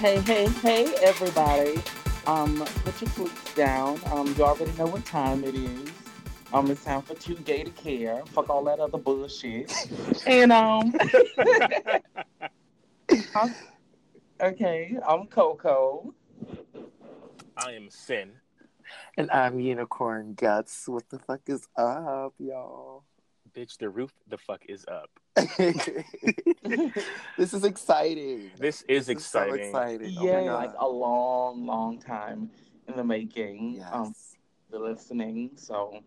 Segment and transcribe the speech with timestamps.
[0.00, 1.78] Hey, hey, hey, everybody.
[2.26, 4.00] Um, put your flutes down.
[4.06, 5.90] Um, you already know what time it is.
[6.54, 8.24] Um, it's time for too gay to care.
[8.28, 9.70] Fuck all that other bullshit.
[10.26, 10.94] and um,
[13.34, 13.54] I'm-
[14.40, 16.14] okay, I'm Coco.
[17.58, 18.32] I am Sin.
[19.18, 20.88] And I'm Unicorn Guts.
[20.88, 23.04] What the fuck is up, y'all?
[23.56, 25.10] Bitch, the roof the fuck is up.
[27.36, 28.50] this is exciting.
[28.58, 29.66] This is This is so exciting.
[29.66, 30.16] exciting.
[30.18, 32.50] Oh yeah, my like a long, long time
[32.88, 33.74] in the making.
[33.78, 33.88] yes.
[33.92, 34.14] Um,
[34.70, 35.50] the listening.
[35.56, 36.00] So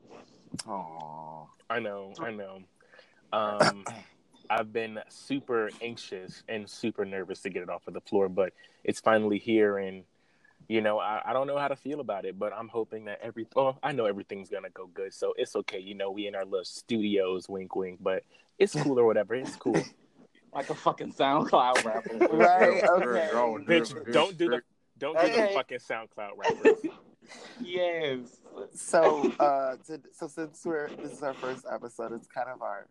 [0.66, 1.48] Aww.
[1.70, 2.60] I know, I know.
[3.34, 3.84] Um,
[4.48, 8.54] I've been super anxious and super nervous to get it off of the floor, but
[8.84, 10.04] it's finally here, and
[10.68, 13.20] you know, I, I don't know how to feel about it, but I'm hoping that
[13.22, 13.48] every.
[13.56, 15.80] Oh, I know everything's gonna go good, so it's okay.
[15.80, 18.24] You know, we in our little studios, wink, wink, but
[18.58, 19.36] it's cool or whatever.
[19.36, 19.76] It's cool,
[20.54, 22.18] like a fucking SoundCloud rapper.
[22.36, 23.30] Right, okay.
[23.34, 24.14] bitch.
[24.14, 24.62] Don't do the
[24.98, 26.86] don't do the fucking SoundCloud rappers.
[27.62, 28.20] Yes.
[28.76, 32.88] So, uh, to, so since we're this is our first episode, it's kind of our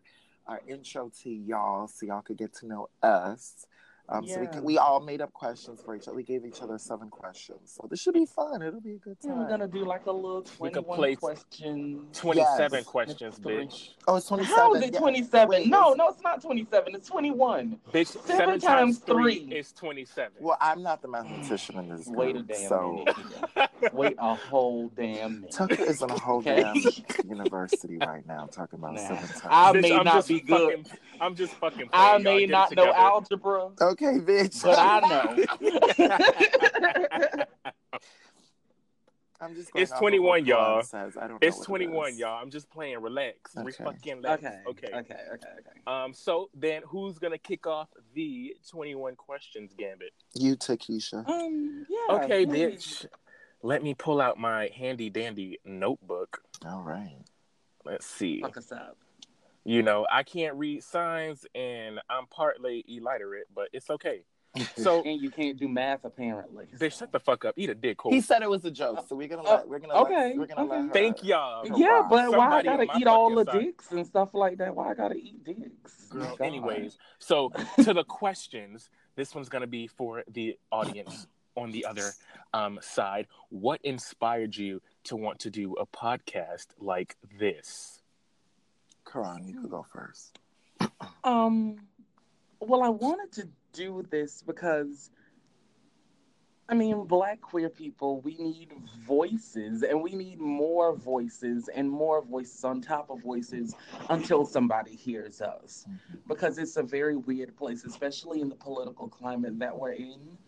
[0.47, 3.67] our intro to y'all, so y'all could get to know us.
[4.09, 6.17] Um, So we, we all made up questions for each other.
[6.17, 8.61] We gave each other seven questions, so this should be fun.
[8.61, 9.39] It'll be a good Yeah, time.
[9.39, 12.19] we're gonna do like a little We twenty-one play questions.
[12.19, 12.85] Twenty-seven Yes.
[12.87, 13.91] questions, bitch.
[14.09, 14.59] Oh, it's twenty seven.
[14.59, 15.49] How is it twenty-seven?
[15.49, 16.95] Wait, no, it's- no, it's not twenty-seven.
[16.95, 17.79] It's twenty-one.
[17.93, 19.57] Bitch, Seven seven, times times three, three.
[19.57, 20.33] is twenty-seven.
[20.41, 23.71] Well, I'm not the mathematician in this group, Wait a damn so minute.
[23.95, 25.53] Wait a whole damn minute.
[25.53, 26.63] Tucker is in a whole Okay.
[26.63, 29.01] damn university right now talking about Nah.
[29.01, 29.41] seven times.
[29.45, 30.87] I Bitch, may I'm not be good.
[30.89, 31.89] fucking- I'm just fucking.
[31.93, 34.63] I may not know algebra, okay, bitch.
[34.63, 35.01] but I
[37.37, 37.45] know.
[39.41, 39.71] I'm just.
[39.75, 40.83] It's 21, y'all.
[40.83, 41.17] Says.
[41.21, 42.19] I don't It's what it 21, is.
[42.21, 42.41] y'all.
[42.41, 43.01] I'm just playing.
[43.01, 43.53] Relax.
[43.57, 43.85] We Okay.
[43.85, 44.45] fucking relax.
[44.45, 44.61] okay.
[44.69, 44.87] Okay.
[44.89, 44.99] Okay.
[44.99, 45.15] Okay.
[45.35, 45.81] Okay.
[45.87, 46.13] Um.
[46.15, 50.13] So then, who's gonna kick off the 21 questions gambit?
[50.35, 51.29] You, Takesha.
[51.29, 51.87] Um.
[51.89, 52.17] Yeah.
[52.17, 52.77] Okay, please.
[52.77, 53.07] bitch.
[53.65, 56.43] Let me pull out my handy dandy notebook.
[56.67, 57.17] All right.
[57.85, 58.41] Let's see.
[58.43, 58.97] Fuck us up.
[59.65, 64.25] You know, I can't read signs, and I'm partly illiterate, but it's okay.
[64.77, 66.67] So, And you can't do math apparently.
[66.77, 67.55] bitch, shut the fuck up.
[67.57, 68.13] Eat a dick hole.
[68.13, 70.37] He said it was a joke, so we're gonna Uh, let we're gonna okay, let,
[70.37, 70.77] we're gonna okay.
[70.77, 70.93] let her.
[70.93, 71.67] Thank y'all.
[71.79, 72.11] Yeah, rock.
[72.11, 74.75] but why I gotta eat all the dicks and stuff like that?
[74.75, 76.05] Why I gotta eat dicks?
[76.11, 77.51] Girl, anyways, so
[77.83, 82.11] to the questions, this one's gonna be for the audience on the other
[82.53, 83.29] um, side.
[83.49, 88.02] What inspired you to want to do a podcast like this?
[89.13, 90.39] Karan, you could go first.
[91.25, 91.77] Um,
[92.61, 95.11] well, I wanted to do this because,
[96.69, 98.73] I mean, black queer people, we need
[99.07, 103.75] voices and we need more voices and more voices on top of voices
[104.09, 105.87] until somebody hears us.
[106.27, 110.39] Because it's a very weird place, especially in the political climate that we're in.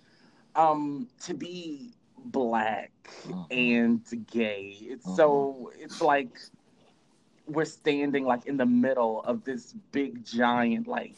[0.57, 1.95] Um, to be
[2.27, 2.93] black
[3.27, 3.47] Mhm.
[3.51, 6.39] and gay, it's so, it's like,
[7.47, 11.17] we're standing like in the middle of this big giant like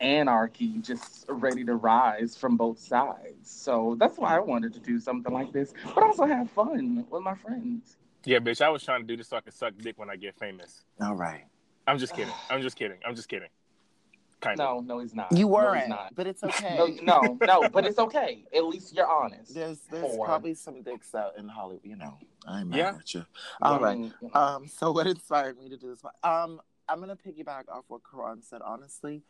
[0.00, 5.00] anarchy just ready to rise from both sides so that's why i wanted to do
[5.00, 9.00] something like this but also have fun with my friends Yeah, bitch, I was trying
[9.00, 10.84] to do this so I could suck dick when I get famous.
[11.00, 11.44] All right.
[11.86, 12.34] I'm just kidding.
[12.50, 12.98] I'm just kidding.
[13.06, 13.48] I'm just kidding.
[14.40, 14.84] Kind of.
[14.86, 16.14] no no he's not You weren't, he's not.
[16.14, 16.76] but it's okay.
[16.76, 20.26] no no no but it's okay at least you're honest There's there's Four.
[20.26, 21.84] probably some dicks out in Hollywood.
[21.84, 22.94] You know, I'm mad Yeah.
[22.98, 23.26] at you.
[23.60, 23.98] All right.
[23.98, 26.02] Mm, Um, so what inspired me to do this?
[26.22, 28.62] Um, I'm gonna piggyback off what Karan said.
[28.64, 29.22] Honestly,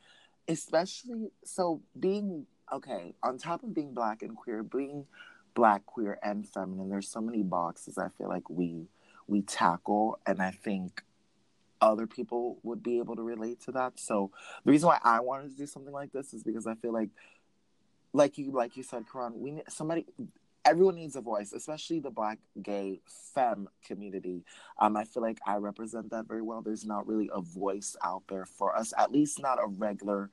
[0.47, 5.07] especially so being okay on top of being black and queer, being
[5.55, 6.89] black, queer, and feminine.
[6.89, 8.87] There's so many boxes I feel like we
[9.27, 11.03] we tackle, and I think
[11.81, 13.99] other people would be able to relate to that.
[13.99, 14.31] So
[14.65, 17.11] the reason why I wanted to do something like this is because I feel like,
[18.13, 20.07] like you like you said, Karan, we need somebody.
[20.65, 23.01] Everyone needs a voice, especially the black, gay,
[23.35, 24.45] femme community.
[24.79, 26.61] Um, I feel like I represent that very well.
[26.61, 30.31] There's not really a voice out there for us, at least not a regular,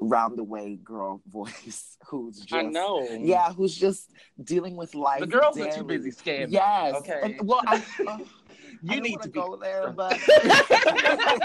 [0.00, 4.10] round the way girl voice who's just i know yeah, who's just
[4.42, 5.20] dealing with life.
[5.20, 6.94] the girls are too busy scamming Yes.
[6.94, 8.18] okay And, well, I, uh,
[8.82, 10.18] you I need wanna to be go there, but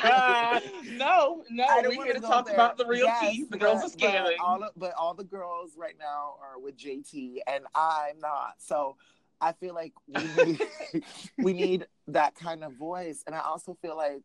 [0.03, 2.55] no, no, I don't we're wanna here to talk there.
[2.55, 3.45] about the real Yes, tea.
[3.49, 6.77] The girls are but- but all of- but all the girls right now are with
[6.77, 8.55] JT, and I'm not.
[8.59, 8.95] So
[9.41, 10.59] I feel like we need
[11.37, 14.21] we need that kind of voice, and I also feel like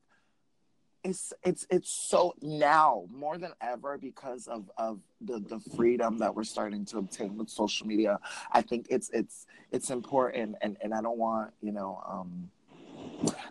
[1.03, 6.35] it's it's it's so now more than ever because of of the the freedom that
[6.35, 8.19] we're starting to obtain with social media.
[8.53, 12.03] I think it's it's it's important, and and I don't want you know.
[12.06, 12.51] um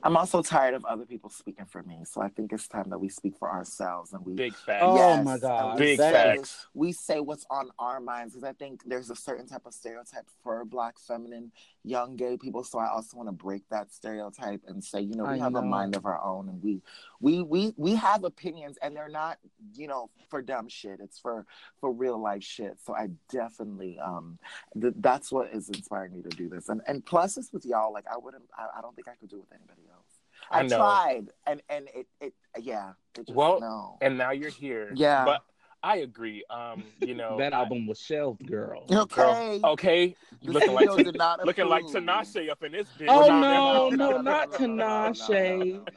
[0.03, 1.99] I'm also tired of other people speaking for me.
[2.03, 4.83] So I think it's time that we speak for ourselves and we Big facts.
[4.85, 5.77] Oh my God.
[5.77, 6.67] Big say- facts.
[6.73, 10.27] We say what's on our minds because I think there's a certain type of stereotype
[10.43, 11.51] for black, feminine,
[11.83, 12.63] young gay people.
[12.63, 15.55] So I also want to break that stereotype and say, you know, we I have
[15.55, 16.81] a mind of our own and we
[17.19, 19.37] we we we have opinions and they're not,
[19.73, 20.99] you know, for dumb shit.
[21.01, 21.45] It's for
[21.79, 22.77] for real life shit.
[22.85, 24.39] So I definitely um
[24.79, 26.69] th- that's what is inspiring me to do this.
[26.69, 27.93] And and plus it's with y'all.
[27.93, 30.05] Like I wouldn't I, I don't think I could do it with anybody else.
[30.51, 32.91] I I, tried and and it it yeah.
[33.17, 33.97] It just, Well, no.
[34.01, 34.91] And now you're here.
[34.95, 35.25] Yeah.
[35.25, 35.43] But
[35.81, 36.43] I agree.
[36.49, 38.85] Um, you know that I- album was shelved, girl.
[38.91, 39.59] Okay.
[39.59, 40.15] Girl, okay.
[40.43, 42.03] The Looking like did not looking like approve.
[42.03, 43.07] Tinashe up in this bitch.
[43.07, 45.87] Oh, no, no, not Tinashe.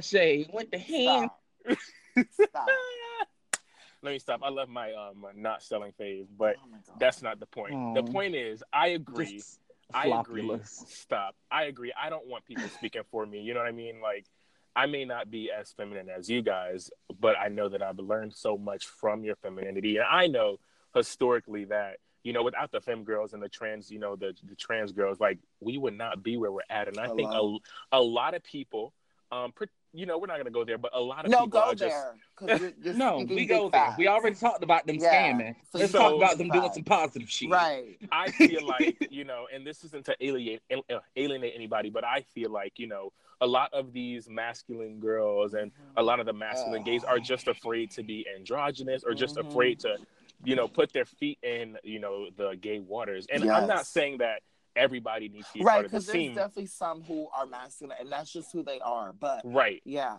[0.00, 1.30] Shay went to hand.
[1.68, 1.78] Stop.
[2.30, 2.68] Stop.
[4.02, 4.40] Let me stop.
[4.44, 7.72] I love my um not selling fave, but Oh that's not the point.
[7.94, 8.12] The Oh.
[8.12, 9.38] point is, I agree.
[9.38, 9.58] Just
[9.92, 10.48] I agree.
[10.64, 11.34] Stop.
[11.50, 11.92] I agree.
[12.00, 13.40] I don't want people speaking for me.
[13.40, 14.00] You know what I mean?
[14.00, 14.26] Like,
[14.78, 16.88] I may not be as feminine as you guys,
[17.18, 20.58] but I know that I've learned so much from your femininity, and I know
[20.94, 24.54] historically that you know without the femme girls and the trans, you know, the the
[24.54, 26.86] trans girls, like we would not be where we're at.
[26.86, 27.56] And I think a,
[27.90, 28.92] a lot of people,
[29.32, 31.60] um, pre- you know, we're not gonna go there, but a lot of No, people
[31.60, 32.14] go are just there.
[32.36, 33.96] 'cause you're- you're No, we big go there.
[33.98, 35.32] We already talked about them Yeah.
[35.32, 35.56] scamming.
[35.72, 37.50] So Let's you talk about them doing some positive shit.
[37.50, 37.98] Right.
[38.12, 42.20] I feel like, you know, and this isn't to alienate uh, alienate anybody, but I
[42.20, 46.32] feel like, you know, a lot of these masculine girls and a lot of the
[46.32, 49.48] masculine gays are just afraid to be androgynous or just Mhm.
[49.48, 49.96] afraid to,
[50.44, 53.26] you know, put their feet in, you know, the gay waters.
[53.32, 54.42] And I'm not saying that
[54.76, 56.34] everybody needs to be Right, part of the because there's team.
[56.34, 59.12] definitely some who are masculine, and that's just who they are.
[59.12, 59.82] But Right.
[59.84, 60.18] yeah,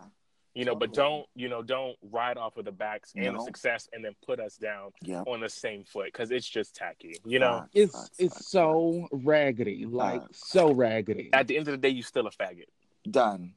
[0.52, 3.88] You know, but don't, you know, don't ride off of the backs and the success
[3.92, 5.22] and then put us down yeah.
[5.28, 7.60] on the same foot because it's just tacky, you know?
[7.60, 10.48] Facts, It's facts, it's facts, so raggedy, like Facts.
[10.50, 11.30] so raggedy.
[11.32, 12.64] At the end of the day, you still a faggot.
[13.08, 13.54] Done.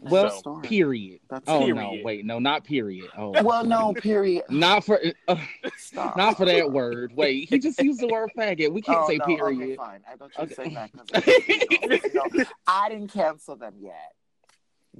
[0.00, 1.20] Well, So- period.
[1.30, 1.74] That's Oh it.
[1.74, 3.08] no, wait, no, not period.
[3.16, 4.44] Oh, Well, no, period.
[4.50, 5.36] not for uh,
[5.94, 7.12] not for that word.
[7.14, 8.72] Wait, he just used the word faggot.
[8.72, 9.76] We can't Oh, say no, Okay, period.
[9.78, 10.00] fine.
[10.10, 10.54] I don't were Okay.
[10.54, 14.12] saying that because you know, I didn't cancel them yet.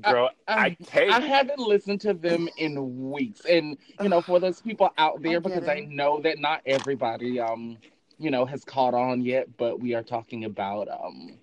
[0.01, 4.41] Girl, I, I, hey, I haven't listened to them in weeks, and you know, for
[4.41, 7.77] those people out there, I get because I know that not everybody, um,
[8.19, 9.57] you know, has caught on yet.
[9.57, 11.39] But we are talking about um,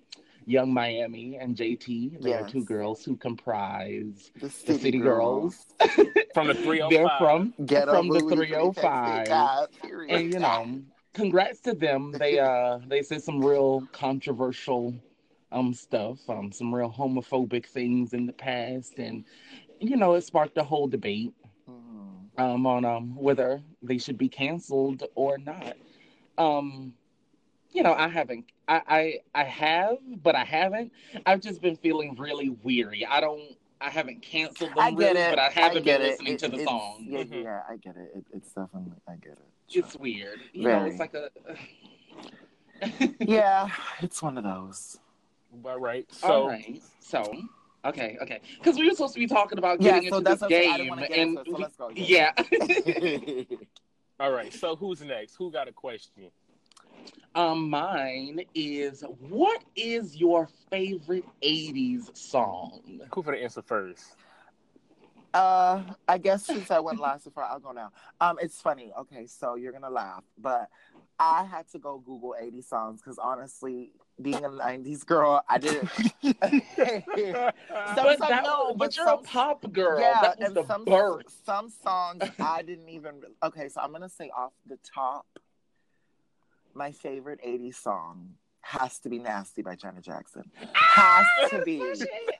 [0.46, 2.22] Young Miami and JT.
[2.22, 5.66] They are two girls who comprise The the city, City Girls.
[6.34, 6.54] from the
[6.88, 9.28] They're from Get from the 305.
[9.28, 9.68] God,
[10.08, 10.82] and you know,
[11.14, 12.16] congrats to them.
[12.18, 14.94] They uh they said some real controversial
[15.52, 19.24] um stuff, um some real homophobic things in the past, and
[19.78, 21.32] you know it sparked a whole debate
[21.68, 22.28] Mhm.
[22.38, 25.74] um on um whether they should be canceled or not.
[26.38, 26.94] Um,
[27.72, 28.46] you know, I haven't.
[28.72, 28.82] I,
[29.34, 30.92] I I have, but I haven't.
[31.26, 33.04] I've just been feeling really weary.
[33.04, 33.56] I don't.
[33.80, 35.30] I haven't canceled them I get really, it.
[35.30, 36.04] but I haven't I been it.
[36.04, 37.04] listening It- to the song.
[37.06, 37.42] Yeah, Mhm.
[37.44, 38.12] yeah, I get it.
[38.14, 38.24] it.
[38.32, 39.38] It's definitely, I get it.
[39.78, 40.38] It's weird.
[40.52, 41.30] You know, it's like a.
[43.20, 43.68] yeah,
[44.00, 44.98] it's one of those.
[45.64, 46.06] All right.
[46.14, 46.80] So All right.
[47.00, 47.34] So,
[47.84, 48.40] okay, okay.
[48.58, 50.52] Because we were supposed to be talking about Yeah, getting so into that's the what
[50.54, 50.70] I'm saying.
[50.70, 53.48] I game, didn't want to get and into it, so let's go.
[53.48, 53.56] yeah.
[54.20, 54.52] all right.
[54.54, 55.34] So who's next?
[55.36, 56.30] Who got a question?
[57.34, 63.00] Um, mine is what is your favorite '80s song?
[63.14, 64.16] Who for the answer first?
[65.34, 67.90] Uh, I guess since I went last before, I'll go now.
[68.20, 68.92] Um, it's funny.
[68.98, 70.68] Okay, so you're gonna laugh, but
[71.18, 75.88] I had to go Google 80 songs because honestly, being a 90s girl, I didn't.
[76.22, 77.54] but
[77.96, 80.00] Some- that, no, but, but you're some- a pop girl.
[80.00, 81.24] yeah, that was and the some birth.
[81.46, 83.22] some songs I didn't even.
[83.42, 85.24] Okay, so I'm gonna say off the top,
[86.74, 90.44] my favorite 80s song has to be "Nasty" by Janet Jackson.
[90.72, 91.82] Has to be.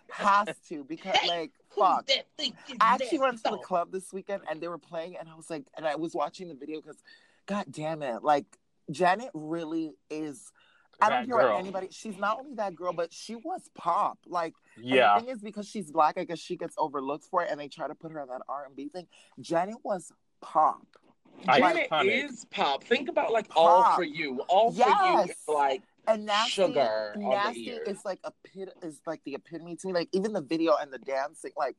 [0.09, 2.09] Has to because like fuck.
[2.39, 5.51] I actually went to the club this weekend and they were playing, and I was
[5.51, 6.99] like, and I was watching the video because,
[7.47, 8.47] god damn it, like
[8.91, 10.53] Janet really is.
[11.01, 11.89] I don't That care what anybody.
[11.91, 14.19] She's not only that girl, but she was pop.
[14.27, 15.15] Like, Yeah.
[15.19, 17.67] the thing is, because she's black, I guess she gets overlooked for it, and they
[17.67, 19.09] try to put her on that R and B thing.
[19.41, 20.87] Janet was pop.
[21.45, 22.31] Janet Iconic.
[22.31, 22.85] is pop.
[22.85, 24.41] Think about like all for you.
[24.49, 29.21] All for you is like And nasty, Sugar nasty is like a pit is like
[29.25, 29.93] the epitome to me.
[29.93, 31.77] Like even the video and the dancing, like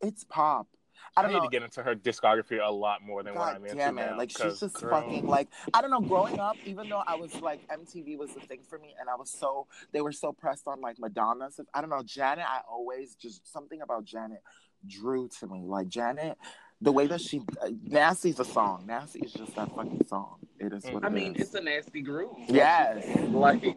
[0.00, 0.68] it's pop.
[1.16, 1.44] I I, don't need know.
[1.44, 4.10] to get into her discography a lot more than what I'm into damn it!
[4.10, 4.16] now.
[4.16, 6.00] Like she's just girl, fucking like I don't know.
[6.00, 9.14] Growing up, even though I was like MTV was the thing for me, and I
[9.14, 11.50] was so they were so pressed on like Madonna.
[11.50, 12.44] So I don't know Janet.
[12.48, 14.42] I always just something about Janet
[14.86, 15.62] drew to me.
[15.64, 16.36] Like Janet,
[16.84, 18.84] the way that she uh, Nasty's a song.
[18.86, 20.36] Nasty is just that fucking song.
[20.58, 21.46] It is what I it mean, is.
[21.46, 22.36] it's a nasty groove.
[22.48, 23.04] Yes.
[23.30, 23.76] Like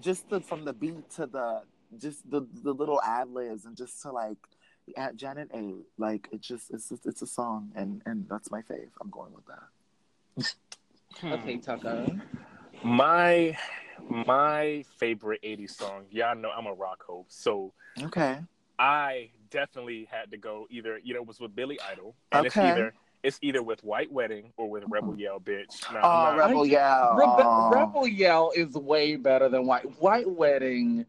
[0.00, 1.62] just the, from the beat to the
[1.98, 4.38] just the the little ad libs and just to like
[4.96, 5.74] at Janet A.
[5.98, 8.90] Like it just it's just, it's a song and and that's my fave.
[9.00, 10.54] I'm going with that.
[11.20, 11.32] Hmm.
[11.32, 12.06] Okay, Tucker.
[12.82, 13.56] My
[14.08, 17.26] my favorite 80s song, y'all know I'm a rock hope.
[17.28, 17.72] So
[18.02, 18.38] Okay.
[18.78, 22.14] I definitely had to go either, you know, it was with Billy Idol.
[22.32, 25.90] And it's either it's either with White Wedding or with Rebel Yell Bitch.
[25.92, 27.16] Now, Oh, I'm not- Rebel Yell.
[27.18, 27.70] Rebe- Oh.
[27.70, 31.06] Rebel Yell is way better than White White Wedding.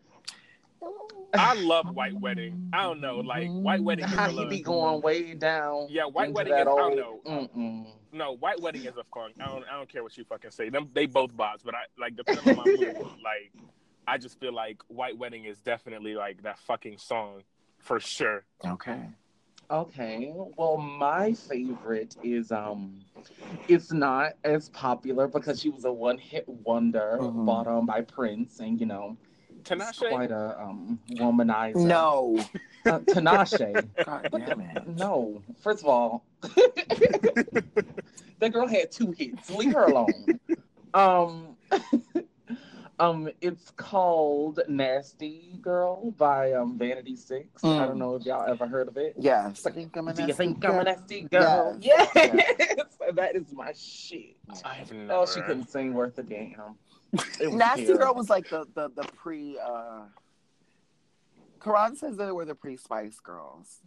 [1.33, 2.69] I love White Wedding.
[2.73, 5.87] I don't know, like White Wedding is How a he little- be going way down.
[5.89, 7.19] Yeah, White into Wedding that is- I don't know.
[7.25, 7.87] Mm-mm.
[8.13, 9.35] No, White Wedding is a funk.
[9.39, 10.69] I don't I don't care what you fucking say.
[10.69, 13.51] Them they both bots, but I like depending on my mood, like
[14.07, 17.43] I just feel like White Wedding is definitely like that fucking song
[17.79, 18.43] for sure.
[18.65, 19.09] Okay.
[19.69, 20.31] Okay.
[20.33, 23.01] Well, my favorite is um,
[23.67, 27.45] it's not as popular because she was a one-hit wonder, Mhm.
[27.45, 29.17] bought on by Prince, and you know,
[29.49, 30.07] she's Tinashe?
[30.09, 31.85] quite a um womanizer.
[31.85, 32.45] No.
[32.85, 33.89] uh, Tinashe.
[34.05, 34.87] God damn it.
[34.87, 35.43] No.
[35.59, 36.25] First of all,
[38.39, 39.49] that girl had two hits.
[39.49, 40.39] Leave her alone.
[40.93, 41.57] um,
[42.99, 47.63] um, it's called "Nasty Girl" by um Vanity Six.
[47.63, 47.87] I Mm.
[47.87, 49.15] don't know if y'all ever heard of it.
[49.19, 49.51] Yeah.
[49.65, 50.83] I think I'm a Do you nasty think I'm a girl.
[50.83, 51.77] nasty girl?
[51.79, 52.09] Yes.
[52.15, 52.97] Yes.
[53.13, 54.35] that is my shit.
[54.65, 55.13] I've never.
[55.13, 56.75] Oh, she couldn't sing worth a damn.
[57.57, 57.97] Nasty terrible.
[58.05, 59.57] Girl was like the the the pre.
[59.59, 60.01] uh
[61.63, 63.79] Karan says they were the pre Spice Girls.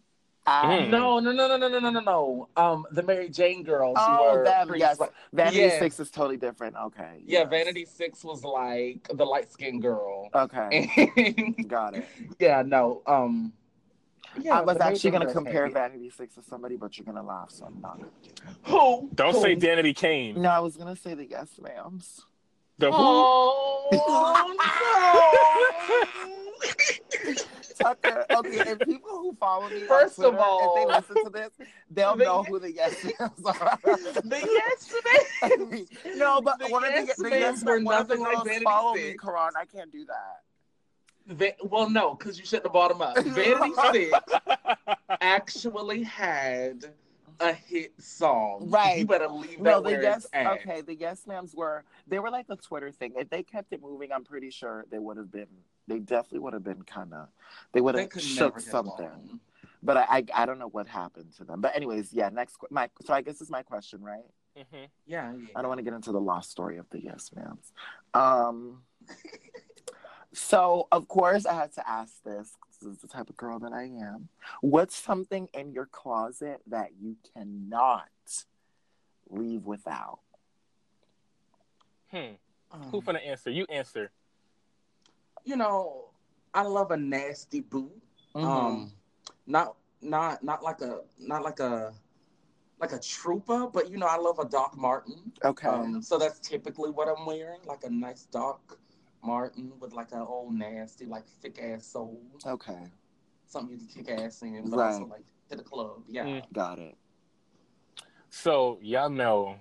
[0.47, 0.89] I- Mm.
[0.91, 2.49] No, no, no, no, no, no, no, no, no.
[2.57, 3.97] Um, the Mary Jane girls.
[4.01, 4.97] Oh, were them, pretty yes.
[4.99, 5.79] sli- Vanity Yes.
[5.79, 6.77] Six is totally different.
[6.77, 7.23] Okay.
[7.25, 7.51] Yeah, yes.
[7.51, 10.29] Vanity Six was like the light skinned girl.
[10.35, 11.63] Okay.
[11.69, 12.07] Got it.
[12.39, 13.03] yeah, no.
[13.07, 13.53] Um,
[14.41, 15.75] yeah, I was actually gonna compare had.
[15.75, 18.55] Vanity Six to somebody, but you're gonna laugh, so I'm not gonna do that.
[18.71, 19.11] Who?
[19.15, 19.41] Don't Who?
[19.43, 20.41] say Danity Kane.
[20.41, 22.23] No, I was gonna say the Yes Ma'ams.
[22.79, 22.97] The who?
[22.99, 24.57] Oh
[27.81, 28.27] Tucker.
[28.31, 31.69] Okay, and people who follow me, First on of all- if they listen to this,
[31.91, 33.79] they'll The- know who the Yes Ma'ams are.
[34.23, 34.41] the
[35.43, 38.65] yes no, but The one of the, the Yes were of the nothing like Vanity
[38.65, 39.53] follow me, Karan.
[39.59, 40.43] I can't do that.
[41.27, 43.17] Va- well, no, because you shouldn't have bought them up.
[43.25, 44.21] Vanity Six
[45.21, 46.87] actually had
[47.41, 48.67] a hit song.
[48.69, 48.99] Right.
[48.99, 52.31] You better leave that No, the where yes, okay, the yes ma'ams were they were
[52.31, 53.15] like a Twitter thing.
[53.17, 55.47] If they kept it moving, I'm pretty sure they would have been.
[55.91, 57.27] They definitely would have been kind of.
[57.73, 59.07] They would have shook something.
[59.07, 59.41] along.
[59.83, 61.61] But I, I, I don't know what happened to them.
[61.61, 62.29] But anyways, yeah.
[62.29, 64.23] Next, my so I guess this is my question, right?
[64.57, 64.87] Mhm.
[65.07, 67.73] Yeah, I don't want to get into the lost story of the yes ma'ams.
[68.15, 68.83] Um.
[70.33, 72.57] so of course I had to ask this.
[72.61, 74.29] 'cause This is the type of girl that I am.
[74.61, 78.09] What's something in your closet that you cannot
[79.29, 80.21] leave without?
[82.13, 82.35] Hmm.
[82.71, 83.51] Um, Who finna answer?
[83.51, 84.13] You answer.
[85.45, 86.11] You know,
[86.55, 87.93] I love a nasty boot.
[88.35, 88.47] Mm-hmm.
[88.47, 88.93] Um,
[89.47, 91.93] not not not like a not like a
[92.81, 95.33] like a trooper, but you know, I love a Doc Martin.
[95.45, 95.69] okay.
[95.69, 98.79] Um, so that's typically what I'm wearing, like a nice Doc
[99.23, 102.79] Martin with like an old nasty, like thick ass sole, okay.
[103.47, 104.93] something you can kick ass in, but Right.
[104.95, 106.05] also like to the club.
[106.09, 106.25] Yeah.
[106.25, 106.53] Mm.
[106.55, 106.97] Got it.
[108.31, 109.57] So y'all know,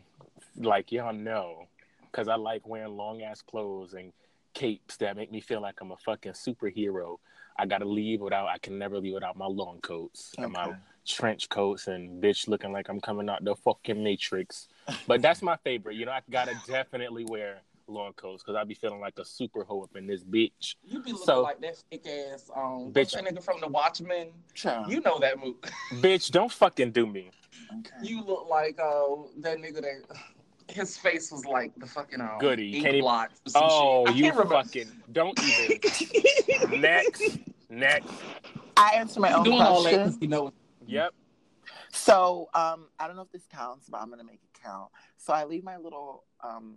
[0.55, 1.67] like y'all know,
[2.03, 4.13] because I like wearing long ass clothes and
[4.53, 7.18] capes that make me feel like I'm a fucking superhero.
[7.58, 8.48] I gotta leave without.
[8.48, 10.74] I can never leave without my long coats and my
[11.06, 14.68] trench coats and bitch looking like I'm coming out the fucking Matrix.
[15.08, 15.96] But that's my favorite.
[15.96, 19.63] You know, I gotta definitely wear long coats because I be feeling like a super
[19.63, 20.75] hoe up in this bitch.
[20.86, 23.12] You be looking So- like that thick ass um Bitch.
[23.13, 24.29] that nigga from the Watchmen.
[24.53, 24.91] Child.
[24.91, 25.56] You know that move.
[25.96, 27.32] bitch, don't fucking do me.
[27.79, 27.91] Okay.
[28.03, 30.03] You look like uh that nigga that
[30.69, 32.77] his face was like the fucking um, Goody.
[32.77, 34.15] ink Can't blot Oh, shit.
[34.15, 36.81] You can't fucking don't even.
[36.81, 38.13] next, next.
[38.77, 40.53] I answer my own doing all that you know
[40.88, 41.13] Yep.
[41.91, 44.89] So, um, I don't know if this counts, but I'm gonna make it count.
[45.17, 46.75] So I leave my little um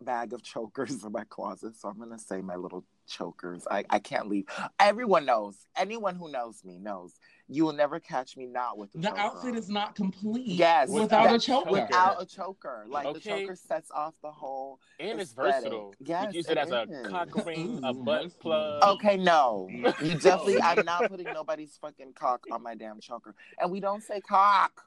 [0.00, 1.76] bag of chokers in my closet.
[1.76, 3.66] So I'm gonna say my little chokers.
[3.70, 4.46] I, I can't leave.
[4.78, 5.56] Everyone knows.
[5.76, 7.14] Anyone who knows me knows.
[7.48, 10.88] You will never catch me not with a the choker outfit is not complete Yes,
[10.90, 11.70] without without a choker.
[11.70, 12.84] without a choker.
[12.88, 14.80] Like the choker sets off the whole.
[15.00, 15.94] And it's versatile.
[15.98, 18.82] Yes, you use it, it as a cock ring, a Ooh, butt plug.
[18.96, 19.70] Okay, no.
[20.02, 20.60] You definitely.
[20.60, 23.34] I'm not putting nobody's fucking cock on my damn choker.
[23.58, 24.82] And we don't say cock.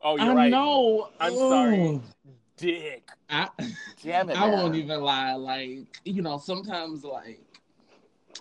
[0.00, 0.50] Oh, you're I right.
[0.50, 1.08] know.
[1.18, 1.38] I'm Ooh.
[1.48, 2.00] sorry.
[2.56, 3.10] Dick.
[3.28, 3.48] I,
[4.02, 4.36] Damn it.
[4.36, 4.52] I man.
[4.52, 5.34] won't even lie.
[5.34, 7.40] Like you know, sometimes like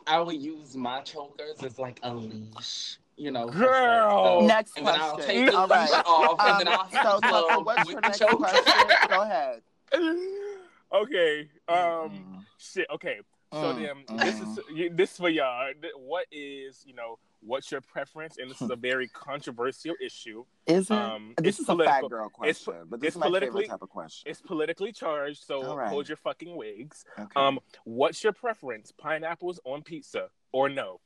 [0.07, 2.97] I would use my chokers as like a leash.
[3.17, 4.41] You know, Girl.
[4.41, 4.47] sex.
[4.47, 5.35] Next and then I'll question.
[5.35, 6.05] take the All leash right.
[6.05, 8.35] off, and then Um, I'll hit so, the what's your next choker.
[8.37, 8.81] question?
[9.07, 9.61] Go ahead.
[10.93, 11.49] okay.
[11.67, 11.75] Um.
[11.77, 12.45] Mm.
[12.57, 12.87] Shit.
[12.93, 13.19] Okay.
[13.53, 14.59] So Mm, then, this is
[14.91, 15.71] this is for y'all.
[15.97, 17.17] What is you know?
[17.41, 18.37] What's your preference?
[18.37, 20.45] And this is a very controversial issue.
[20.65, 20.97] Is it?
[20.97, 23.27] Um, this it's is a political- fat girl it's- question, but this it's is my
[23.27, 24.31] politically- favorite type of question.
[24.31, 25.89] It's politically charged, so All right.
[25.89, 27.05] hold your fucking wigs.
[27.19, 27.27] Okay.
[27.35, 28.91] Um, what's your preference?
[28.91, 30.99] Pineapples on pizza or no?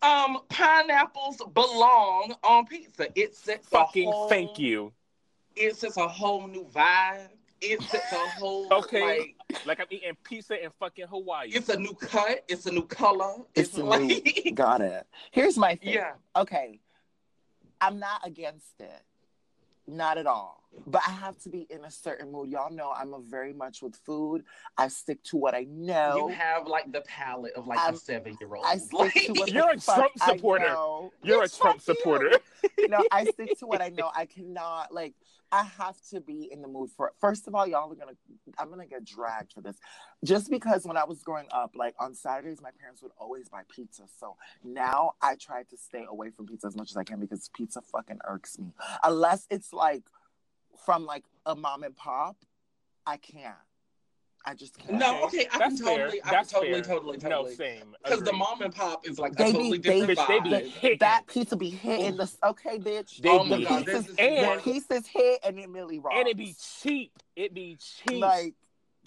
[0.00, 3.08] Um, pineapples belong on pizza.
[3.16, 4.92] It sets Fucking a whole, thank you.
[5.56, 7.30] It sets a whole new vibe.
[7.60, 9.34] It sets a whole Okay.
[9.50, 11.48] like Like I'm eating pizza in fucking Hawaii.
[11.52, 12.44] it's a new cut.
[12.48, 13.34] It's a new color.
[13.54, 15.06] It's It's, a like new- Got it.
[15.32, 15.94] Here's my thing.
[15.94, 16.12] yeah.
[16.36, 16.80] Okay.
[17.80, 19.02] I'm not against it.
[19.88, 20.62] Not at all.
[20.86, 22.50] But I have to be in a certain mood.
[22.50, 24.44] Y'all know I'm a very much with food.
[24.76, 26.28] I stick to what I know.
[26.28, 28.64] You have like the palate of like I'm- a seven year old.
[28.66, 30.76] I stick to what You're a fuck Trump supporter.
[31.22, 31.94] You're a Trump fuck you.
[31.94, 32.30] supporter.
[32.88, 34.10] no, I stick to what I know.
[34.14, 35.14] I cannot like
[35.50, 37.14] I have to be in the mood for It.
[37.18, 38.12] first of all, y'all are gonna
[38.58, 39.76] I'm gonna get dragged for this.
[40.24, 43.62] Just because when I was growing up, like on Saturdays, my parents would always buy
[43.68, 44.04] pizza.
[44.18, 47.48] So now I try to stay away from pizza as much as I can because
[47.54, 48.72] pizza fucking irks me.
[49.04, 50.04] Unless it's like
[50.84, 52.36] from like a mom and pop,
[53.06, 53.56] I can't.
[54.46, 54.98] I just can't.
[54.98, 55.98] No, okay, I can That's fair.
[55.98, 56.94] totally, I That's can totally, fair.
[56.94, 57.54] totally, No, totally.
[57.56, 57.94] same.
[58.02, 60.40] Because the mom and pop is like They a be- totally they- different Bitch, they
[60.40, 60.70] be vibe.
[60.70, 60.98] hitting.
[61.00, 63.18] that pizza be hitting the okay, bitch.
[63.18, 63.94] They Oh be my the god, hitting.
[63.94, 66.16] this is And- the one- pieces hit and it really rocks.
[66.18, 67.12] and it be cheap.
[67.36, 68.20] It be cheap.
[68.20, 68.54] like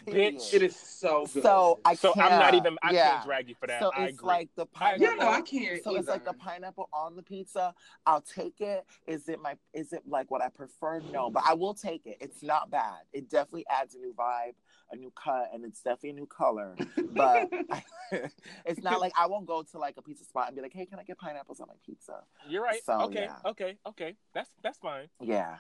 [0.06, 0.36] period.
[0.38, 1.44] Bitch, it is so good.
[1.44, 2.28] So I so can't.
[2.30, 2.76] So I'm not even.
[2.82, 3.12] I yeah.
[3.12, 3.80] can't drag you for that.
[3.82, 4.28] So I it's agree.
[4.28, 5.06] like the I agree.
[5.08, 5.84] yeah, no, I can't.
[5.84, 7.74] so it's like the pineapple on the pizza.
[8.08, 8.84] I'll take it.
[9.06, 9.56] Is it my?
[9.74, 11.02] Is it like what I prefer?
[11.12, 12.18] No, but I will take it.
[12.20, 13.02] It's not bad.
[13.14, 14.54] It definitely adds a new vibe,
[14.92, 16.76] a new cut, and it's definitely a new color.
[17.12, 17.50] But
[18.66, 20.86] it's not like I won't go to like a pizza spot and be like, "Hey,
[20.86, 22.84] can I get pineapples on my pizza?" You're right.
[22.84, 23.24] So, okay.
[23.24, 23.36] yeah.
[23.50, 23.78] Okay.
[23.88, 24.16] Okay.
[24.34, 25.08] That's that's fine.
[25.22, 25.58] Yeah.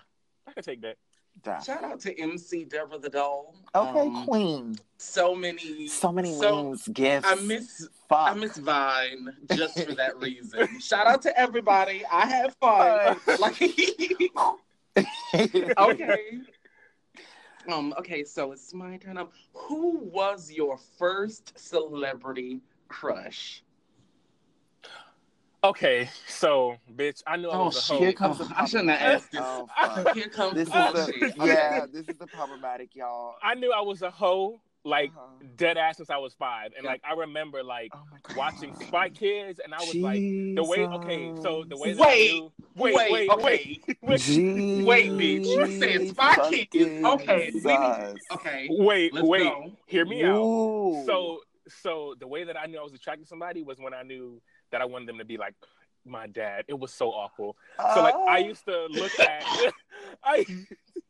[0.47, 0.97] I can take that.
[1.43, 1.63] that.
[1.63, 3.56] Shout out to MC Deborah the Doll.
[3.75, 4.75] Okay, Um, Queen.
[4.97, 7.27] so many, So many so- memes, gifts.
[7.29, 8.32] I miss Fuck.
[8.32, 10.67] I miss Vine just for that reason.
[10.82, 12.03] Shout out to everybody.
[12.12, 13.17] I had fun.
[13.39, 13.62] like
[15.77, 16.39] okay.
[17.67, 19.32] Um, okay, so it's my turn up.
[19.54, 23.63] Who was your first celebrity crush?
[25.63, 26.10] Okay.
[26.28, 27.93] So, bitch, I knew I Oh, was a hoe.
[27.95, 28.02] shit.
[28.04, 29.41] Here comes Oh, the I shouldn't have asked this.
[29.43, 29.69] Oh.
[30.13, 31.86] Here comes This is the the yeah.
[31.91, 33.36] This is the problematic, y'all.
[33.43, 35.46] I knew I was a hoe, like Uh-huh.
[35.56, 36.91] dead ass since I was five, and Yeah.
[36.91, 38.00] like I remember like Oh
[38.36, 40.22] watching Spy Kids, and I was like,
[40.56, 40.88] the way.
[40.88, 42.52] Okay, so the way that Wait, I knew.
[42.76, 43.44] Wait, wait, wait, okay.
[43.88, 45.46] wait, wait, Jesus Wait, bitch.
[45.46, 47.06] You said Spy Kids.
[47.06, 48.26] Okay, we need- Jesus.
[48.32, 49.44] Okay, wait, let's wait.
[49.44, 49.72] go.
[49.88, 50.41] Hear me out.
[50.41, 51.04] Ooh.
[51.06, 54.04] So, so the way that I knew I was attracted to somebody was when I
[54.04, 54.41] knew
[54.72, 55.54] that I wanted them to be like
[56.06, 56.65] my dad.
[56.67, 57.58] It was so awful.
[57.94, 58.46] So like I Oh.
[58.48, 59.46] used to look at
[60.24, 60.46] I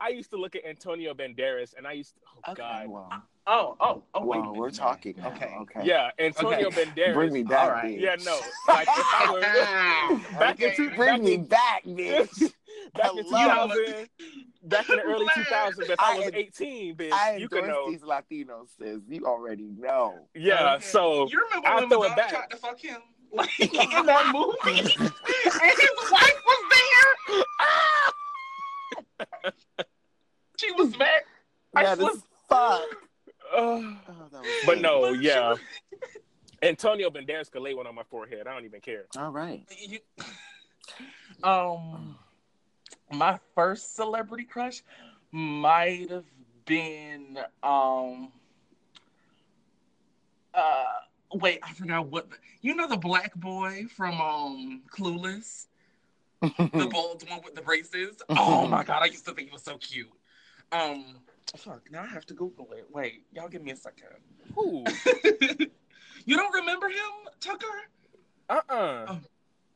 [0.00, 2.88] I used to look at Antonio Banderas and I used to, oh Okay, god.
[2.88, 4.38] well, Oh, oh, oh, wait.
[4.40, 4.56] well, minute.
[4.58, 5.14] we're talking.
[5.18, 5.28] Now.
[5.28, 5.54] Okay.
[5.60, 5.80] Okay.
[5.84, 7.14] Yeah, Antonio Banderas.
[7.14, 7.96] Bring me back, All right.
[7.96, 8.00] bitch.
[8.00, 8.40] Yeah, no.
[8.66, 9.40] Like if I were
[10.38, 10.70] back Okay.
[10.70, 12.52] in two, Bring back me in, back, bitch.
[12.94, 14.08] back in 2000,
[14.64, 17.88] back in the early 2000s, if I, I- was 18, bitch, I you could know.
[17.88, 18.98] these Latinos, sis.
[19.08, 20.28] You already know.
[20.34, 20.84] Yeah, Okay.
[20.84, 22.30] so you remember I'll when throw it back.
[22.30, 23.00] tried to fuck him
[23.32, 27.42] like in that movie, and his wife was there.
[30.56, 31.22] She was mad.
[31.74, 32.80] I this was- is fuck.
[33.54, 33.96] uh, Oh,
[34.66, 35.54] but no, yeah.
[36.62, 38.46] Antonio Banderas could lay one on my forehead.
[38.46, 39.04] I don't even care.
[39.16, 39.62] All right.
[39.78, 40.00] You-
[41.42, 42.16] um,
[43.12, 44.82] my first celebrity crush
[45.32, 46.24] might have
[46.64, 48.32] been um.
[50.54, 50.84] Uh,
[51.34, 52.30] wait, I forgot what.
[52.30, 55.66] The, you know the black boy from um Clueless,
[56.40, 58.16] the bald one with the braces.
[58.30, 60.10] Oh my god, I used to think he was so cute.
[60.72, 61.16] Um,
[61.56, 61.90] fuck.
[61.90, 62.86] Now I have to Google it.
[62.92, 64.08] Wait, y'all give me a second.
[64.54, 64.84] Who?
[66.24, 67.66] you don't remember him, Tucker?
[68.48, 69.06] Uh-uh.
[69.08, 69.20] Oh.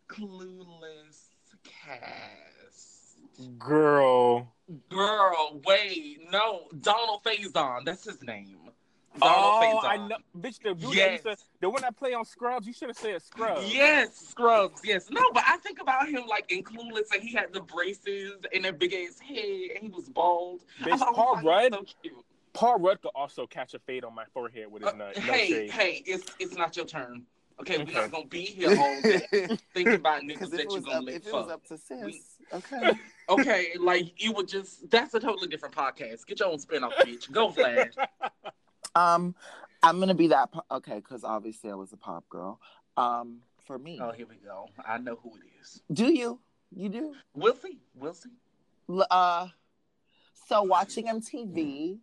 [0.08, 1.28] Clueless
[1.64, 3.18] cast.
[3.58, 4.52] Girl.
[4.88, 7.84] Girl, wait, no, Donald Faison.
[7.84, 8.70] That's his name.
[9.18, 9.88] Donald Oh, Faison.
[9.88, 10.16] I know.
[10.38, 11.24] Bitch, the dude that Yes.
[11.24, 13.74] used to, the one I play on Scrubs, you should have said Scrubs.
[13.74, 14.80] Yes, Scrubs.
[14.84, 18.34] Yes, no, but I think about him like in Clueless, and he had the braces
[18.54, 20.60] and that big ass head, and he was bald.
[20.82, 22.14] Bitch, thought, Paul oh, Rudd, so cute.
[22.52, 25.16] Paul Rudd could also catch a fade on my forehead with his Uh, nut.
[25.16, 25.70] No hey, shade.
[25.70, 27.26] hey, it's it's not your turn.
[27.60, 29.20] Okay, we're not gonna be here all day
[29.74, 31.50] thinking about niggas Because if that it you was gonna up, lick it was fuck.
[31.50, 32.22] up to sis, We-
[32.54, 32.98] okay.
[33.28, 36.26] Okay, like you would just that's a totally different podcast.
[36.26, 37.30] Get your own spin off, bitch.
[37.30, 37.90] Go Flash.
[38.94, 39.34] Um,
[39.82, 40.52] I'm gonna be that.
[40.52, 42.60] Po- okay, because obviously I was a pop girl.
[42.96, 44.68] Um, for me, Oh, here we go.
[44.86, 45.80] I know who it is.
[45.92, 46.40] do you?
[46.74, 47.14] You do?
[47.34, 47.78] We'll see.
[47.94, 48.30] We'll see.
[49.10, 49.48] Uh,
[50.48, 51.98] so watching MTV,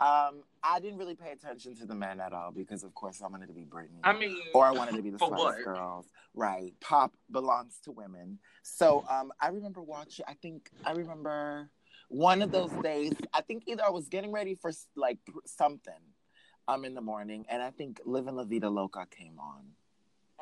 [0.00, 3.28] Um, I didn't really pay attention to the men at all because, of course, I
[3.28, 4.00] wanted to be Britney.
[4.02, 5.62] I mean, or I wanted to be the Spice?
[5.64, 6.06] Girls.
[6.34, 6.72] Right.
[6.80, 8.40] Pop belongs to women.
[8.64, 11.70] So um, I remember watching, I think, I remember
[12.08, 15.94] one of those days, I think either I was getting ready for like something
[16.68, 19.62] um, in the morning, and I think Living La Vida Loca came on.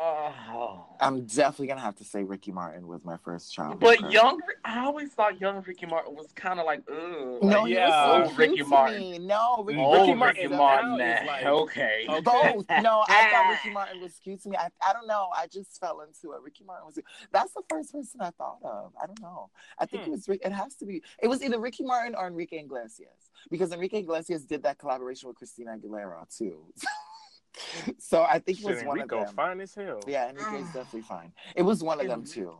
[0.02, 0.86] Oh.
[0.98, 3.80] I'm definitely gonna have to say Ricky Martin was my first child.
[3.80, 6.96] But young, I always thought young Ricky Martin was kind of like, ugh.
[6.96, 8.98] no, like, he yeah, was so oh, Ricky Martin.
[9.00, 9.18] me.
[9.18, 10.98] No, Ricky, oh, Ricky Ricky Martin Martin.
[10.98, 12.06] now like- okay.
[12.08, 12.20] Okay.
[12.24, 12.66] Both.
[12.82, 14.56] No, I thought Ricky Martin was cute to me.
[14.56, 15.28] I, I don't know.
[15.36, 16.40] I just fell into it.
[16.42, 16.98] Ricky Martin was.
[17.30, 18.92] That's the first person I thought of.
[19.02, 19.50] I don't know.
[19.78, 20.10] I think Hmm.
[20.10, 20.28] it was.
[20.28, 21.02] It has to be.
[21.22, 25.36] It was either Ricky Martin or Enrique Iglesias because Enrique Iglesias did that collaboration with
[25.36, 26.64] Christina Aguilera too.
[27.98, 29.34] so I think it was Shit, one Enrique of them.
[29.36, 30.00] fine as hell.
[30.06, 31.32] Yeah, Enrique's definitely fine.
[31.56, 32.54] It was one of them too.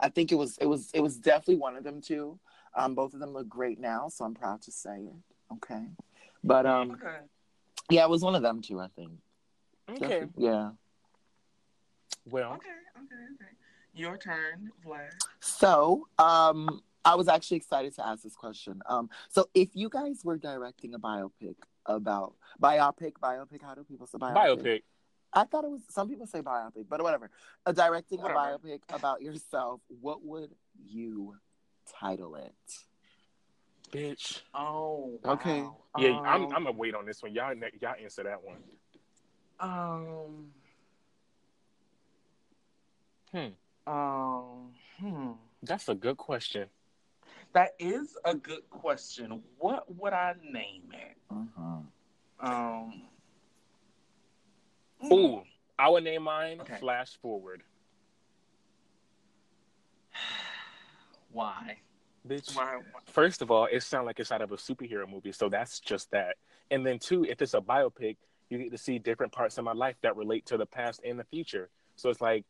[0.00, 0.58] I think it was.
[0.58, 0.90] It was.
[0.92, 2.38] It was definitely one of them too.
[2.74, 5.54] Um, both of them look great now, so I'm proud to say it.
[5.54, 5.84] Okay,
[6.44, 7.16] but um, Okay.
[7.90, 8.80] yeah, it was one of them too.
[8.80, 9.12] I think.
[9.88, 9.98] Okay.
[10.00, 10.70] Definitely- Yeah.
[12.28, 12.68] Well, Okay.
[12.98, 13.14] Okay.
[13.34, 13.50] Okay.
[13.94, 15.12] Your turn, Vlad.
[15.40, 18.82] So, um, I was actually excited to ask this question.
[18.86, 21.54] Um, so if you guys were directing a biopic
[21.86, 24.34] about biopic, biopic, how do people say biopic?
[24.34, 24.82] biopic.
[25.32, 27.30] I thought it was some people say biopic, but whatever.
[27.64, 28.54] Uh, directing Whatever.
[28.54, 30.50] a biopic about yourself, what would
[30.84, 31.36] you
[32.00, 32.54] title it?
[33.92, 34.40] Bitch.
[34.54, 35.18] Oh.
[35.24, 35.62] Okay.
[35.62, 35.76] wow.
[35.98, 36.46] Yeah, I'm.
[36.46, 37.34] Um, I'm gonna wait on this one.
[37.34, 38.56] Y'all, y'all answer that one.
[39.60, 40.46] Um.
[43.32, 43.92] Hmm.
[43.92, 44.72] Um.
[44.98, 45.32] Hmm.
[45.62, 46.68] That's a good question.
[47.52, 49.42] That is a good question.
[49.58, 51.15] What would I name it?
[51.32, 52.46] Mm-hmm.
[52.46, 53.02] Um.
[55.12, 55.42] Ooh,
[55.78, 56.76] I would name mine Okay.
[56.78, 57.62] Flash Forward.
[61.32, 61.78] Why?
[62.26, 62.56] Bitch.
[62.56, 62.80] Why?
[63.06, 66.10] First of all, it sounds like it's out of a superhero movie, so that's just
[66.10, 66.36] that.
[66.70, 68.16] And then two, if it's a biopic,
[68.48, 71.18] you get to see different parts of my life that relate to the past and
[71.18, 71.68] the future.
[71.96, 72.44] So it's like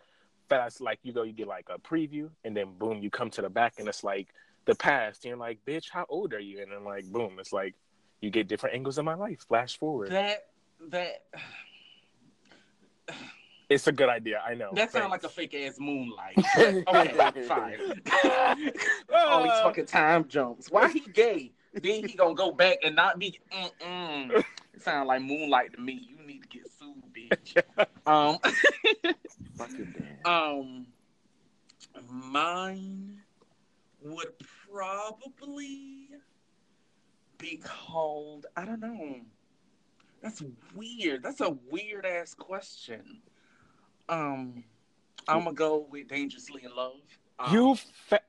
[0.48, 3.42] fast, like you go, you get like a preview, and then boom, you come to
[3.42, 4.28] the back, and it's like
[4.64, 5.24] the past.
[5.24, 6.60] And you're like, bitch, how old are you?
[6.62, 7.74] And then like, boom, it's like
[8.20, 9.44] you get different angles of my life.
[9.48, 10.10] Flash forward.
[10.10, 10.46] That
[10.90, 11.24] that
[13.68, 14.42] It's a good idea.
[14.46, 14.70] I know.
[14.74, 16.38] that sounds like a fake ass moonlight.
[16.58, 17.78] okay, fine.
[19.14, 20.70] All these fucking time jumps.
[20.70, 21.52] Why he gay?
[21.74, 23.38] then he gonna go back and not be.
[23.52, 24.44] Mm-mm.
[24.72, 26.08] It sound like moonlight to me.
[26.08, 27.62] You need to get sued, bitch.
[28.06, 28.38] um.
[30.24, 30.86] Um,
[32.08, 33.20] mine
[34.02, 34.32] would
[34.70, 36.08] probably
[37.38, 38.46] be called.
[38.56, 39.16] I don't know.
[40.22, 40.42] That's
[40.74, 41.22] weird.
[41.22, 43.20] That's a weird ass question.
[44.08, 44.64] Um,
[45.28, 47.00] I'm gonna go with "Dangerously in Love."
[47.38, 47.74] Um, You
[48.08, 48.20] fa-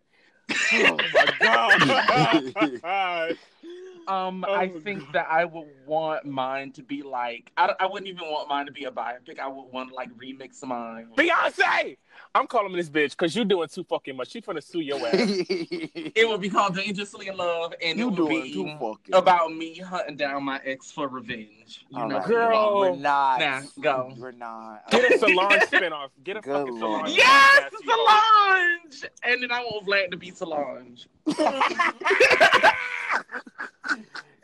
[0.73, 3.37] Oh my god.
[4.07, 5.13] Um, Oh, I think God.
[5.13, 7.51] that I would want mine to be like.
[7.57, 9.39] I, I wouldn't even want mine to be a biopic.
[9.39, 11.07] I would want like remix mine.
[11.15, 11.97] Beyonce!
[12.33, 14.31] I'm calling this bitch because you're doing too fucking much.
[14.31, 15.13] She finna sue your ass.
[15.19, 19.53] It would be called "Dangerously in Love," and you it would be too fucking about
[19.53, 21.85] me hunting down my ex for revenge.
[21.89, 22.27] You All know, right.
[22.27, 22.79] Girl.
[22.79, 23.39] we're not.
[23.39, 24.13] Nah, go.
[24.17, 24.89] We're not.
[24.89, 26.09] Get a Solange spinoff.
[26.23, 26.99] Get a Good fucking lord.
[27.07, 27.17] Solange.
[27.17, 27.91] Yes, podcast, you.
[27.91, 31.07] Solange, and then I want Vlad to be Solange.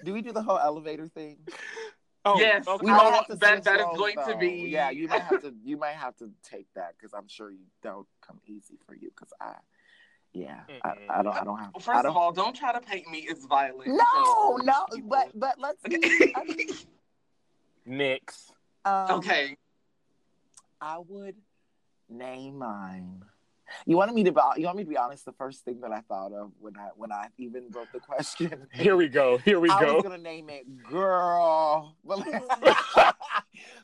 [0.04, 1.38] Do we do the whole elevator thing?
[2.26, 2.68] Oh, Yes.
[2.68, 2.86] okay.
[2.86, 5.22] We I might have to that- that is roles, going to be- Yeah, you might
[5.24, 5.54] have to.
[5.64, 9.10] You might have to take that because I'm sure you don't come easy for you.
[9.10, 9.56] Because I,
[10.34, 11.36] yeah, I, I don't.
[11.36, 11.72] I don't have.
[11.74, 13.88] Well, I first don't, of all, don't try to paint me as violent.
[13.88, 15.82] no, So, no, people- but but let's.
[15.90, 16.70] See, I mean,
[17.88, 18.52] Nyx.
[18.86, 19.58] um, okay.
[20.80, 21.36] I would
[22.10, 23.24] name mine.
[23.86, 24.40] You wanted me to be.
[24.58, 25.26] You want me to be honest?
[25.26, 28.68] The first thing that I thought of when I when I even wrote the question,
[28.74, 29.38] Here we go.
[29.38, 29.90] Here we I go.
[29.90, 32.24] I was gonna name it "Girl," but,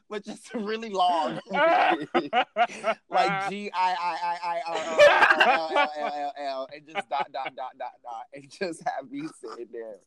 [0.10, 4.98] but just really long, like G I I I I R O
[5.48, 9.12] L L L L L, and just dot dot dot dot dot, and just have
[9.12, 9.98] me sitting there.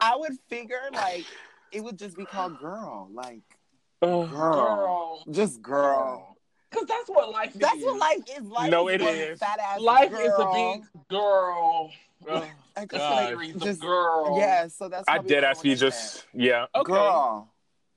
[0.00, 1.24] I would figure like
[1.72, 3.42] it would just be called "Girl," like
[4.04, 5.24] Oh, girl, Girl.
[5.30, 6.31] just girl.
[6.72, 7.84] Because that's what life That's is.
[7.84, 8.42] what life is.
[8.46, 9.38] Life No, is it one is.
[9.38, 10.20] Fat Life girl.
[10.20, 11.90] is a big girl.
[12.30, 12.46] oh.
[12.76, 13.28] I A just God.
[13.28, 14.36] series of Just- girl.
[14.38, 15.04] Yeah, so that's.
[15.08, 16.66] I did ask you would name just yeah.
[16.74, 16.92] Okay.
[16.92, 17.48] Girl.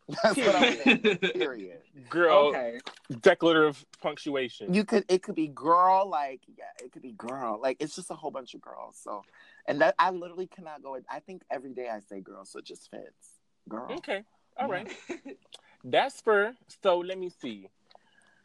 [0.24, 1.18] That's what I would name.
[1.34, 1.80] Period.
[2.10, 2.50] Girl.
[2.50, 2.80] okay.
[3.22, 4.74] Declarative punctuation.
[4.74, 5.06] You could.
[5.08, 6.08] It could be girl.
[6.10, 7.60] Like yeah, it could be girl.
[7.62, 9.00] Like it's just a whole bunch of girls.
[9.02, 9.24] So,
[9.66, 10.98] and that I literally cannot go.
[11.10, 13.30] I think every day I say girl, so it just fits.
[13.70, 13.88] Girl.
[13.98, 14.24] Okay.
[14.58, 14.92] All right.
[15.84, 17.70] That's for so let me see.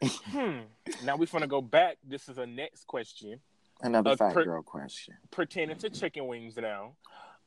[0.03, 0.59] Hmm.
[1.05, 1.97] Now we're gonna go back.
[2.07, 3.39] This is a next question
[3.81, 5.15] Another Uh, fat per- girl question.
[5.31, 6.93] pertaining to chicken wings now.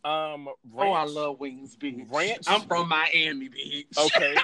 [0.05, 2.13] Um, ranch, Oh, I love wings, bitch.
[2.13, 2.45] Ranch?
[2.47, 3.97] I'm from Miami, bitch.
[3.99, 4.35] Okay.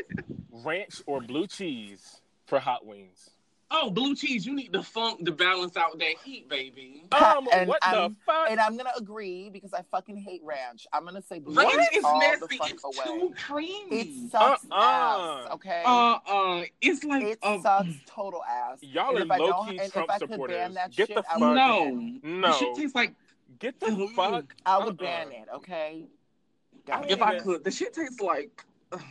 [0.50, 3.30] ranch or blue cheese for hot wings?
[3.72, 4.44] Oh, blue cheese.
[4.44, 7.04] You need the funk to balance out that heat, baby.
[7.12, 8.50] Um, And what I'm- fuck?
[8.50, 10.88] And I'm gonna agree because I fucking hate ranch.
[10.92, 12.46] I'm gonna say blue Ranch cheese is all nasty.
[12.46, 13.04] the fuck It's away.
[13.20, 13.96] too creamy.
[14.26, 15.44] It sucks Uh-uh.
[15.46, 15.52] ass.
[15.52, 15.82] Okay.
[15.86, 18.78] uh, uh, it's like it uh, sucks total ass.
[18.82, 20.56] Y'all And are if I low don't- key and if Trump I could supporters.
[20.56, 21.38] ban that Get shit, the fuck.
[21.38, 22.48] would No, ban No.
[22.48, 23.14] The shit tastes like
[23.58, 24.54] Get the fuck.
[24.66, 24.92] I would Uh-uh.
[24.92, 25.48] ban it.
[25.54, 26.06] Okay.
[26.06, 27.14] I Got don't it.
[27.14, 27.62] if I could.
[27.64, 28.64] The shit tastes like.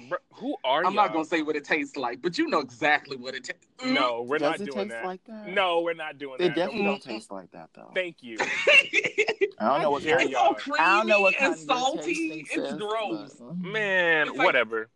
[0.09, 0.87] Bro, who are you?
[0.87, 1.13] I'm not y'all?
[1.13, 3.65] gonna say what it tastes like, but you know exactly what it tastes.
[3.85, 5.05] No, we're Does not it doing taste that.
[5.05, 5.47] like that?
[5.47, 6.51] No, we're not doing They that.
[6.51, 7.91] It definitely Don't- don't taste like that though.
[7.95, 8.37] Thank you.
[9.59, 10.53] I don't know what Here kind it's y'all.
[10.53, 12.11] so creamy I don't know what kind and of you're salty.
[12.11, 13.33] It's sis, gross.
[13.39, 13.71] but- mm.
[13.71, 14.89] Man, It's like- whatever.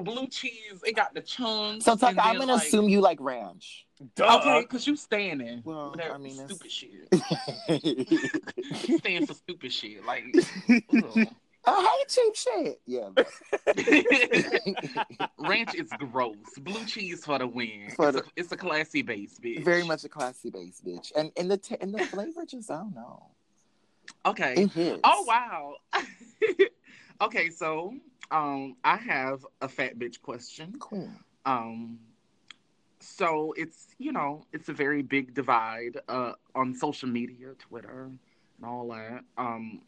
[0.00, 0.80] Blue cheese.
[0.86, 1.84] It got the chunks.
[1.86, 3.84] So Tucker, I'm gonna like- assume you like ranch.
[4.14, 4.38] Duh.
[4.40, 5.60] Okay, because you standing.
[5.64, 7.08] Well, with that I mean, it's- stupid shit.
[7.12, 7.80] I
[8.86, 10.04] You stand for stupid shit.
[10.04, 10.24] Like,
[11.64, 11.86] ugh.
[11.98, 12.80] hate cheap shit.
[12.86, 13.10] Yeah.
[15.38, 16.36] ranch is gross.
[16.60, 17.90] Blue cheese for the win.
[17.96, 19.64] For it's, a, it's a classy base, bitch.
[19.64, 21.12] Very much a classy base, bitch.
[21.16, 23.26] And and the t- and the flavor just I don't know.
[24.26, 24.54] Okay.
[24.56, 25.00] It hits.
[25.04, 25.74] Oh wow.
[27.20, 27.94] okay, so
[28.30, 30.74] um, I have a fat bitch question.
[30.78, 31.10] Cool.
[31.46, 31.98] Um,
[33.00, 38.10] so it's you know it's a very big divide uh on social media, Twitter,
[38.58, 39.24] and all that.
[39.36, 39.82] Um,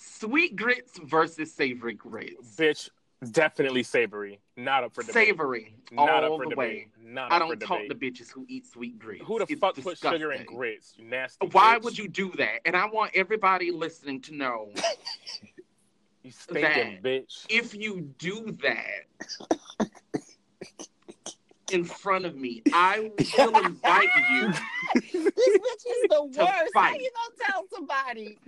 [0.00, 2.56] sweet grits versus savory grits.
[2.56, 2.88] Bitch,
[3.32, 4.40] definitely savory.
[4.56, 5.14] Not up for debate.
[5.14, 6.56] Savory Not all up for the debate.
[6.56, 6.88] way.
[7.02, 9.24] Not I up for don't talk to bitches who eat sweet grits.
[9.26, 10.94] Who the It's fuck put sugar in grits?
[10.96, 11.46] You nasty.
[11.48, 11.82] Why bitch.
[11.84, 12.60] would you do that?
[12.64, 14.72] And I want everybody listening to know
[16.22, 17.46] You stinking that- bitch.
[17.48, 19.88] if you do that
[21.72, 24.52] in front of me, I will invite you.
[24.94, 26.38] this bitch is the To worst.
[26.38, 27.00] How fight.
[27.00, 28.38] you gonna tell somebody?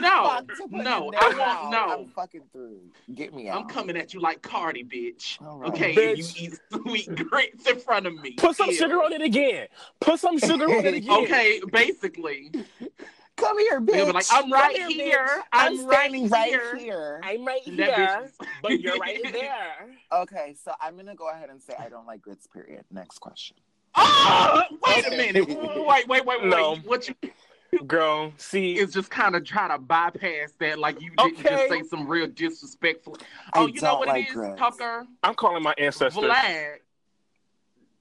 [0.00, 1.70] No, fuck to put no, in their I want- mouth?
[1.72, 1.98] no.
[2.00, 2.80] I'm fucking through.
[3.14, 3.62] Get me out.
[3.62, 5.40] I'm coming at you like Cardi, bitch.
[5.44, 5.70] All right.
[5.70, 6.40] Okay, Bitch.
[6.40, 8.32] you eat sweet grits in front of me.
[8.32, 8.74] Put some Ew.
[8.74, 9.68] sugar on it again.
[10.00, 11.22] Put some sugar on it again.
[11.24, 12.50] Okay, basically,
[13.38, 14.06] Come here, bitch.
[14.06, 15.42] be like, "I'm right here, here.
[15.52, 17.20] I'm, I'm right standing right here." here.
[17.22, 18.30] I'm right here,
[18.62, 19.94] but you're right there.
[20.12, 22.46] Okay, so I'm gonna go ahead and say I don't like grits.
[22.46, 22.84] Period.
[22.90, 23.56] Next question.
[23.94, 25.48] Oh, wait a minute.
[25.48, 26.44] Wait, wait, wait, wait.
[26.44, 26.76] No.
[26.84, 27.14] What you
[27.86, 31.48] Girl, see, it's just kind of trying to bypass that, like you didn't Okay.
[31.50, 33.16] just say some real disrespectful.
[33.52, 34.58] I Oh, you know don't what like it is, grits.
[34.58, 35.06] Tucker?
[35.22, 36.22] I'm calling my ancestors.
[36.24, 36.76] Vlad,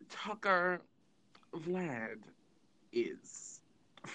[0.10, 0.80] Tucker,
[1.54, 2.20] Vlad
[2.94, 3.47] is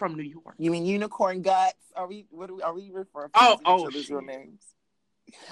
[0.02, 0.56] from New York.
[0.58, 1.76] You mean unicorn guts?
[1.94, 2.26] Are we?
[2.30, 2.62] What are we?
[2.62, 4.60] Are we referring Oh, to oh, each other's real names?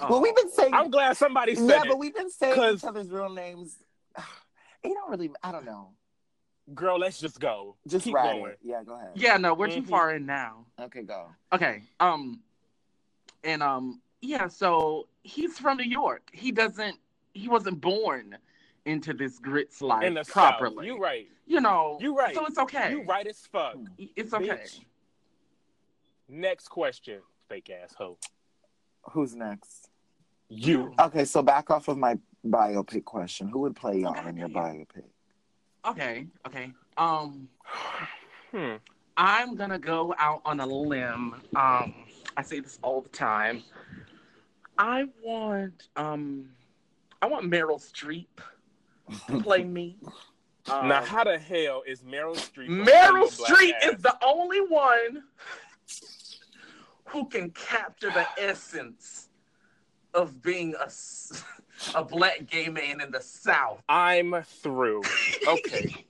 [0.00, 0.08] Oh.
[0.10, 0.74] Well, we've been saying.
[0.74, 1.88] I'm glad somebody said yeah, it.
[1.88, 3.76] but we've been saying 'Cause- each other's real names.
[4.82, 5.30] It don't really.
[5.42, 5.90] I don't know.
[6.74, 7.76] Girl, let's just go.
[7.86, 8.52] Just Keep ride going.
[8.52, 8.58] it.
[8.62, 9.10] Yeah, go ahead.
[9.14, 9.88] yeah, no, we're too Mhm.
[9.88, 10.64] far in now.
[10.80, 11.28] Okay, go.
[11.52, 11.82] Okay.
[12.00, 12.40] Um,
[13.44, 14.48] and um, yeah.
[14.48, 16.30] So he's from New York.
[16.32, 16.96] He doesn't.
[17.34, 18.38] He wasn't born
[18.86, 20.76] into this grits life In the properly.
[20.76, 20.84] South.
[20.84, 21.26] You right.
[21.46, 21.98] You know.
[22.00, 22.34] You right.
[22.34, 22.90] So it's okay.
[22.90, 23.76] You right as fuck.
[23.98, 24.46] It's okay.
[24.48, 24.80] Bitch.
[26.28, 28.18] Next question, fake asshole.
[29.10, 29.88] Who's next?
[30.48, 30.94] You.
[30.98, 33.48] Okay, so back off of my biopic question.
[33.48, 34.28] Who would play y'all Okay.
[34.28, 35.04] in your biopic?
[35.86, 36.26] Okay.
[36.46, 36.72] Okay.
[36.96, 37.48] Um.
[38.52, 38.74] Hmm.
[39.16, 41.34] I'm gonna go out on a limb.
[41.54, 41.94] Um,
[42.36, 43.62] I say this all the time.
[44.76, 46.48] I want um,
[47.22, 48.42] I want Meryl Streep to
[49.42, 49.96] play me.
[50.70, 52.68] Um, now, how the hell is Meryl Streep?
[52.68, 53.94] gonna Meryl play a Streep ass?
[53.94, 55.24] is the only one
[57.06, 59.28] who can capture the essence
[60.14, 60.90] of being a,
[61.94, 63.82] a black gay man in the South.
[63.88, 65.02] I'm through.
[65.46, 66.04] Okay.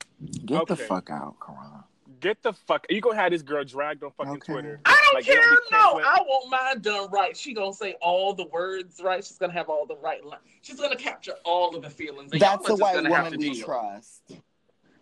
[0.44, 1.84] Get the fuck out, Karan.
[2.20, 2.86] Get the fuck.
[2.90, 4.52] You gonna have this girl dragged on fucking Okay.
[4.52, 4.80] Twitter?
[4.84, 5.36] I don't Like, care.
[5.36, 7.36] don't No, canceling- I want mine done right.
[7.36, 9.24] She gonna say all the words right.
[9.24, 10.42] She's gonna have all the right lines.
[10.60, 12.32] She's gonna capture all of the feelings.
[12.32, 13.64] and That's y'all a are just white woman to we deal.
[13.64, 14.32] trust.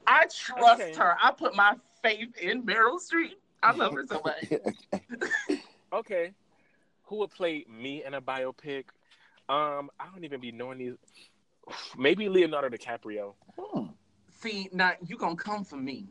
[0.06, 0.94] I trust Okay.
[0.94, 1.16] her.
[1.20, 3.34] I put my faith in Meryl Streep.
[3.62, 5.58] I love her so much.
[5.92, 6.32] Okay.
[7.04, 8.84] Who would play me in a biopic?
[9.48, 10.94] Um, I don't even be knowing these.
[11.98, 13.34] Maybe Leonardo DiCaprio.
[13.58, 13.86] Hmm.
[14.40, 16.06] See, now you gonna come for me,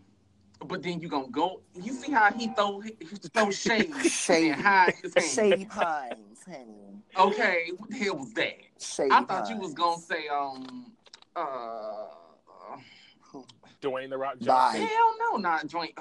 [0.66, 1.62] but then you gonna go.
[1.76, 2.96] You see how he throw he
[3.34, 4.52] throw shade Shade.
[4.54, 5.28] and hide his hand.
[5.28, 7.02] Shady Pines, honey.
[7.18, 8.56] Okay, what the hell was that?
[8.80, 10.92] Shady I thought you was gonna say um
[11.36, 12.08] uh.
[13.82, 14.46] Dwayne the Rock Bye.
[14.46, 14.82] Johnson.
[14.88, 15.92] Hell no, not joint.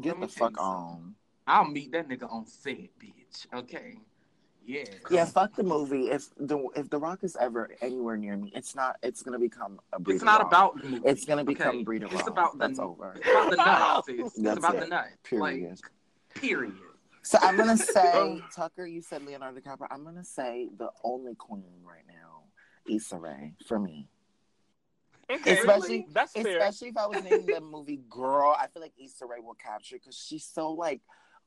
[0.00, 1.14] Get the fuck on.
[1.46, 3.46] I'll meet that nigga on set, bitch.
[3.54, 3.96] Okay.
[4.64, 4.84] Yeah.
[5.10, 6.10] Yeah, fuck the movie.
[6.10, 8.96] If the if the Rock is ever anywhere near me, it's not.
[9.02, 10.14] It's gonna become a breed.
[10.16, 11.08] It's not about the movie.
[11.08, 11.82] It's gonna become okay?
[11.82, 12.30] breed of It's Rock.
[12.30, 13.14] about the That's over.
[13.16, 14.26] It's about the nut, sis.
[14.26, 14.80] It's That's about it.
[14.80, 15.06] the nut.
[15.24, 15.70] Period.
[15.70, 15.78] Like,
[16.42, 16.74] period.
[17.22, 18.86] So I'm gonna say Tucker.
[18.86, 19.86] You said Leonardo DiCaprio.
[19.90, 22.44] I'm gonna say the only queen right now,
[22.88, 24.08] Issa Rae, for me.
[25.30, 26.58] Okay, Especially- that's fair.
[26.58, 29.96] Especially if I was naming the movie Girl, I feel like Issa Rae will capture
[29.96, 31.00] because she's so like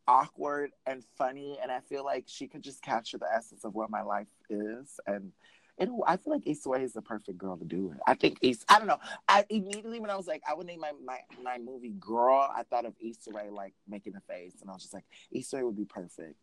[0.08, 3.90] awkward and funny, and I feel like she could just capture the essence of what
[3.90, 5.00] my life is.
[5.08, 5.32] And
[5.78, 8.00] it, I feel like Issa Rae is the perfect girl to do it.
[8.08, 8.66] I think Issa.
[8.70, 9.00] I don't know.
[9.28, 12.50] I immediately when I was like, I would name my my, my movie Girl.
[12.56, 15.58] I thought of Issa Rae like making a face, and I was just like, Issa
[15.58, 16.36] Rae would be perfect.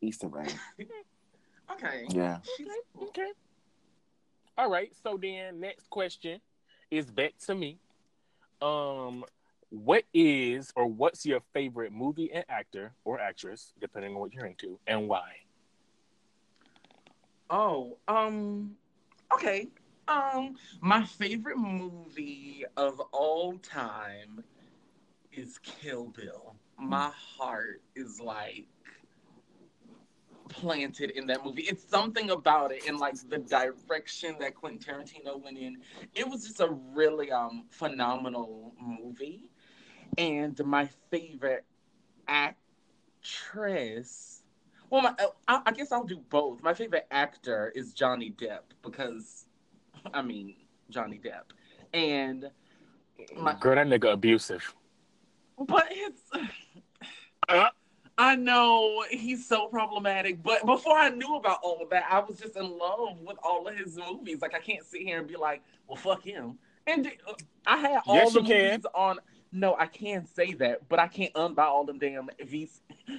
[0.00, 0.46] Issa Rae.
[1.72, 2.04] Okay.
[2.10, 2.38] Yeah.
[2.56, 2.66] She's
[3.00, 3.30] Okay.
[4.58, 4.92] All right.
[5.02, 6.40] So then, next question
[6.90, 7.78] is back to me.
[8.60, 9.24] Um,
[9.70, 14.46] what is or what's your favorite movie and actor or actress, depending on what you're
[14.46, 15.30] into, and why?
[17.48, 18.76] Oh, um,
[19.32, 19.68] okay.
[20.08, 24.42] Um, my favorite movie of all time
[25.32, 26.56] is Kill Bill.
[26.76, 28.66] My heart is like
[30.48, 31.62] planted in that movie.
[31.62, 35.78] It's something about it and like the direction that Quentin Tarantino went in.
[36.14, 39.49] It was just a really um phenomenal movie.
[40.18, 41.64] And my favorite
[42.28, 44.36] actress
[44.90, 45.14] well, my,
[45.46, 46.62] I, I guess I'll do both.
[46.64, 49.46] My favorite actor is Johnny Depp because,
[50.12, 50.56] I mean,
[50.90, 51.52] Johnny Depp,
[51.94, 52.50] and
[53.36, 54.74] My- Girl, that nigga abusive.
[55.58, 56.22] but it's.
[57.48, 57.68] Uh.
[58.18, 62.38] I know he's so problematic, but before I knew about all of that, I was
[62.38, 64.42] just in love with all of his movies.
[64.42, 67.32] Like I can't sit here and be like, "Well, fuck him." And uh,
[67.66, 68.70] I had all Yes, the you can.
[68.72, 69.18] movies on.
[69.52, 72.70] No, I can say that, but I can't unbuy all them damn VC,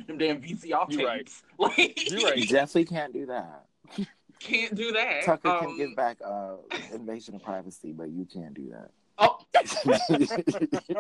[0.08, 0.98] them damn VCR tapes.
[0.98, 1.30] You right.
[1.58, 2.38] Like, You're right.
[2.38, 3.66] You definitely can't do that.
[4.40, 5.24] can't do that.
[5.24, 6.54] Tucker Um, can give back uh,
[6.94, 8.92] invasion of privacy, but you can't do that.
[9.18, 9.38] Oh,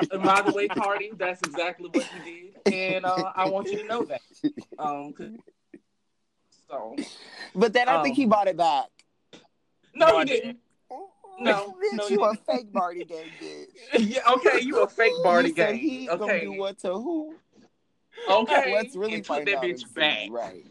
[0.09, 3.77] and by the way, Cardi, that's exactly what you did, and uh, I want you
[3.81, 4.21] to know that.
[4.77, 5.31] Um, 'cause-
[6.69, 6.95] so
[7.55, 8.85] but then I think he Um, bought it back.
[9.95, 10.59] no, No, I he didn't.
[11.41, 13.67] No, bitch, no, you you a fake Bardi gang bitch.
[13.99, 15.77] yeah, okay, you a fake Bardi gang.
[15.77, 17.35] He gonna okay, do what to who?
[18.29, 18.73] okay.
[18.73, 20.29] Let's really and put that bitch back.
[20.29, 20.67] Right.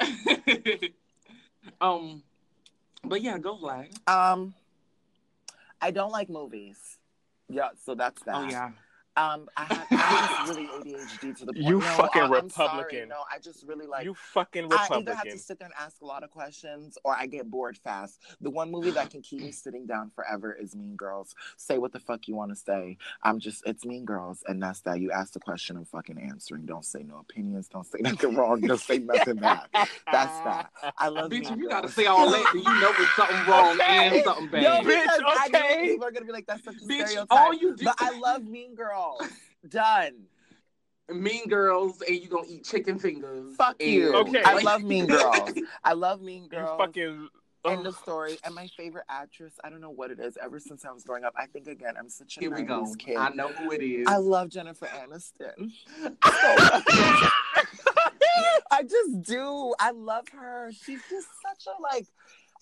[1.80, 2.22] um,
[3.04, 3.92] but yeah, go flag.
[4.06, 4.54] Um,
[5.80, 6.98] I don't like movies.
[7.48, 8.34] Yeah, so that's that.
[8.34, 8.70] Oh yeah.
[9.16, 11.64] Um, I have I'm really ADHD to the point.
[11.66, 13.08] You no, fucking I- I'm sorry, Republican.
[13.08, 14.04] No, I just really like.
[14.04, 14.94] you fucking Republican.
[15.08, 17.50] I either have to sit there and ask a lot of questions or I get
[17.50, 18.20] bored fast.
[18.42, 21.34] The one movie that can keep me sitting down forever is Mean Girls.
[21.56, 22.98] Say what the fuck you want to say.
[23.22, 24.42] I'm just, it's Mean Girls.
[24.46, 25.00] And that's that.
[25.00, 26.66] You ask the question, I'm fucking answering.
[26.66, 27.68] Don't say no opinions.
[27.68, 28.60] Don't say nothing wrong.
[28.60, 29.66] Don't say nothing bad.
[29.72, 30.70] That's that.
[30.98, 31.72] I love Bitch, Mean you Girls.
[31.72, 34.16] gotta say all that, then you know it's something wrong Okay.
[34.18, 34.62] and something bad.
[34.62, 35.82] No, Bitch, because I know okay.
[35.88, 37.26] people are gonna be like, that's such a Bitch, stereotype.
[37.30, 39.05] all you do But I love Mean Girls.
[39.68, 40.24] Done.
[41.08, 43.54] mean girls and you gonna eat chicken fingers.
[43.56, 44.14] Fuck you.
[44.14, 44.42] Okay.
[44.44, 45.50] I love Mean Girls.
[45.84, 46.78] I love Mean You Girls.
[46.78, 47.28] fucking.
[47.64, 48.38] End of story.
[48.44, 50.38] And my favorite actress, I don't know what it is.
[50.40, 52.86] Ever since I was growing up, I think again, I'm such a Here we go.
[52.96, 53.16] kid.
[53.16, 54.06] I know who it is.
[54.06, 55.72] I love Jennifer Aniston.
[58.70, 59.74] I just do.
[59.80, 60.70] I love her.
[60.72, 62.06] She's just such a like.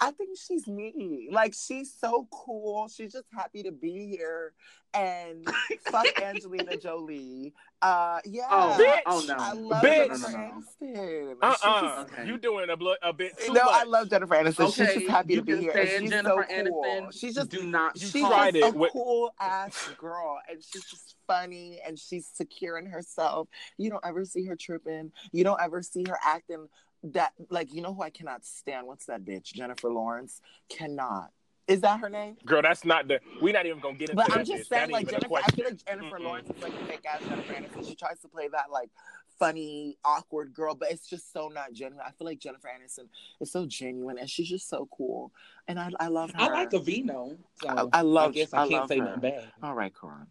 [0.00, 1.28] I think she's me.
[1.30, 2.88] Like she's so cool.
[2.88, 4.52] She's just happy to be here.
[4.92, 5.44] And
[5.90, 7.52] fuck Angelina Jolie.
[7.82, 8.46] Uh, yeah.
[8.48, 9.00] Oh, Bitch.
[9.06, 9.34] oh no.
[9.36, 10.06] I love Bitch.
[10.06, 10.26] Jennifer.
[10.28, 11.34] Aniston.
[11.42, 12.26] Uh She's uh just- Okay.
[12.28, 13.74] You doing a, blo- a bit too no, much.
[13.74, 14.66] I love Jennifer Aniston.
[14.74, 15.72] She's just happy you to be here.
[15.72, 16.84] And she's Jennifer so cool.
[16.84, 17.20] Aniston.
[17.20, 18.00] She's just do not.
[18.00, 21.98] You she's tried just it a with- cool ass girl, and she's just funny, and
[21.98, 23.48] she's secure in herself.
[23.78, 25.10] You don't ever see her tripping.
[25.32, 26.68] You don't ever see her acting
[27.12, 28.86] that like you know who I cannot stand.
[28.86, 29.52] What's that bitch?
[29.52, 31.30] Jennifer Lawrence cannot.
[31.66, 32.36] Is that her name?
[32.44, 33.20] Girl, that's not the.
[33.40, 34.38] We're not even gonna get into But that.
[34.38, 34.68] I'm just bitch.
[34.68, 36.24] Saying, ain't like Jennifer, I feel like Jennifer Mm-mm.
[36.24, 37.88] Lawrence is like a fake ass Jennifer Aniston.
[37.88, 38.90] She tries to play that like
[39.38, 42.04] funny, awkward girl, but it's just so not genuine.
[42.06, 43.06] I feel like Jennifer Aniston
[43.40, 45.32] is so genuine, and she's just so cool,
[45.66, 46.40] and I, I love her.
[46.40, 47.36] I like Aveeno.
[47.62, 48.30] So I, I love.
[48.30, 49.04] I guess I, I can't say her.
[49.06, 49.44] nothing bad.
[49.62, 50.26] All right, Karan.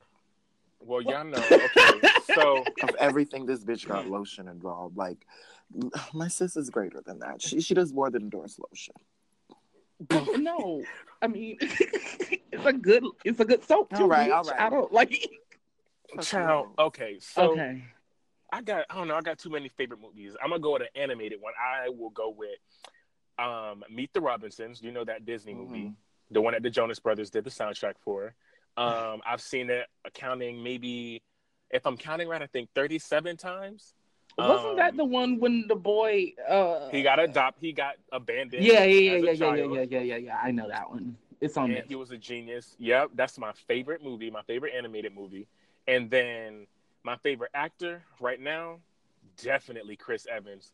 [0.85, 1.37] Well, y'all know.
[1.51, 4.97] Okay, so Of everything, this bitch got lotion involved.
[4.97, 5.25] Like,
[6.13, 7.41] my sis is greater than that.
[7.41, 8.95] She she does more than endorse lotion.
[10.41, 10.83] no,
[11.21, 14.03] I mean it's a good it's a good soap too.
[14.03, 14.35] All right, bitch.
[14.35, 14.59] all right.
[14.59, 15.29] I don't like.
[16.21, 16.67] child.
[16.77, 17.83] Okay, so okay.
[18.51, 18.85] I got.
[18.89, 19.15] I don't know.
[19.15, 20.35] I got too many favorite movies.
[20.43, 21.53] I'm gonna go with an animated one.
[21.59, 22.49] I will go with
[23.39, 24.81] um Meet the Robinsons.
[24.81, 25.95] You know that Disney movie, Mhm.
[26.31, 28.35] the one that the Jonas Brothers did the soundtrack for.
[28.75, 31.21] Um, I've seen it accounting maybe,
[31.69, 33.93] if I'm counting right, I think 37 times.
[34.37, 36.33] Wasn't Um, that the one when the boy?
[36.47, 37.63] uh He got adopted.
[37.63, 38.63] He got abandoned.
[38.63, 40.37] Yeah, yeah, yeah, yeah, yeah, yeah, yeah, yeah, yeah, yeah.
[40.41, 41.17] I know that one.
[41.39, 42.75] It's on and he was a genius.
[42.79, 45.47] Yep, that's my favorite movie, my favorite animated movie.
[45.87, 46.67] And then
[47.03, 48.79] my favorite actor right now,
[49.37, 50.71] definitely Chris Evans.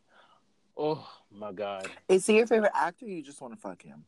[0.76, 1.90] Oh my god.
[2.08, 3.04] Is he your favorite actor?
[3.04, 4.04] Or you just want to fuck him?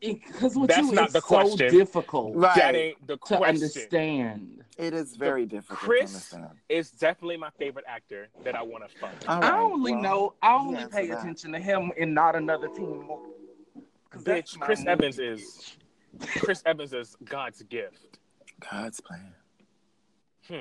[0.00, 1.70] Because with That's you, not it's the so question.
[1.70, 2.54] difficult Right.
[2.56, 3.44] That ain't the to question.
[3.46, 4.64] understand.
[4.76, 6.58] It is very difficult Chris- to understand.
[6.68, 9.12] It's definitely my favorite actor that I want to fuck.
[9.28, 11.20] All I only well, know, I only answer pay that.
[11.20, 13.08] attention to him and not another team.
[14.18, 14.90] Bitch, Chris movie.
[14.90, 15.76] Evans is
[16.36, 18.18] Chris Evans is God's gift.
[18.70, 19.34] God's plan.
[20.48, 20.54] Hmm.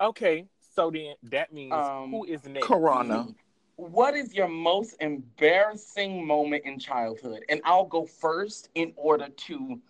[0.00, 2.66] Okay, so then that means Um, who is next?
[2.66, 3.28] Corona.
[3.76, 7.44] What is your most embarrassing moment in childhood?
[7.48, 9.80] And I'll go first in order to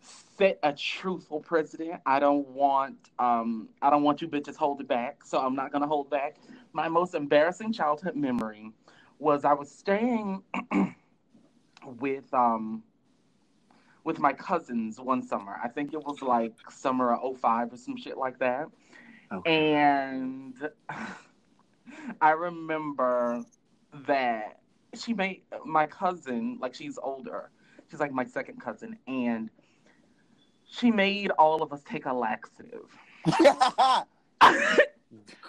[0.00, 2.00] set a truthful precedent.
[2.06, 5.72] I don't want um I don't want you bitches hold it back, so I'm not
[5.72, 6.36] gonna hold back.
[6.72, 8.72] My most embarrassing childhood memory
[9.18, 10.42] was I was staying
[12.00, 12.82] with um
[14.04, 15.60] with my cousins one summer.
[15.62, 18.68] I think it was like summer of 05 or some shit like that.
[19.30, 19.74] Okay.
[19.74, 20.54] And
[22.20, 23.44] I remember
[24.06, 24.60] that
[24.94, 27.50] she made my cousin, like she's older,
[27.90, 29.50] she's like my second cousin, and
[30.70, 32.88] she made all of us take a laxative.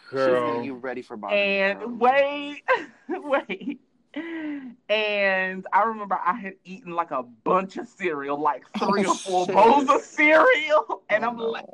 [0.10, 0.64] Girl.
[0.64, 1.36] you ready for body?
[1.36, 2.64] and wait,
[3.10, 3.80] wait.
[4.16, 9.16] And I remember I had eaten like a bunch of cereal, like three Oh, or
[9.16, 9.56] four shit.
[9.56, 11.04] bowls of cereal.
[11.10, 11.66] And oh, I'm Oh, like,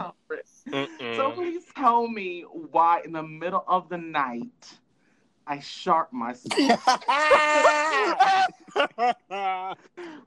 [0.00, 0.51] oh, Chris.
[0.70, 1.16] Mm-mm.
[1.16, 4.78] So please tell me why in the middle of the night
[5.46, 6.80] I sharp myself.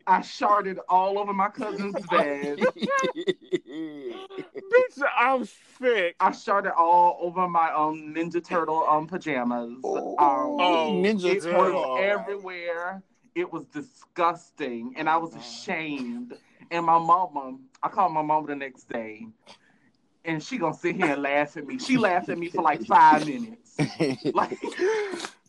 [0.08, 2.60] I sharted all over my cousin's bed.
[4.38, 5.46] Bitch, I'm
[5.80, 6.16] sick.
[6.20, 9.78] I sharted all over my um Ninja Turtle um pajamas.
[9.84, 11.82] oh, Oh, Ninja it Turtle.
[11.82, 13.04] was everywhere.
[13.36, 16.34] It was disgusting, and I was ashamed.
[16.72, 19.28] And my mama, I called my mama the next day,
[20.26, 21.78] and she gonna sit here and laugh at me.
[21.80, 23.78] She laughed at me for like five minutes.
[24.34, 24.60] Like,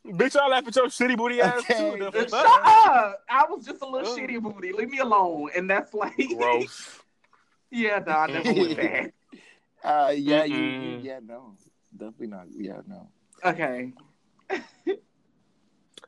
[0.04, 1.98] Bitch, I laugh at your shitty booty ass Okay.
[1.98, 2.10] too.
[2.12, 3.24] Shut up!
[3.28, 4.18] I was just a little Ugh.
[4.18, 4.72] shitty booty.
[4.72, 5.50] Leave me alone.
[5.56, 7.00] And that's like, Gross.
[7.70, 9.14] yeah, no, I never went back.
[9.84, 11.54] uh, yeah, you, you, yeah, no,
[11.96, 12.46] definitely not.
[12.50, 13.08] Yeah, no.
[13.44, 13.92] Okay.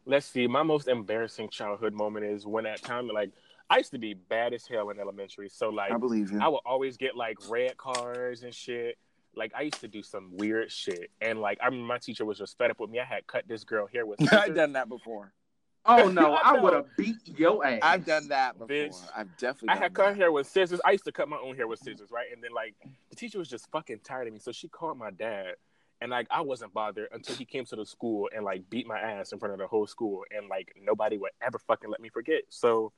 [0.06, 0.46] Let's see.
[0.46, 3.30] My most embarrassing childhood moment is when at time like
[3.70, 5.48] I used to be bad as hell in elementary.
[5.48, 6.40] So like I believe you.
[6.40, 8.96] I would always get like red cars and shit.
[9.34, 12.38] Like I used to do some weird shit, and like I remember my teacher was
[12.38, 12.98] just fed up with me.
[12.98, 15.32] I had cut this girl hair with I've done that before.
[15.90, 17.78] Oh no, I I would have beat your ass.
[17.82, 18.68] I've done that before.
[18.68, 18.96] Bitch.
[19.16, 19.70] I've definitely.
[19.70, 20.80] I done had cut hair with scissors.
[20.84, 22.26] I used to cut my own hair with scissors, right?
[22.30, 22.74] And then like
[23.08, 25.54] the teacher was just fucking tired of me, so she called my dad,
[26.02, 28.98] and like I wasn't bothered until he came to the school and like beat my
[28.98, 32.10] ass in front of the whole school, and like nobody would ever fucking let me
[32.10, 32.42] forget.
[32.50, 32.92] So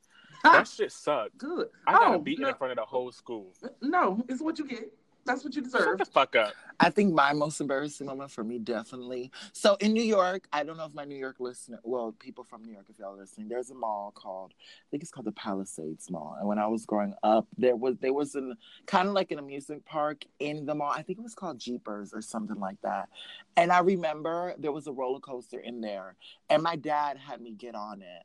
[0.44, 1.38] that shit sucked.
[1.38, 1.68] Good.
[1.86, 3.52] I got oh, beaten no, in front of the whole school.
[3.80, 4.92] no, it's what you get.
[5.26, 5.80] That's what you deserve.
[5.80, 5.98] Shut deserve.
[5.98, 6.54] the fuck up.
[6.78, 9.30] I think my most embarrassing moment for me, definitely.
[9.52, 12.64] So in New York, I don't know if my New York listener, well, people from
[12.64, 15.32] New York, if y'all are listening, there's a mall called, I think it's called the
[15.32, 16.36] Palisades Mall.
[16.38, 19.38] And when I was growing up, there was there was an kind of like an
[19.38, 20.90] amusement park in the mall.
[20.90, 23.10] I think it was called Jeepers or something like that.
[23.56, 26.16] And I remember there was a roller coaster in there,
[26.48, 28.24] and my dad had me get on it,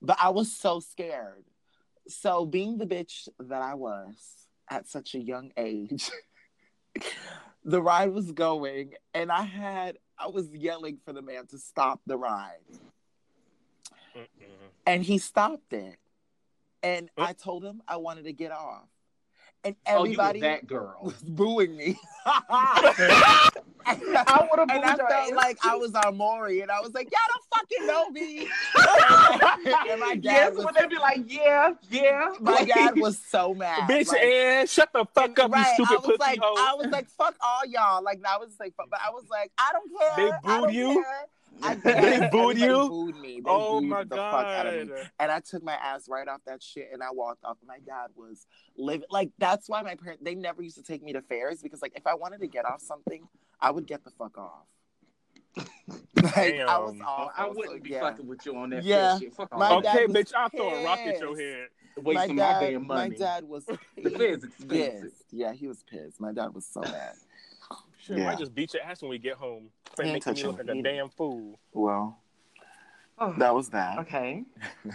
[0.00, 1.44] but I was so scared.
[2.08, 6.10] So being the bitch that I was at such a young age.
[7.64, 12.00] the ride was going and I had I was yelling for the man to stop
[12.06, 12.58] the ride.
[14.16, 14.26] Mm-mm.
[14.86, 15.96] And he stopped it.
[16.82, 17.22] And Oh.
[17.22, 18.88] I told him I wanted to get off.
[19.64, 20.98] And Oh, you everybody that girl.
[21.02, 21.96] was booing me.
[23.84, 25.32] I would have and booed I felt ass.
[25.32, 28.48] like I was on Maury, and I was like, "Y'all don't fucking know me."
[29.90, 32.32] and my dad yes, was, when they be like, yeah, yeah.
[32.40, 33.88] my dad was so mad.
[33.88, 36.54] Bitch, Like, and shut the fuck up, right, you I was pussy like, hoe.
[36.58, 38.02] I was like, fuck all y'all.
[38.02, 40.16] Like, I was like, fuck, but I was like, I don't care.
[40.16, 40.94] They I booed don't you?
[41.02, 41.26] care.
[41.62, 42.88] I, They everybody booed you?
[42.88, 43.40] Booed me.
[43.40, 44.94] They oh booed my the fuck out of me.
[44.94, 45.10] god.
[45.20, 47.56] And I took my ass right off that shit, and I walked off.
[47.66, 48.46] My dad was
[48.76, 51.82] living like that's why my parents they never used to take me to fairs because
[51.82, 53.26] like if I wanted to get off something,
[53.60, 54.66] I would get the fuck off.
[56.22, 57.02] like I was Damn.
[57.06, 57.32] off.
[57.36, 58.00] I was wouldn't so- be yeah.
[58.00, 59.34] fucking with you on that Yeah, shit.
[59.34, 61.68] Fuck my Okay, bitch, I'll throw a rock at your head.
[61.98, 64.42] Wasting my my, dad, damn my dad was The fair's.
[64.70, 66.18] Yes, yeah, he was pissed.
[66.20, 67.14] My dad was so mad.
[68.02, 68.24] Shit, Yeah.
[68.26, 69.70] might just beat your ass when we get home.
[69.96, 71.58] He ain't Making me look like a damn fool.
[71.72, 72.18] Well,
[73.18, 73.98] Oh, that was that.
[74.00, 74.42] okay.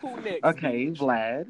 [0.00, 0.44] Who next?
[0.44, 1.46] Okay, Vlad.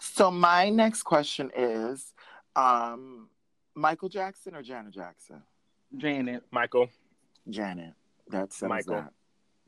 [0.00, 2.12] So my next question is,
[2.54, 3.28] um,
[3.74, 5.42] Michael Jackson or Janet Jackson?
[5.96, 6.44] Janet.
[6.50, 6.88] Michael.
[7.50, 7.92] Janet.
[8.28, 8.94] That's Michael.
[8.94, 9.12] That.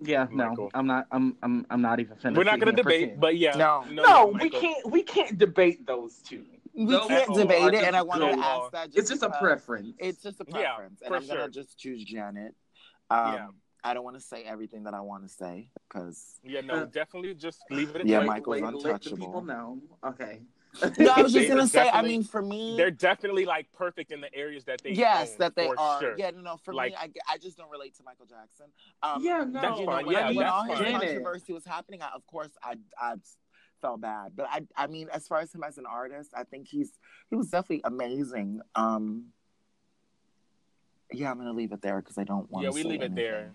[0.01, 0.65] Yeah, Michael.
[0.65, 1.07] no, I'm not.
[1.11, 1.37] I'm.
[1.43, 1.67] I'm.
[1.71, 2.17] I'm not even.
[2.17, 3.57] finna We're not gonna debate, but yeah.
[3.57, 3.85] No.
[3.91, 4.91] No, we can't.
[4.91, 6.45] We can't debate those two.
[6.79, 8.45] We Those can't are debate it, and I wanted to good.
[8.45, 8.91] ask that.
[8.95, 9.95] It's just a preference.
[9.99, 12.55] It's just a Yeah, preference, and I'm gonna just choose Janet.
[13.11, 13.49] Um, Yeah.
[13.85, 16.85] I don't want to say everything that I want to say because Yeah, no, Uh,
[16.87, 18.27] definitely just leave it at Yeah, that.
[18.27, 19.17] Michael's Wait, Let the untouchable.
[19.19, 19.81] people know.
[20.05, 20.41] Okay.
[20.99, 21.89] no, I was just gonna say.
[21.89, 25.39] I mean, for me, They're definitely like perfect in the areas that they yes, own,
[25.39, 26.01] that they are.
[26.01, 26.15] Sure.
[26.17, 26.57] Yeah, no, no.
[26.59, 28.67] For Like- me, I, I just don't relate to Michael Jackson.
[29.03, 29.61] Um, yeah, no.
[29.61, 30.07] That's you know, fine.
[30.07, 33.15] when, Yeah, when that's all his controversy was happening, I, of course, I, I
[33.81, 34.33] felt bad.
[34.37, 36.91] But I, I mean, as far as him as an artist, I think he's
[37.31, 38.61] he was definitely amazing.
[38.75, 39.27] Um,
[41.13, 42.65] yeah, I'm gonna leave it there because I don't want.
[42.65, 43.53] Yeah, we leave it there.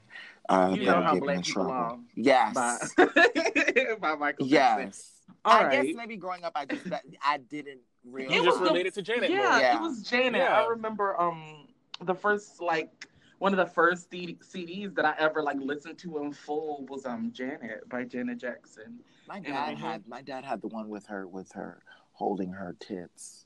[0.50, 1.72] Uh, You that'll know how get me black in people trouble.
[1.74, 2.00] are.
[2.16, 2.54] Yes.
[2.96, 3.06] By,
[4.02, 4.88] by Michael Jackson.
[4.88, 5.10] Yes.
[5.46, 5.86] All I right.
[5.86, 8.34] guess maybe growing up, I just that, I didn't really.
[8.34, 9.60] You It just was the- related to Janet yeah, more.
[9.60, 9.76] Yeah.
[9.78, 10.42] it was Janet.
[10.42, 10.62] Yeah.
[10.62, 11.68] I remember um
[12.04, 13.08] the first like
[13.40, 17.06] one of the first CD- CDs that I ever like listened to in full was
[17.06, 19.00] um Janet by Janet Jackson.
[19.28, 23.46] My dad had my dad had the one with her with her holding her tits.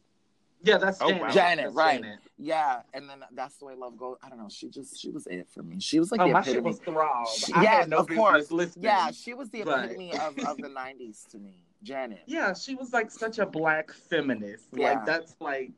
[0.64, 1.22] Yeah, that's Oh, Janet.
[1.22, 1.30] wow.
[1.30, 2.02] Janet, That's right.
[2.02, 2.20] Janet.
[2.40, 4.18] Yeah, and then that's the way love goes.
[4.24, 4.50] I don't know.
[4.50, 5.80] She just she was it for me.
[5.80, 7.30] She was like Oh, the my shit was throbbed.
[7.30, 8.50] She- I yes, had no of course.
[8.52, 8.86] listening.
[8.86, 11.64] yeah, she was the But- epitome of, of the '90s to me.
[11.84, 12.22] Janet.
[12.26, 14.66] Yeah, she was like such a black feminist.
[14.74, 14.94] Yeah.
[14.94, 15.72] Like that's like,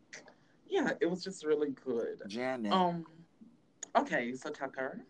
[0.66, 2.22] yeah, it was just really good.
[2.28, 2.72] Janet.
[2.72, 3.06] Um,
[3.98, 5.02] okay, so Tucker.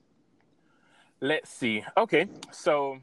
[1.22, 1.84] Let's see.
[1.96, 2.98] Okay, so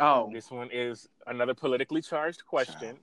[0.00, 2.96] Oh, this one is another politically charged question.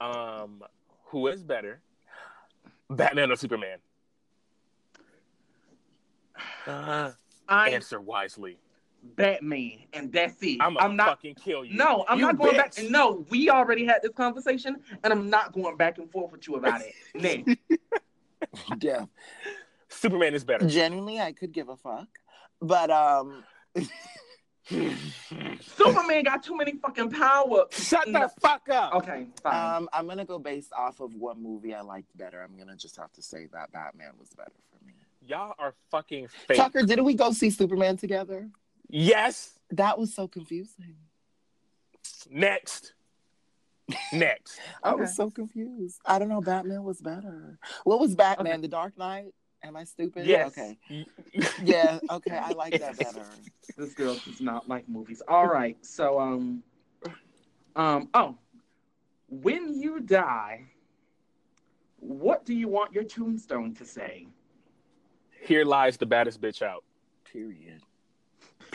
[0.00, 0.62] Um,
[1.04, 1.80] who is better,
[2.90, 3.78] Batman or Superman?
[6.66, 7.12] Uh,
[7.48, 8.58] I Answer wisely.
[9.14, 10.58] Batman, and that's it.
[10.60, 11.08] I'm, I'm not.
[11.08, 11.76] fucking kill you.
[11.76, 12.72] No, I'm You not going back.
[12.72, 12.90] bitch.
[12.90, 16.56] No, we already had this conversation, and I'm not going back and forth with you
[16.56, 16.92] about it.
[17.46, 17.58] Nick.
[18.82, 19.04] yeah.
[19.88, 20.66] Superman is better.
[20.66, 22.08] Genuinely, I could give a fuck,
[22.60, 23.44] but um,
[25.76, 27.64] Superman got too many fucking power.
[27.70, 28.20] Shut No.
[28.20, 28.94] the fuck up.
[28.94, 29.76] Okay, fine.
[29.76, 32.42] um, I'm gonna go based off of what movie I liked better.
[32.42, 34.92] I'm gonna just have to say that Batman was better for me.
[35.26, 36.56] Y'all are fucking fake.
[36.58, 38.48] Tucker, didn't we go see Superman together?
[38.88, 39.58] Yes.
[39.70, 40.96] That was so confusing.
[42.30, 42.94] Next.
[44.12, 44.60] Next.
[44.82, 45.00] I Okay.
[45.02, 46.00] was so confused.
[46.04, 46.40] I don't know.
[46.40, 47.58] Batman was better.
[47.84, 48.60] What was Batman?
[48.60, 49.32] The Dark Knight?
[49.64, 50.26] Am I stupid?
[50.26, 50.48] Yes.
[50.48, 50.78] Okay.
[51.62, 51.98] Yeah.
[52.10, 52.36] Okay.
[52.36, 53.24] I like that better.
[53.76, 55.22] this girl does not like movies.
[55.28, 56.62] All right, so um,
[57.76, 58.36] um, oh,
[59.28, 60.64] when you die,
[62.00, 64.26] what do you want your tombstone to say?
[65.40, 66.84] Here lies the baddest bitch out.
[67.30, 67.80] Period.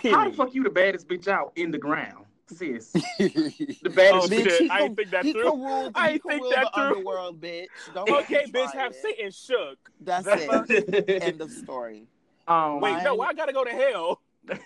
[0.04, 2.92] How the fuck you the baddest bitch out in the ground, sis?
[3.18, 4.44] The baddest Oh, bitch.
[4.44, 4.62] shit.
[4.62, 5.52] he I can- ain't think that he through.
[5.52, 6.84] Can rule, I he ain't can think rule that the through.
[6.86, 7.68] underworld, bitch.
[7.94, 9.02] Don't Okay, bitch, try have it.
[9.02, 9.78] Satan shook.
[10.02, 10.66] That's The
[11.10, 11.24] it.
[11.24, 12.08] End of story.
[12.48, 14.22] um, Wait, Mine- no, I gotta go to hell.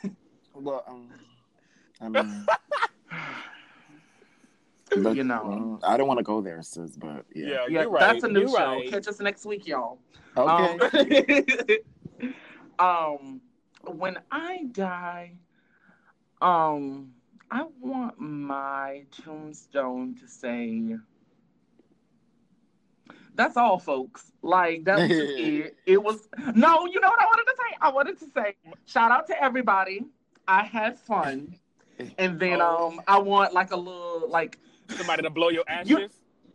[0.60, 1.10] Well, um,
[2.02, 2.46] I mean,
[4.96, 5.44] look, You know.
[5.46, 7.46] mm, I don't want to go there, sis, but yeah.
[7.48, 8.00] Yeah, yeah, you're right.
[8.00, 8.56] that's a new you're show.
[8.56, 8.90] right.
[8.90, 10.00] Catch us next week, y'all.
[10.36, 11.44] Okay.
[12.80, 13.42] Um, um,
[13.86, 15.34] when I die,
[16.42, 17.14] um,
[17.50, 20.96] I want my tombstone to say.
[23.36, 24.32] That's all, folks.
[24.42, 25.76] Like that was just it.
[25.86, 26.86] It was no.
[26.88, 27.78] You know what I wanted to say?
[27.82, 30.06] I wanted to say shout out to everybody.
[30.48, 31.56] I had fun,
[32.18, 32.90] and then Oh.
[32.94, 34.58] um, I want like a little like
[34.90, 35.90] Somebody to blow your ashes.
[35.90, 36.10] You-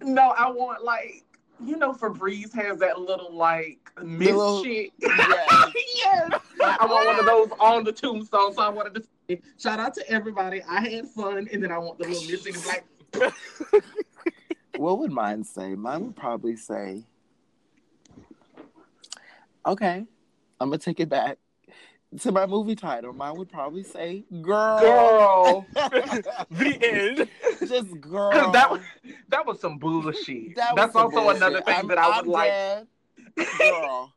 [0.05, 1.23] no, I want like
[1.65, 4.91] you know Febreze has that little like mist little- shit.
[5.01, 5.11] Yeah.
[5.95, 6.31] yes,
[6.61, 8.53] I want one of those on the tombstone.
[8.55, 9.05] So I wanted to
[9.37, 10.63] say, shout out to everybody.
[10.69, 12.47] I had fun, and then I want the little mist.
[12.47, 12.85] It's like
[14.77, 15.75] What would mine say?
[15.75, 17.03] Mine would probably say,
[19.67, 20.05] okay,
[20.61, 21.39] I'm going to take it back
[22.21, 23.13] to my movie title.
[23.13, 24.81] Mine would probably say, girl.
[24.81, 25.67] girl.
[26.51, 27.29] the end.
[27.69, 28.51] Just girl.
[28.53, 28.81] that was
[29.29, 30.57] that was some bullshit.
[30.57, 31.37] That was that's also bullshit.
[31.37, 32.51] another thing I'm- that I would I'm like.
[32.51, 32.87] dead.
[33.59, 34.13] Girl.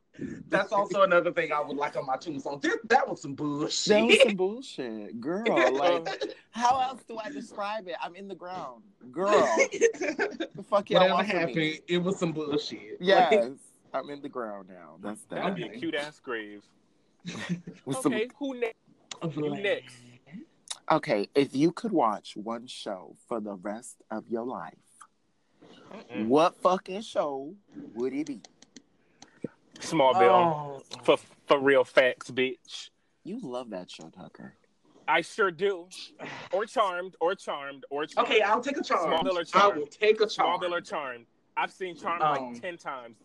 [0.50, 2.60] That's also another thing I would like on my tombstone.
[2.62, 3.94] This, that was some bullshit.
[3.94, 5.20] That was some bullshit.
[5.22, 5.44] Girl,
[5.74, 6.08] like,
[6.52, 7.96] how else do I describe it?
[8.04, 8.84] I'm in the ground.
[9.12, 9.30] Girl.
[9.32, 11.80] The fuck y'all Whatever happened, me?
[11.88, 12.98] it was some bullshit.
[13.00, 13.34] Yes.
[13.34, 13.52] Like,
[13.94, 14.98] I'm in the ground now.
[15.02, 15.36] That's that.
[15.42, 16.62] That'd be a cute ass grave.
[17.86, 18.76] With some- Okay, who next?
[19.36, 19.96] You next.
[20.92, 24.74] okay, if you could watch one show for the rest of your life,
[26.14, 26.28] Mm.
[26.28, 27.54] what fucking show
[27.94, 28.42] would it be?
[29.80, 30.30] Smallville.
[30.30, 30.82] Oh.
[31.04, 31.18] For
[31.48, 32.90] for real facts, bitch.
[33.24, 34.56] You love that show, Tucker.
[35.08, 35.88] I sure do.
[36.52, 38.30] Or charmed, or charmed, or charmed.
[38.30, 39.12] Okay, I'll take a charm.
[39.12, 39.56] Smallville or charmed.
[39.56, 39.78] I Charmed?
[39.80, 40.60] will take a charm.
[40.60, 41.26] Smallville or charmed.
[41.58, 43.18] I've seen charmed Um, like ten times.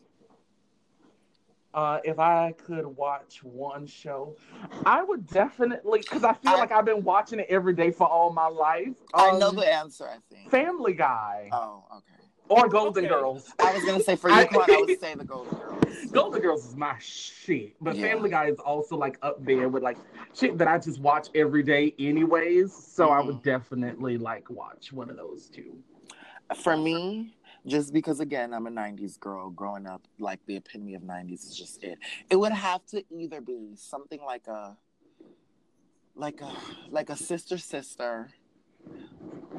[1.72, 4.36] Uh, if I could watch one show,
[4.84, 8.08] I would definitely because I feel I- like I've been watching it every day for
[8.08, 8.96] all my life.
[9.14, 10.50] I Um, know the answer, I think.
[10.50, 11.48] Family Guy.
[11.52, 12.19] Oh, okay.
[12.50, 13.14] Or Golden Okay.
[13.14, 13.50] Girls.
[13.58, 15.84] I was gonna say for I- you, Quan, I would say the Golden Girls.
[16.12, 18.08] Golden Girls is my shit, but Yeah.
[18.08, 19.96] Family Guy is also like up there with like
[20.34, 22.74] shit that I just watch every day, anyways.
[22.74, 23.26] So I Mm-hmm.
[23.28, 25.78] would definitely like watch one of those two.
[26.56, 27.34] For me,
[27.66, 31.56] just because again I'm a '90s girl, growing up, like the epitome of '90s is
[31.56, 31.98] just it.
[32.28, 34.76] It would have to either be something like a,
[36.16, 36.52] like a,
[36.90, 38.30] like a sister sister,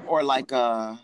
[0.07, 0.99] or like a.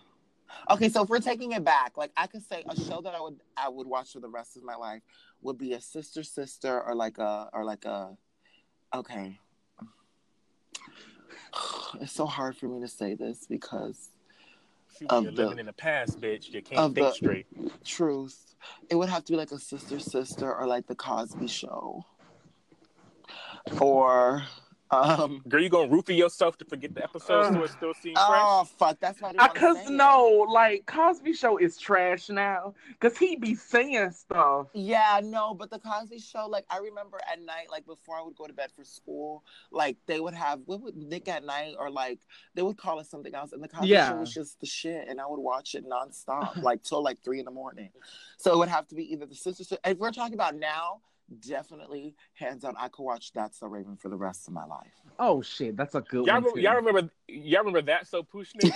[0.69, 3.21] Okay, so if we're taking it back, like I could say a show that I
[3.21, 5.01] would I would watch for the rest of my life
[5.41, 8.17] would be a sister sister or like a or like a.
[8.93, 9.39] Okay.
[12.01, 14.09] It's so hard for me to say this because
[15.09, 16.49] Of You're the- living in the past, bitch.
[16.53, 17.45] You can't of think the- straight.
[17.85, 18.55] truth.
[18.89, 22.03] It would have to be like a sister sister or like the Cosby show.
[23.79, 24.43] Or
[24.91, 27.63] um Girl, you gonna roofie yourself to forget the episode so Ugh.
[27.65, 29.97] it still seems Oh fuck, that's not I what cause saying.
[29.97, 34.67] no, like Cosby Show is trash now, cause he be saying stuff.
[34.73, 38.35] Yeah, no, but the Cosby show, like I remember at night, like before I would
[38.35, 41.89] go to bed for school, like they would have what would Nick at Nite or
[41.89, 42.19] like
[42.55, 44.09] they would call it something else and the Cosby Yeah.
[44.09, 47.39] show was just the shit and I would watch it nonstop, like till like three
[47.39, 47.89] in the morning.
[48.37, 51.01] So it would have to be either the sister Sis- if we're talking about now,
[51.39, 54.93] definitely hands down, I could watch That's the Raven for the rest of my life.
[55.19, 56.43] Oh shit, that's a good Y'all one.
[56.43, 57.09] remember, y'all remember?
[57.27, 58.07] Y'all remember that?
[58.07, 58.71] So Pushnik.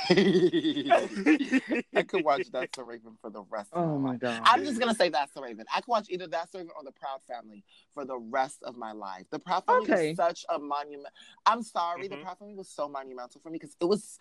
[1.95, 4.19] I could watch That's the Raven for the rest of Oh my my life.
[4.21, 4.41] god.
[4.45, 5.65] I'm just gonna say That's the Raven.
[5.73, 8.75] I could watch either That's the Raven or The Proud Family for the rest of
[8.75, 9.25] my life.
[9.29, 10.09] The Proud Family Okay.
[10.09, 11.13] was such a monument.
[11.45, 12.23] I'm sorry, The Mhm.
[12.23, 14.17] Proud Family was so monumental for me because it was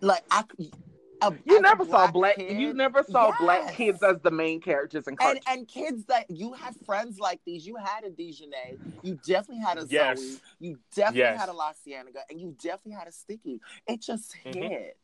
[0.00, 0.44] like I.
[1.22, 2.36] A, You never saw black black.
[2.36, 5.44] kid- you never saw black kids as the main characters in and cartoons.
[5.48, 7.66] and kids that you had friends like these.
[7.66, 8.78] You had a Dijonay.
[9.02, 10.20] You definitely had a Yes.
[10.20, 10.40] Zoey.
[10.60, 11.40] You definitely Yes.
[11.40, 13.60] had a La Cienega, and you definitely had a Sticky.
[13.86, 14.54] It just Mhm.
[14.54, 14.96] hit.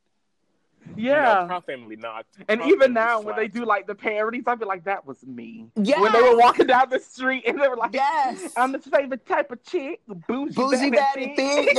[0.96, 1.40] Yeah.
[1.40, 2.26] No, Proud Family not.
[2.48, 5.06] and Proud even Family now, when they do like the parodies, I'd be like, "That
[5.06, 6.00] was me." Yeah.
[6.00, 8.52] When they were walking down the street and they were like, Yes.
[8.56, 11.68] "I'm the favorite type of chick, bougie, Bougie baddie Baddie Thing,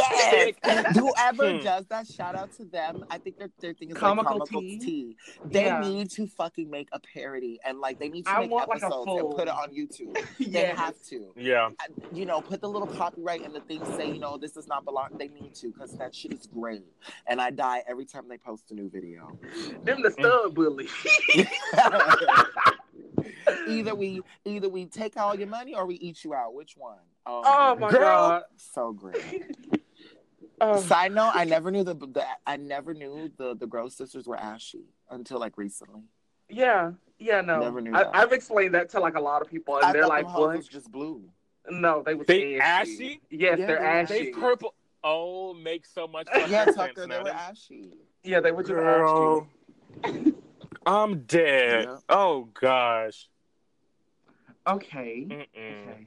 [0.64, 0.98] yes.
[0.98, 1.64] Whoever Hmm.
[1.64, 3.06] does that, shout out to them.
[3.10, 4.80] I think their, their thing is Comical like comical tea.
[4.80, 5.18] tea.
[5.46, 5.80] They Yeah.
[5.82, 8.82] need to fucking make a parody and like they need to I make want, like,
[8.82, 10.18] a episodes and put it on YouTube.
[10.58, 11.32] They have to.
[11.36, 11.70] Yeah.
[12.12, 14.86] You know, put the little copyright and the thing say, you know, this does not
[14.86, 15.10] belong.
[15.18, 16.84] They need to because that shit is great.
[17.28, 18.97] And I die every time they post a new video.
[19.84, 20.88] Them the stud bully.
[23.68, 26.54] either we either we take all your money or we eat you out.
[26.54, 26.98] Which one?
[27.26, 28.44] oh, oh my girl, god.
[28.56, 29.46] so great.
[30.60, 30.82] Oh.
[30.82, 34.38] Side note: I never knew the, the I never knew the the Gross sisters were
[34.38, 36.02] ashy until like recently.
[36.50, 37.60] Yeah, yeah, no.
[37.60, 38.16] Never knew I, that.
[38.16, 40.58] I've explained that to like a lot of people, and I they're like, them "What?"
[40.58, 41.22] was just blue.
[41.70, 42.92] No, they were They ashy.
[42.92, 43.22] ashy?
[43.30, 44.24] Yes, Yeah, they're they were ashy.
[44.26, 44.74] They purple.
[45.04, 47.92] Oh, makes so much fucking Yeah, sense Tucker, they were ashy.
[48.28, 49.48] Yeah, they were just Girl,
[50.86, 51.86] I'm dead.
[51.86, 51.98] Yeah.
[52.10, 53.30] Oh gosh.
[54.68, 55.26] Okay.
[55.30, 55.46] Mm-mm.
[55.90, 56.06] Okay.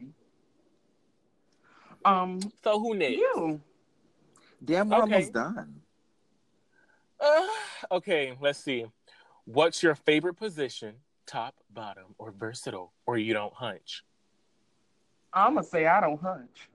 [2.05, 3.17] Um, So who next?
[3.17, 3.61] you.
[4.65, 5.15] Damn, we're Okay.
[5.15, 5.81] almost done.
[7.19, 7.47] Uh,
[7.93, 8.87] okay, let's see.
[9.45, 10.95] What's your favorite position?
[11.27, 14.05] Top, bottom, or versatile, or you don't hunch?
[15.33, 16.69] I'm gonna say I don't hunch.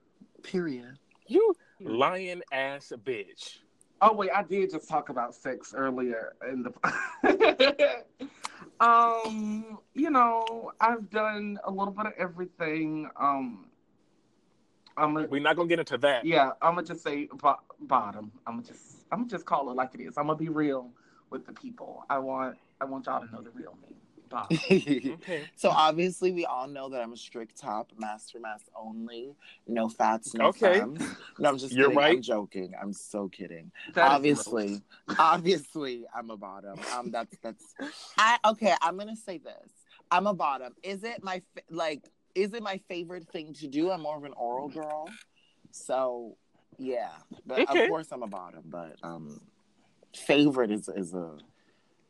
[0.43, 0.97] Period.
[1.27, 3.57] You lying ass bitch.
[4.01, 8.03] Oh wait, I did just talk about sex earlier in the.
[8.79, 13.09] um, you know, I've done a little bit of everything.
[13.15, 13.67] Um,
[14.97, 16.25] I'm a, We're not gonna get into that.
[16.25, 18.31] yeah, I'm gonna just say bo- bottom.
[18.45, 20.17] I'm gonna just, I'm gonna just call it like it is.
[20.17, 20.91] I'm gonna be real
[21.29, 22.03] with the people.
[22.09, 23.95] I want, I want y'all to know the real me.
[24.35, 24.57] Bottom.
[25.15, 25.43] Okay.
[25.55, 29.33] so obviously, we all know that I'm a strict top, master mass only,
[29.67, 30.79] no fats, no Okay.
[30.79, 31.01] femmes.
[31.39, 31.97] No, I'm just You're kidding.
[31.97, 32.21] I'm right.
[32.21, 32.73] joking.
[32.81, 33.71] I'm so kidding.
[33.93, 34.81] That is obviously,
[35.17, 36.79] obviously, I'm a bottom.
[36.93, 37.63] Um, that's that's.
[38.17, 38.73] I okay.
[38.81, 39.71] I'm gonna say this.
[40.11, 40.73] I'm a bottom.
[40.83, 42.03] Is it my fa- like?
[42.35, 43.89] Is it my favorite thing to do?
[43.91, 45.09] I'm more of an oral girl,
[45.71, 46.35] so
[46.77, 47.09] yeah.
[47.45, 47.83] But Okay.
[47.83, 48.63] of course, I'm a bottom.
[48.65, 49.39] But um,
[50.13, 51.37] favorite is is a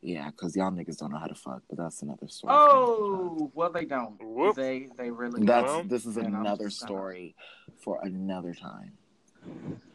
[0.06, 1.62] yeah, because y'all niggas don't know how to fuck.
[1.68, 2.52] But that's another story.
[2.52, 3.38] for another time.
[3.40, 4.22] Oh, well, they don't.
[4.22, 4.54] Whoop.
[4.56, 5.88] They, they really That's don't.
[5.88, 7.34] this is and another just gonna- story
[7.82, 8.92] for another time.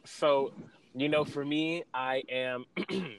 [0.04, 0.52] So,
[0.96, 2.66] you know, for me, I am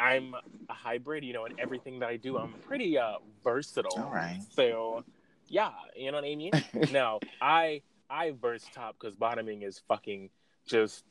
[0.00, 0.34] I'm
[0.68, 2.38] a hybrid, you know, in everything that I do.
[2.38, 3.92] I'm pretty uh versatile.
[4.02, 4.40] All right.
[4.50, 5.04] So,
[5.48, 6.52] yeah, you know what I mean?
[6.92, 10.30] now, I I verse top because bottoming is fucking
[10.66, 11.04] just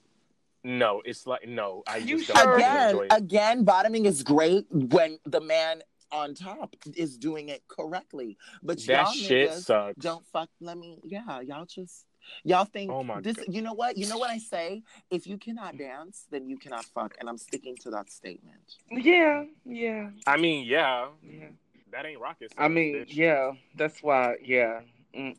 [0.63, 1.01] no.
[1.05, 2.55] It's like no, I You just don't sure?
[2.57, 3.13] again, enjoy it.
[3.13, 8.37] again, bottoming is great when the man on top is doing it correctly.
[8.61, 9.95] But That y'all shit niggas sucks.
[9.99, 10.49] don't fuck.
[10.61, 10.99] Let me.
[11.03, 12.05] Yeah, y'all just
[12.43, 13.37] Y'all think Oh my this?
[13.37, 13.45] God.
[13.49, 13.97] You know what?
[13.97, 14.83] You know what I say?
[15.09, 15.79] If you cannot mm.
[15.79, 18.75] dance, then you cannot fuck, and I'm sticking to that statement.
[18.89, 21.47] Yeah, yeah, I mean, yeah, yeah.
[21.91, 22.71] that ain't rocket science.
[22.71, 23.15] I mean, bitch.
[23.15, 23.51] yeah.
[23.75, 24.35] That's why.
[24.43, 24.81] Yeah.
[25.15, 25.35] Mm-mm.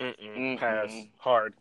[0.00, 0.14] Mm-mm.
[0.36, 0.58] Mm-mm.
[0.58, 1.54] pass hard,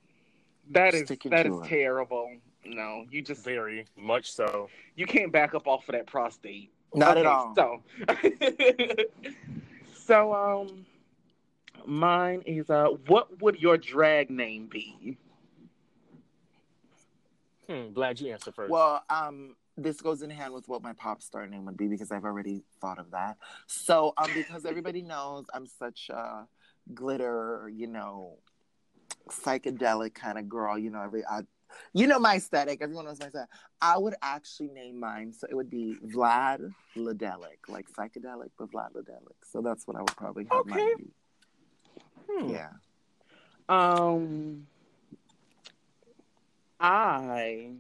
[0.72, 1.69] That is Sticking that to is it.
[1.69, 2.32] terrible.
[2.65, 4.69] No, you just very much so.
[4.95, 6.72] you can't back up off of that prostate.
[6.93, 7.53] Not at all.
[7.55, 7.82] So,
[9.93, 10.86] so um,
[11.86, 15.17] mine is uh, what would your drag name be?
[17.67, 18.69] Hmm, glad you answered first.
[18.69, 22.11] Well, um, this goes in hand with what my pop star name would be because
[22.11, 23.38] I've already thought of that.
[23.67, 26.45] So, um, because everybody knows I'm such a
[26.93, 28.38] glitter, you know,
[29.30, 30.78] psychedelic kind of girl.
[30.78, 31.41] You know, every I,
[31.93, 32.82] you know my aesthetic.
[32.82, 33.49] Everyone knows my aesthetic.
[33.82, 38.93] I would actually name mine, so it would be Vlad Ladelic, like psychedelic, but Vlad
[38.93, 39.36] Ladelic.
[39.43, 40.69] So that's what I would probably have Okay.
[40.69, 41.09] mine be.
[42.30, 42.49] Hmm.
[42.49, 42.69] Yeah.
[43.69, 44.67] Um,
[46.80, 47.74] I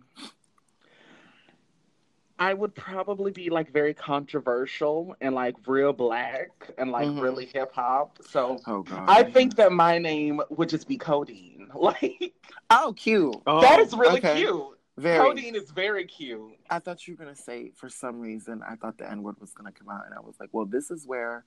[2.41, 7.21] I would probably be like very controversial and like real black and like Mhm.
[7.21, 8.17] really hip hop.
[8.27, 8.83] So Oh.
[9.07, 11.69] I think that my name would just be Codeine.
[11.75, 12.33] Like
[12.71, 13.35] Oh, cute.
[13.45, 14.37] Oh, that is really okay.
[14.41, 14.77] cute.
[14.97, 15.19] Very.
[15.19, 16.57] Codeine is very cute.
[16.69, 19.53] I thought you were gonna say for some reason I thought the N word was
[19.53, 21.45] gonna come out, and I was like, well, this is where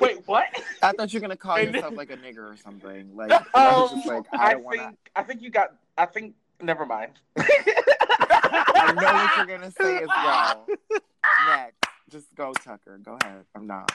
[0.00, 0.46] Wait, what?
[0.82, 3.14] I thought you were gonna call yourself like a nigger or something.
[3.14, 5.20] Like I was just Um, like, I, I don't think want to.
[5.20, 5.74] I think you got.
[5.98, 6.34] I think.
[6.62, 7.12] Never mind.
[8.98, 10.66] I know what you're gonna say as well.
[11.48, 11.76] Next,
[12.10, 12.98] just go, Tucker.
[13.02, 13.44] Go ahead.
[13.54, 13.92] I'm not.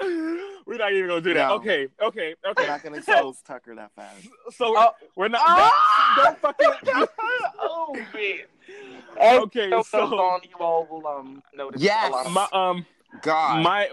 [0.00, 1.48] We're not even gonna do that.
[1.48, 1.54] No.
[1.56, 2.66] Okay, okay, We're okay.
[2.66, 4.26] not gonna close Tucker that fast.
[4.52, 4.90] So Oh.
[5.16, 5.42] we're not.
[5.44, 6.12] Ah!
[6.16, 6.68] Don't fucking.
[7.60, 8.38] oh man.
[9.42, 12.08] Okay, so, so- on you all will um notice Yes.
[12.08, 12.86] a lot of My um
[13.20, 13.62] God.
[13.62, 13.88] my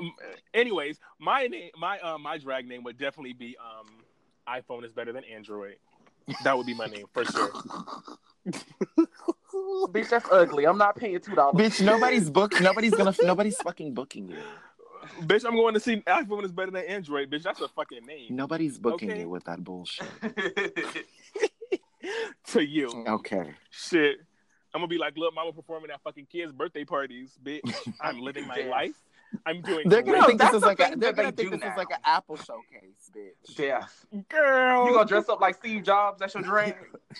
[0.54, 3.88] anyways my name my um my drag name would definitely be um
[4.48, 5.76] iPhone is better than Android.
[6.44, 7.52] That would be my name for sure.
[9.54, 10.10] bitch.
[10.10, 10.66] That's ugly.
[10.66, 11.56] I'm not paying two dollars.
[11.56, 12.60] Bitch, nobody's book.
[12.62, 13.14] Nobody's gonna.
[13.24, 14.38] Nobody's fucking booking you.
[15.22, 17.30] Bitch, I'm going to see iPhone is better than Android.
[17.32, 19.22] Bitch, that's a fucking name Nobody's booking Okay.
[19.22, 20.06] you with that bullshit.
[22.48, 22.90] to you.
[23.08, 23.54] Okay.
[23.72, 24.18] Shit.
[24.74, 27.62] I'm gonna be like, look, mama performing at fucking kids' birthday parties, bitch.
[28.00, 28.70] I'm living my Yeah.
[28.70, 28.94] life.
[29.46, 30.28] I'm doing They're gonna great.
[30.28, 30.96] think this is like a.
[30.96, 33.58] They're gonna they think do this is like an Apple showcase, bitch.
[33.60, 33.86] yeah.
[34.30, 34.86] girl.
[34.88, 36.20] You gonna dress up like Steve Jobs?
[36.20, 36.76] That's your drag.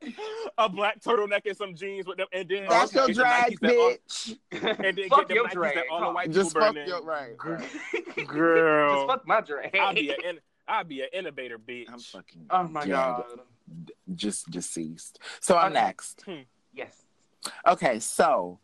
[0.58, 3.60] a black turtleneck and some jeans with them, and then That's your get the drag,
[3.60, 5.74] Nikes that all- and then fuck get the your Nikes drag.
[5.74, 6.88] that all the white Just fuck burning.
[6.88, 7.34] your right.
[7.44, 8.26] right.
[8.28, 8.94] Girl.
[8.96, 9.76] Just fuck my drag.
[9.76, 10.38] I'll be an
[10.68, 11.86] I'll be an innovator, bitch.
[11.90, 12.90] I'm fucking oh my dead.
[12.90, 13.24] god.
[14.14, 15.18] just deceased.
[15.40, 15.80] So I'm Okay.
[15.82, 16.22] next.
[16.26, 16.40] Hmm.
[16.74, 16.94] Yes.
[17.66, 18.58] Okay, so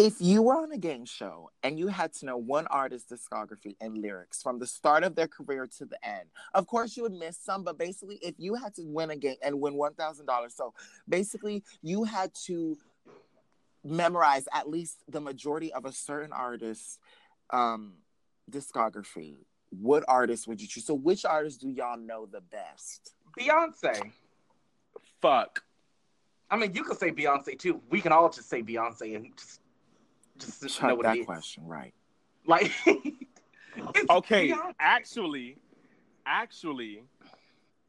[0.00, 3.76] if you were on a game show and you had to know one artist's discography
[3.82, 7.12] and lyrics from the start of their career to the end, of course you would
[7.12, 10.72] miss some, but basically, if you had to win a game and win $1,000, so
[11.06, 12.78] basically you had to
[13.84, 16.98] memorize at least the majority of a certain artist's
[17.50, 17.92] um,
[18.50, 19.44] discography.
[19.68, 20.86] What artist would you choose?
[20.86, 23.12] So, which artist do y'all know the best?
[23.38, 24.10] Beyonce.
[25.20, 25.62] Fuck.
[26.50, 27.82] I mean, you could say Beyonce too.
[27.90, 29.60] We can all just say Beyonce and just,
[30.40, 31.26] just know Chuck what that it is.
[31.26, 31.94] question, right?
[32.46, 32.72] Like,
[34.10, 34.74] Okay, Beyonce.
[34.80, 35.56] actually,
[36.26, 37.02] actually,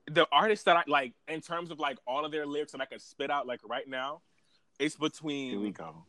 [0.09, 2.85] the artists that I like in terms of like all of their lyrics that I
[2.85, 4.21] could spit out like right now,
[4.79, 5.51] it's between.
[5.51, 6.05] Here we between go.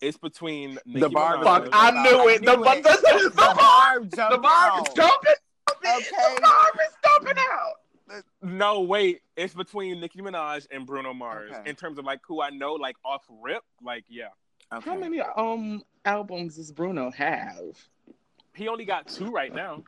[0.00, 2.44] it's between The Nicki bar- Minaj- Fuck, I knew it.
[2.44, 2.82] The, I knew it.
[2.82, 5.32] the, the, The bar, bar the jumped bar is jumping.
[5.86, 6.34] Okay.
[6.34, 8.22] The bar is jumping out.
[8.42, 11.68] No, wait, it's between Nicki Minaj and Bruno Mars Okay.
[11.68, 13.62] in terms of like who I know like off rip.
[13.82, 14.28] Like, yeah,
[14.72, 14.90] Okay.
[14.90, 17.76] How many um albums does Bruno have?
[18.54, 19.82] he only got two right now.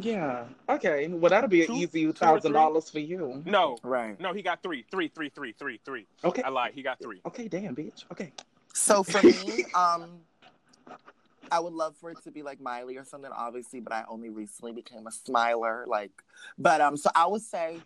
[0.00, 0.44] Yeah.
[0.68, 1.06] Okay.
[1.08, 3.42] Well, that'll be an easy two thousand dollars for you.
[3.46, 4.18] No, Right.
[4.20, 6.06] no, he got three, three, three, three, three, three.
[6.24, 6.42] Okay.
[6.42, 7.20] I lied, he got three.
[7.26, 7.48] Okay.
[7.48, 8.04] Damn, bitch.
[8.12, 8.32] Okay.
[8.74, 10.20] So for me, um,
[11.50, 14.28] I would love for it to be like Miley or something, obviously, but I only
[14.30, 15.84] recently became a smiler.
[15.86, 16.10] Like,
[16.58, 17.78] but um, so I would say,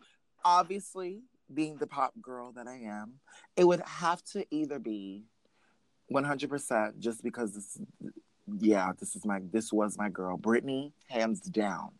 [0.44, 1.20] obviously,
[1.52, 3.14] being the pop girl that I am,
[3.56, 5.24] it would have to either be
[6.12, 7.78] 100% just because this,
[8.58, 11.90] yeah, this is my, this was my girl, Britney, hands down.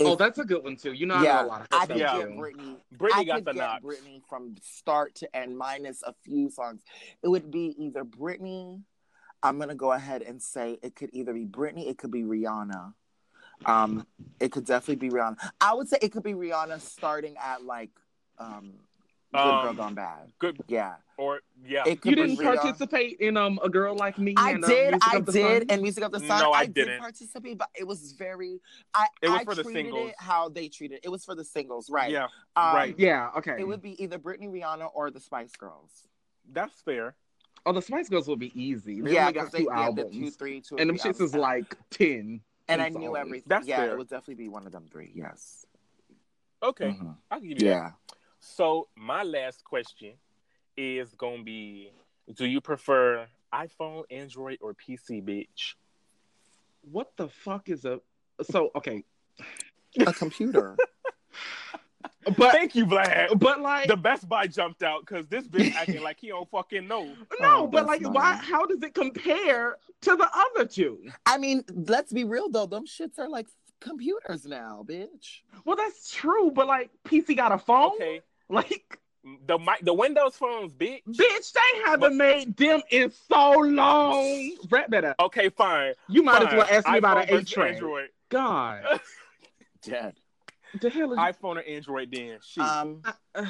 [0.00, 0.92] oh, that's a good one too.
[0.92, 2.18] You know, I yeah, know a lot of I her could stuff Yeah.
[2.18, 2.34] get too.
[2.40, 3.84] Britney Brittany I got could the get knocks.
[3.84, 6.82] Britney from start to end, minus a few songs.
[7.22, 8.82] It would be either Britney.
[9.42, 12.94] I'm gonna go ahead and say it could either be Britney, it could be Rihanna.
[13.66, 14.06] Um,
[14.40, 15.36] it could definitely be Rihanna.
[15.60, 17.90] I would say it could be Rihanna starting at like
[18.38, 18.74] um
[19.32, 20.32] Good Girl Um, Gone Bad.
[20.38, 20.94] Good Yeah.
[21.18, 21.82] or yeah.
[21.86, 24.34] It You didn't participate in um a girl like me.
[24.38, 25.66] I and, um, did, Music I of the did, Sun?
[25.70, 26.40] and Music of the Sun.
[26.42, 26.98] No, I I, did didn't.
[27.00, 28.60] participate, but it was very.
[28.94, 30.10] I It was I for the singles.
[30.10, 31.00] it how they treated it.
[31.04, 32.10] It was for the singles, right?
[32.10, 32.24] Yeah,
[32.56, 32.94] Um, right.
[32.98, 33.56] Yeah, okay.
[33.58, 36.08] It would be either Britney, Rihanna, or the Spice Girls.
[36.50, 37.14] that's fair.
[37.66, 39.02] oh, the Spice Girls will be easy.
[39.02, 40.96] They yeah, because got they two yeah, the albums, two, three, two, or and them
[40.96, 42.40] shits is like ten.
[42.70, 42.96] And I songs.
[43.02, 43.44] knew everything.
[43.46, 43.90] That's yeah, fair.
[43.92, 45.10] it would definitely be one of them three.
[45.14, 45.66] Yes.
[46.62, 47.16] Okay, Mhm.
[47.30, 47.94] I'll give you that.
[48.48, 48.54] Yeah.
[48.56, 50.12] So my last question
[50.76, 51.90] is gonna be:
[52.34, 55.74] Do you prefer iPhone, Android, or PC, bitch?
[56.90, 58.00] What the fuck is a?
[58.42, 59.04] So okay,
[60.06, 60.76] A computer.
[62.36, 63.38] but Thank you, Vlad.
[63.40, 66.86] but like The Best Buy jumped out because this bitch acting like he don't fucking
[66.86, 67.04] know.
[67.40, 68.14] no, Oh, but like funny.
[68.14, 68.34] why?
[68.36, 70.98] How does it compare to the other two?
[71.26, 72.66] I mean, let's be real though.
[72.66, 73.46] Them shits are like
[73.80, 75.40] computers now, bitch.
[75.64, 77.94] Well, that's true, but like PC got a phone.
[77.96, 78.20] Okay,
[78.50, 78.98] Like
[79.46, 81.02] the mic, the Windows phones, bitch.
[81.06, 84.56] bitch, they haven't But- made them in so long.
[84.70, 85.14] Rat better.
[85.20, 85.92] Okay, fine.
[86.08, 87.70] You might as well ask me about an eight versus tray.
[87.74, 88.08] Android.
[88.30, 89.00] God,
[89.82, 90.14] Dead.
[90.80, 92.10] the hell is iPhone or Android?
[92.10, 92.62] Then, Shit.
[92.64, 93.02] Um,
[93.34, 93.44] uh,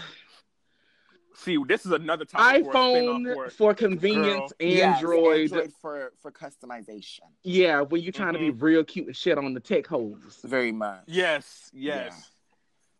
[1.35, 5.43] see, this is another topic for a iPhone for- for convenience, yes, Android.
[5.53, 7.21] Android for for customization.
[7.45, 8.59] Yeah, when you're trying to Mm-hmm.
[8.59, 10.41] be real cute and shit on the tech hoes.
[10.45, 11.05] Very much.
[11.07, 12.31] Yes, yes.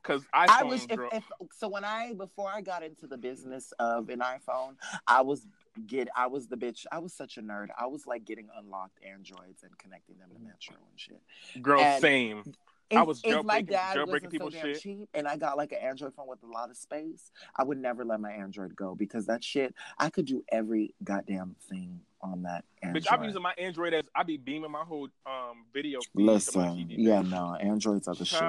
[0.09, 4.09] Because I wish if, if so when I before I got into the business of
[4.09, 5.47] an iPhone, I was
[5.87, 6.87] get I was the bitch.
[6.91, 7.69] I was such a nerd.
[7.79, 11.63] I was like getting unlocked Androids and connecting them to Metro and shit.
[11.63, 12.43] girl, and- same.
[12.91, 14.81] If, I was if my jailbreaking- dad jailbreaking wasn't so damn shit.
[14.81, 17.77] cheap and I got like an Android phone with a lot of space, I would
[17.77, 22.45] never let my Android go because that shit I could do every goddamn thing on
[22.45, 23.05] that Android.
[23.05, 26.01] Bitch, I'm using my Android as I be beaming my whole um video.
[26.01, 28.41] feed to my Listen, yeah, no, Androids are the shit.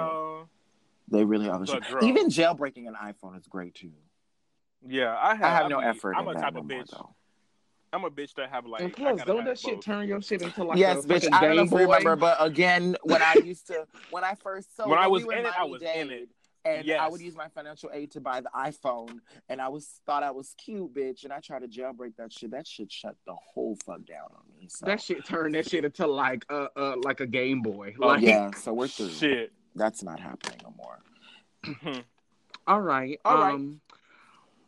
[1.10, 1.20] Child.
[1.20, 3.91] They really are the But Even jailbreaking an iPhone is great too.
[4.88, 5.43] Yeah, I have.
[5.45, 6.91] I have no be- effort I'm in a that type no of bitch.
[6.91, 7.16] though.
[7.91, 8.82] I'm a bitch that have like.
[8.82, 9.84] and I plus, gotta don't have that shit both.
[9.86, 11.14] turn your shit into like yes, a bitch.
[11.24, 14.36] fucking I don't know if you remember, but again, when I used to, when I
[14.36, 16.30] first, so When I was were in it, I Miami was in it.
[16.66, 20.22] and I would use my financial aid to buy the iPhone, and I was thought
[20.22, 22.51] I was cute, bitch, and I tried to jailbreak that shit.
[22.51, 24.68] That shit shut the whole fuck down on me.
[24.70, 27.95] So That shit turned that shit into like uh uh like a Game Boy.
[27.99, 29.10] Oh, Like, yeah, so we're through.
[29.10, 29.51] Shit.
[29.76, 32.04] That's not happening no more.
[32.68, 33.20] All right.
[33.26, 33.54] All right.
[33.54, 33.82] um,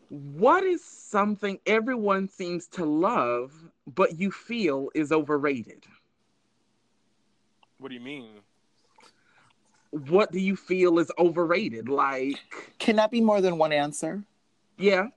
[0.10, 3.52] What is something everyone seems to love,
[3.88, 5.86] but you feel is overrated?
[7.78, 8.42] what do you mean?
[9.90, 11.90] What do you feel is overrated?
[11.90, 12.38] Like,
[12.78, 14.24] Can that be more than one answer?
[14.78, 15.08] yeah.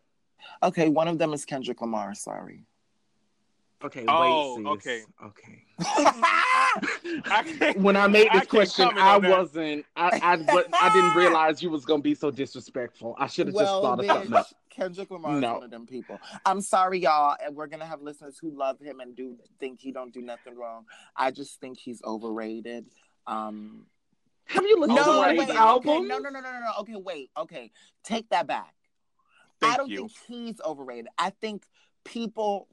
[0.62, 2.14] Okay, one of them is Kendrick Lamar.
[2.14, 2.64] Sorry.
[3.84, 4.04] Okay.
[4.08, 5.02] Oh, wait, okay.
[5.24, 5.64] Okay.
[7.24, 9.84] I When I made this can't question, I wasn't.
[9.96, 13.14] I I, I didn't realize you was gonna be so disrespectful.
[13.18, 14.54] I should have just well, thought of something bitch, else.
[14.70, 16.18] Kendrick Lamar is one of them people.
[16.44, 19.92] I'm sorry, y'all, and we're gonna have listeners who love him and do think he
[19.92, 20.84] don't do nothing wrong.
[21.16, 22.86] I just think he's overrated.
[23.26, 23.86] Um,
[24.46, 26.08] Have you listened no, to one of wait, his okay, albums?
[26.08, 26.72] no, no, no, no, no, no.
[26.80, 27.30] Okay, wait.
[27.36, 27.70] Okay,
[28.02, 28.74] take that back.
[29.60, 29.96] Thank I don't you.
[29.98, 31.08] think he's overrated.
[31.16, 31.64] I think
[32.04, 32.68] people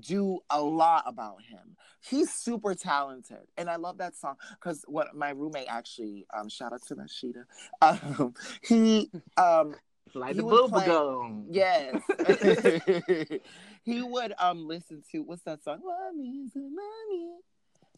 [0.00, 1.76] do a lot about him.
[2.00, 6.72] He's super talented, and I love that song because what my roommate actually, um, shout
[6.72, 7.44] out to Nashida,
[7.80, 9.74] um, he, um,
[10.14, 12.02] Like the bubble playing- yes,
[13.84, 15.80] he would um listen to what's that song?
[15.84, 17.36] Mommy, mommy,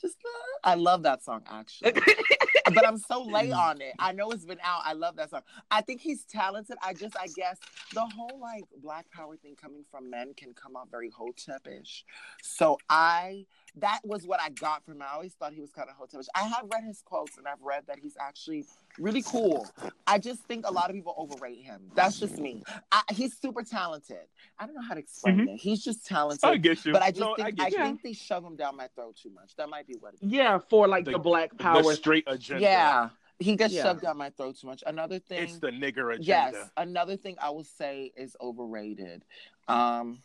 [0.04, 0.60] just love.
[0.64, 1.92] I love that song actually
[2.74, 3.56] but I'm so late mm.
[3.56, 3.94] on it.
[3.98, 4.82] I know it's been out.
[4.84, 5.42] I love that song.
[5.70, 6.76] I think he's talented.
[6.82, 7.58] I just, I guess,
[7.92, 12.04] the whole like Black Power thing coming from men can come out very hotepish.
[12.42, 13.46] So I,
[13.76, 15.02] that was what I got from him.
[15.02, 16.26] I always thought he was kind of hotepish.
[16.34, 18.64] I have read his quotes and I've read that he's actually
[18.98, 19.66] really cool.
[20.06, 21.90] I just think a lot of people overrate him.
[21.94, 22.62] That's just me.
[22.92, 24.18] I, he's super talented.
[24.58, 25.56] I don't know how to explain it.
[25.56, 26.44] He's just talented.
[26.48, 26.92] I get you.
[26.92, 29.16] but I just No, think I I, get think they shove him down my throat
[29.20, 29.56] too much.
[29.56, 30.30] That might be what it is.
[30.32, 31.82] Yeah, for like the, The- Black Power.
[31.82, 32.62] the straight agenda.
[32.62, 33.08] Yeah,
[33.40, 33.82] he gets Yeah.
[33.82, 34.84] shoved down my throat too much.
[34.86, 36.24] Another thing, It's the nigger agenda.
[36.24, 39.24] yes, another thing I will say is overrated.
[39.66, 40.22] Um,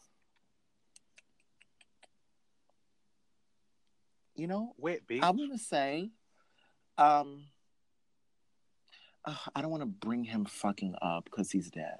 [4.40, 5.20] you know, Wet bitch.
[5.22, 6.10] I'm gonna say,
[6.98, 7.44] um,
[9.26, 12.00] ugh, I don't want to bring him fucking up because he's dead.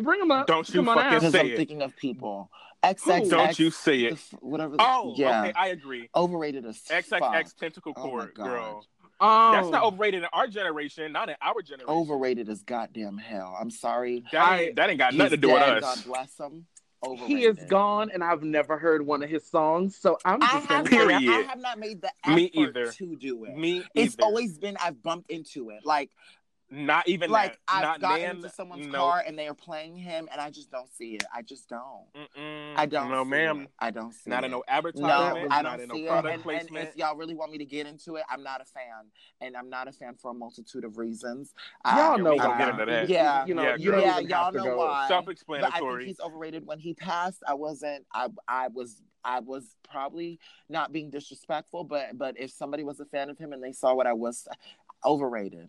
[0.00, 0.46] Bring him up.
[0.46, 1.18] Don't you Come on fucking.
[1.18, 1.56] Because say I'm it.
[1.56, 2.50] thinking of people.
[2.84, 4.12] XXX, Don't you say it.
[4.12, 4.76] f- whatever.
[4.76, 6.10] The, Oh, yeah, okay, I agree.
[6.14, 7.04] overrated as fuck.
[7.06, 8.44] XXXTentacion Oh my cord, God.
[8.44, 8.86] girl.
[9.18, 11.88] Oh, That's not overrated in our generation, not in our generation.
[11.88, 13.56] Overrated as goddamn hell.
[13.58, 14.24] I'm sorry.
[14.32, 15.96] That I- ain't, that ain't got nothing to do with dead, us.
[15.96, 16.66] God bless him.
[17.04, 17.36] Overrated.
[17.38, 20.66] He is gone, and I've never heard one of his songs, so I'm I just
[20.66, 21.30] have, gonna not, Period.
[21.46, 22.90] I have not made the effort Me either.
[22.92, 23.56] to do it.
[23.56, 24.24] Me It's either.
[24.24, 25.84] always been I've bumped into it.
[25.84, 26.10] Like
[26.68, 27.58] Not even like that.
[27.68, 28.98] I've Not gotten Nan- into someone's no.
[28.98, 31.22] car and they are playing him, and I just don't see it.
[31.32, 32.04] I just don't.
[32.16, 32.72] Mm-mm.
[32.76, 33.08] I don't.
[33.08, 33.60] No, see ma'am.
[33.62, 33.70] it.
[33.78, 34.46] I don't see Not it.
[34.46, 35.08] in no advertisement.
[35.08, 35.52] No, advertisement.
[35.52, 36.08] I not don't in no see it.
[36.08, 38.64] product And, and if y'all really want me to get into it, I'm not a
[38.64, 38.84] fan,
[39.40, 41.54] and I'm not a fan for a multitude of reasons.
[41.84, 42.58] Y'all Um, know we can why.
[42.58, 43.08] get into that.
[43.08, 43.46] Yeah.
[43.46, 44.76] you know, Yeah, you don't yeah, even y'all know go.
[44.78, 44.84] why.
[44.86, 45.08] But I think
[45.38, 46.06] Self-explanatory.
[46.06, 46.66] he's overrated.
[46.66, 48.04] When he passed, I wasn't.
[48.12, 49.00] I I was.
[49.24, 50.38] I was probably
[50.68, 53.92] not being disrespectful, but but if somebody was a fan of him and they saw
[53.94, 54.46] what I was,
[55.04, 55.68] overrated.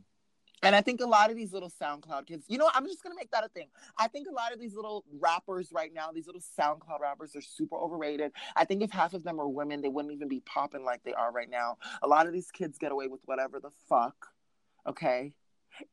[0.63, 3.15] And I think a lot of these little SoundCloud kids, you know, I'm just gonna
[3.15, 3.67] make that a thing.
[3.97, 7.41] I think a lot of these little rappers right now, these little SoundCloud rappers, are
[7.41, 8.31] super overrated.
[8.55, 11.13] I think if half of them were women, they wouldn't even be popping like they
[11.13, 11.77] are right now.
[12.01, 14.15] A lot of these kids get away with whatever the fuck,
[14.87, 15.33] okay?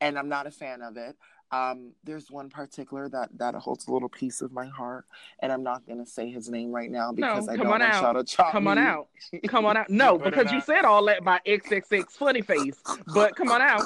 [0.00, 1.16] And I'm not a fan of it.
[1.50, 5.04] Um, there's one particular that that holds a little piece of my heart,
[5.40, 8.02] and I'm not gonna say his name right now because I don't want out.
[8.02, 9.08] y'all to chop Come on out.
[9.46, 9.86] Come on out.
[9.90, 12.82] No, because you said all that by XXX funny face.
[13.14, 13.82] But come on out.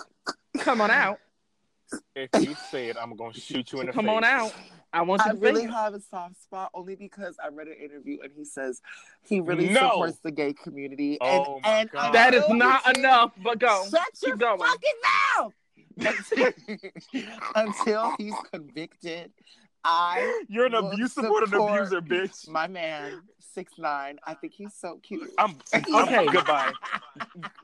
[0.58, 1.18] Come on out.
[2.14, 4.08] If you say it, I'm gonna shoot you in the Come face.
[4.10, 4.52] Come on out.
[4.92, 7.68] I want you I to really say have a soft spot only because I read
[7.68, 8.80] an interview and he says
[9.26, 9.90] he really No.
[9.90, 11.18] supports the gay community.
[11.20, 12.12] Oh and, my and God.
[12.14, 13.84] That is not he enough, but go.
[13.90, 14.58] Shut your Keep going.
[14.58, 14.92] fucking
[15.38, 15.54] mouth!
[16.00, 16.52] until,
[17.54, 19.32] until he's convicted,
[19.84, 22.48] I You're an will abuse support an abuser, bitch.
[22.48, 23.22] my man
[23.54, 24.18] six nine.
[24.24, 25.30] I think he's so cute.
[25.38, 25.56] I'm
[25.94, 26.26] Okay.
[26.26, 26.72] Goodbye.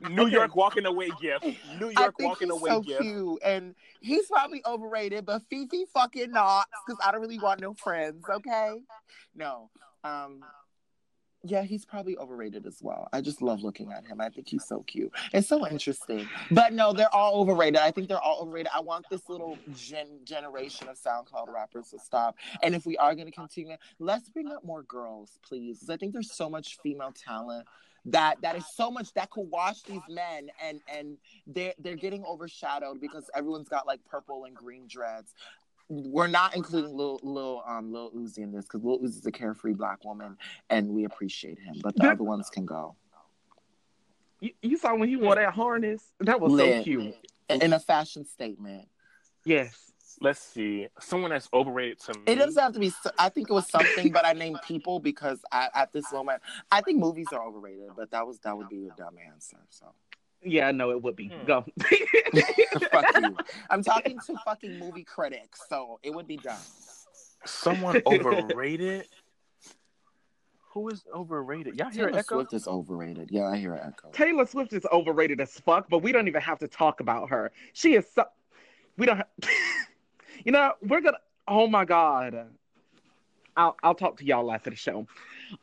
[0.09, 0.31] New Okay.
[0.33, 1.43] York walking away gift.
[1.79, 3.01] New I York think walking he's away so gift.
[3.01, 7.73] cute, and he's probably overrated, but Fifi fucking not, because I don't really want no
[7.73, 8.23] friends.
[8.29, 8.81] Okay,
[9.35, 9.69] no,
[10.03, 10.41] um,
[11.45, 13.07] yeah, he's probably overrated as well.
[13.13, 14.19] I just love looking at him.
[14.21, 15.11] I think he's so cute.
[15.33, 17.77] It's so interesting, but no, they're all overrated.
[17.77, 18.71] I think they're all overrated.
[18.73, 23.15] I want this little gen- generation of SoundCloud rappers to stop, and if we are
[23.15, 25.89] going to continue, let's bring up more girls, please.
[25.89, 27.67] I think there's so much female talent
[28.05, 31.17] that that is so much that could wash these men and and
[31.47, 35.33] they're they're getting overshadowed because everyone's got like purple and green dreads.
[35.87, 39.73] We're not including Lil Lil um Lil Uzi in this because Lil Uzi's a carefree
[39.73, 40.37] black woman
[40.69, 42.95] and we appreciate him, but the That- other ones can go.
[44.41, 46.11] You, you saw when he wore that harness?
[46.19, 47.15] That was so cute.
[47.49, 48.87] In a fashion statement,
[49.45, 49.91] Yes.
[50.21, 50.87] Let's see.
[51.01, 52.21] Someone that's overrated to me.
[52.27, 52.91] it doesn't have to be.
[53.19, 56.79] I think it was something, but I named people because I, at this moment, I
[56.81, 57.89] think movies are overrated.
[57.97, 59.57] But that was that would be a dumb answer.
[59.69, 59.87] So
[60.41, 61.27] Yeah, I know it would be.
[61.27, 61.45] Hmm.
[61.45, 61.65] Go.
[63.45, 63.61] fuck you.
[63.69, 66.57] I'm talking to fucking movie critics, so it would be dumb.
[67.45, 69.07] Someone overrated.
[70.71, 71.77] Who is overrated?
[71.77, 72.35] Y'all hear Taylor Echo?
[72.35, 73.29] Taylor Swift is overrated.
[73.31, 74.09] Yeah, I hear an echo.
[74.11, 77.51] Taylor Swift is overrated as fuck, but we don't even have to talk about her.
[77.71, 78.25] She is so.
[78.97, 79.17] We don't.
[79.17, 79.49] Ha-
[80.45, 81.19] you know, we're gonna.
[81.47, 82.47] Oh my god.
[83.55, 85.07] I'll I'll talk to y'all after the show.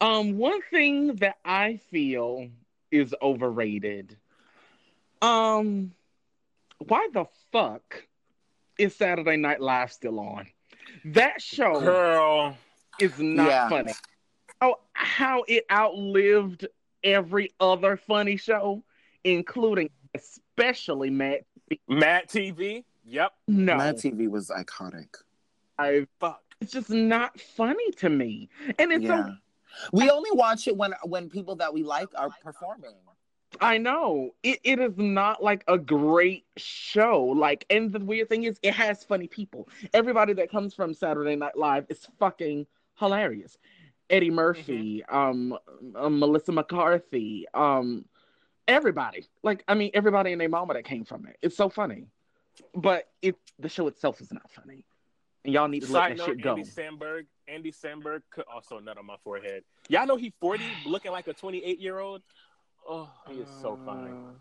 [0.01, 2.49] Um, one thing that I feel
[2.91, 4.16] is overrated.
[5.20, 5.93] Um,
[6.89, 8.07] why the fuck
[8.78, 10.47] is Saturday Night Live still on?
[11.07, 12.57] That show Girl.
[13.01, 13.68] is not Yeah.
[13.68, 13.93] funny.
[14.61, 16.66] Oh, how it outlived
[17.03, 18.83] every other funny show,
[19.24, 21.41] including especially Matt.
[21.91, 22.85] MADtv.
[23.05, 23.33] Yep.
[23.49, 25.09] No, MADtv was iconic.
[25.78, 26.43] I- Fuck.
[26.61, 29.24] it's just not funny to me, and it's yeah.
[29.24, 29.35] so
[29.93, 32.95] We only watch it when when people that we like are performing.
[33.61, 37.22] I know it, it is not like a great show.
[37.22, 39.68] Like, and the weird thing is, it has funny people.
[39.92, 42.66] Everybody that comes from Saturday Night Live is fucking
[42.98, 43.59] hilarious.
[44.11, 45.57] Eddie Murphy, um,
[45.96, 48.05] um, Melissa McCarthy, um,
[48.68, 49.26] everybody.
[49.42, 51.36] Like, I mean, everybody in their mama that came from it.
[51.40, 52.07] It's so funny,
[52.74, 54.84] but it the show itself is not funny,
[55.44, 56.50] and y'all need to let that note, shit go.
[56.50, 57.26] Andy Samberg.
[57.48, 59.64] Andy Samberg could also nut on my forehead.
[59.88, 62.22] Y'all know he 40, looking like a 28 year old.
[62.89, 64.12] Oh, he is so fine.
[64.12, 64.33] Uh,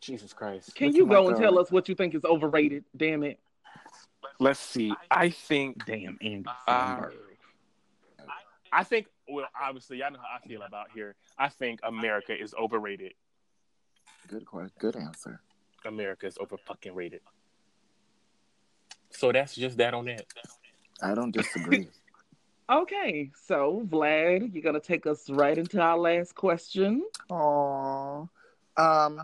[0.00, 0.74] Jesus Christ.
[0.74, 1.50] Can Look you go and girl.
[1.50, 2.84] tell us what you think is overrated?
[2.96, 3.38] Damn it.
[4.38, 4.94] Let's see.
[5.10, 7.12] I think Damn, Andy Uh, Samberg.
[8.70, 11.14] I think well, obviously y'all know how I feel about here.
[11.38, 13.14] I think America is overrated.
[14.28, 14.72] Good question.
[14.78, 15.40] Good answer.
[15.84, 17.20] America is over fucking rated.
[19.10, 20.26] So that's just that on that.
[21.02, 21.88] I don't disagree.
[22.70, 27.02] Okay, so Vlad, you're gonna take us right into our last question.
[27.30, 28.28] Aww.
[28.76, 29.22] Um,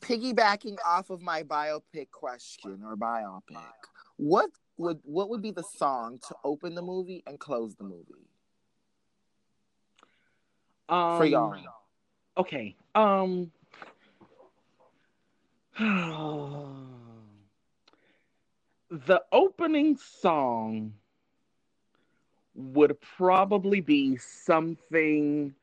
[0.00, 3.58] piggybacking off of my biopic question or biopic,
[4.16, 8.28] what would what would be the song to open the movie and close the movie
[10.88, 11.56] Um, for y'all?
[12.36, 12.76] Okay.
[12.94, 13.50] Um.
[18.92, 20.94] the opening song
[22.54, 25.54] would probably be something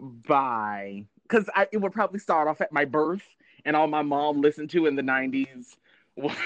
[0.00, 4.70] by because it would probably start off at my birth and all my mom listened
[4.70, 5.76] to in the '90s
[6.16, 6.36] was,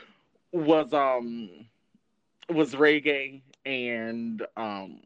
[0.52, 1.50] was um
[2.48, 5.00] was reggae and um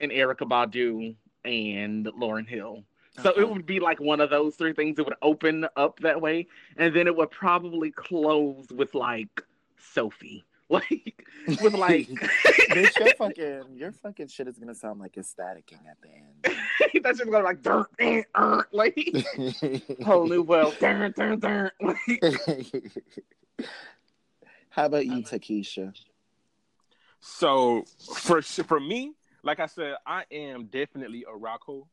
[0.00, 2.84] and Erykah Badu and Lauryn Hill.
[3.16, 3.40] So Uh-huh.
[3.40, 4.98] it would be like one of those three things.
[4.98, 6.46] It would open up that way,
[6.76, 9.42] and then it would probably close with like
[9.78, 11.26] Sophie, like
[11.62, 12.08] with like
[12.70, 17.02] Bitch, your fucking your fucking shit is gonna sound like it's staticking at the end.
[17.02, 19.82] that's just going to like dun, dun, dun, like end.
[20.04, 20.76] whole new world.
[20.78, 21.96] Dun, dun, dun, like,
[24.70, 25.94] How about you, Takesha?
[27.20, 31.88] So for for me, like I said, I am definitely a rock hole.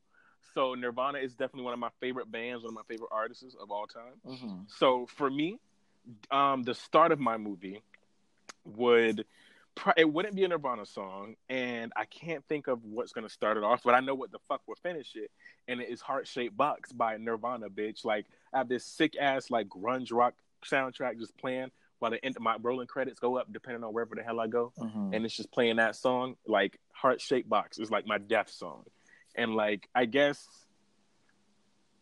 [0.53, 3.71] So Nirvana is definitely one of my favorite bands, one of my favorite artists of
[3.71, 4.13] all time.
[4.25, 4.61] Mm-hmm.
[4.67, 5.59] So for me,
[6.31, 7.81] um, the start of my movie
[8.65, 9.25] would
[9.97, 13.63] it wouldn't be a Nirvana song, and I can't think of what's gonna start it
[13.63, 15.29] off, but I know what the fuck will finish it,
[15.67, 18.05] and it is Heart Shaped Box by Nirvana, bitch.
[18.05, 20.33] Like I have this sick ass like grunge rock
[20.65, 24.23] soundtrack just playing while the end my rolling credits go up, depending on wherever the
[24.23, 25.13] hell I go Mm-hmm.
[25.13, 28.83] and it's just playing that song like heart shaped box is like my death song
[29.35, 30.47] and like i guess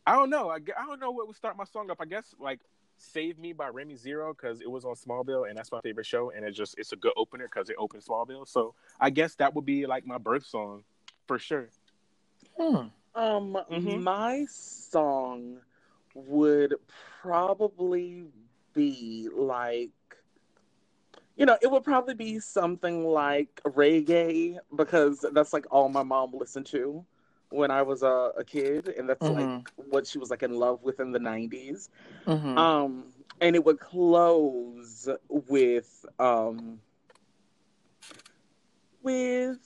[0.05, 2.25] i don't know I, I don't know what would start my song up i guess
[2.39, 2.59] like
[2.97, 6.31] save me by remy zero because it was on smallville and that's my favorite show
[6.31, 9.53] and it just it's a good opener because it opened smallville so i guess that
[9.53, 10.83] would be like my birth song
[11.25, 11.69] for sure
[12.57, 12.87] Hmm.
[13.15, 14.03] Um, Mhm.
[14.03, 15.61] my song
[16.13, 16.75] would
[17.21, 18.25] probably
[18.73, 19.91] be like,
[21.35, 26.31] you know, it would probably be something like reggae because that's like all my mom
[26.33, 27.05] listened to
[27.53, 29.67] when I was a, a kid, and that's like Mhm.
[29.89, 31.89] what she was like in love with in the '90s.
[32.25, 32.57] Mm-hmm.
[32.57, 33.05] Um,
[33.41, 36.79] and it would close with um
[39.03, 39.59] with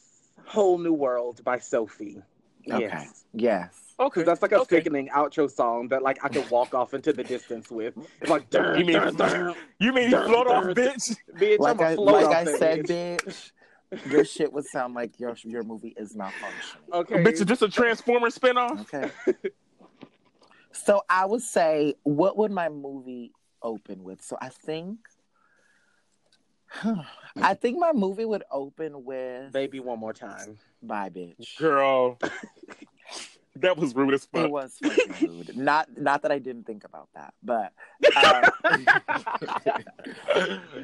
[0.46, 2.22] "Whole New World" by Sophie.
[2.70, 2.80] okay.
[2.82, 3.24] Yes.
[3.34, 3.74] Yes.
[4.00, 4.78] okay Because that's like a okay.
[4.78, 7.94] sickening outro song that like I could walk off into the distance with.
[8.22, 9.56] It's like You mean- dun, dun.
[9.80, 12.34] you mean you Dun, float off bitch bitch, Like I'm I a float like off
[12.36, 13.52] I that said, bitch.
[13.94, 14.12] Bitch.
[14.12, 16.94] Your shit would sound like your your movie is malfunctioning.
[16.94, 17.24] Okay.
[17.24, 19.12] bitch is this a transformer spinoff Okay.
[20.72, 23.32] so I would say, what would my movie
[23.62, 24.22] open with?
[24.22, 25.00] So I think,
[27.38, 30.58] I think my movie would open with Baby one more time.
[30.82, 32.18] "Bye, bitch." girl
[33.62, 34.46] that was rude as fuck.
[34.46, 35.58] It was fucking rude.
[35.58, 37.74] Not not that I didn't think about that, but
[38.16, 38.86] um,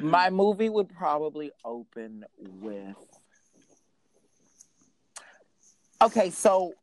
[0.00, 2.24] my movie would probably open
[2.60, 2.96] with.
[6.02, 6.74] Okay, so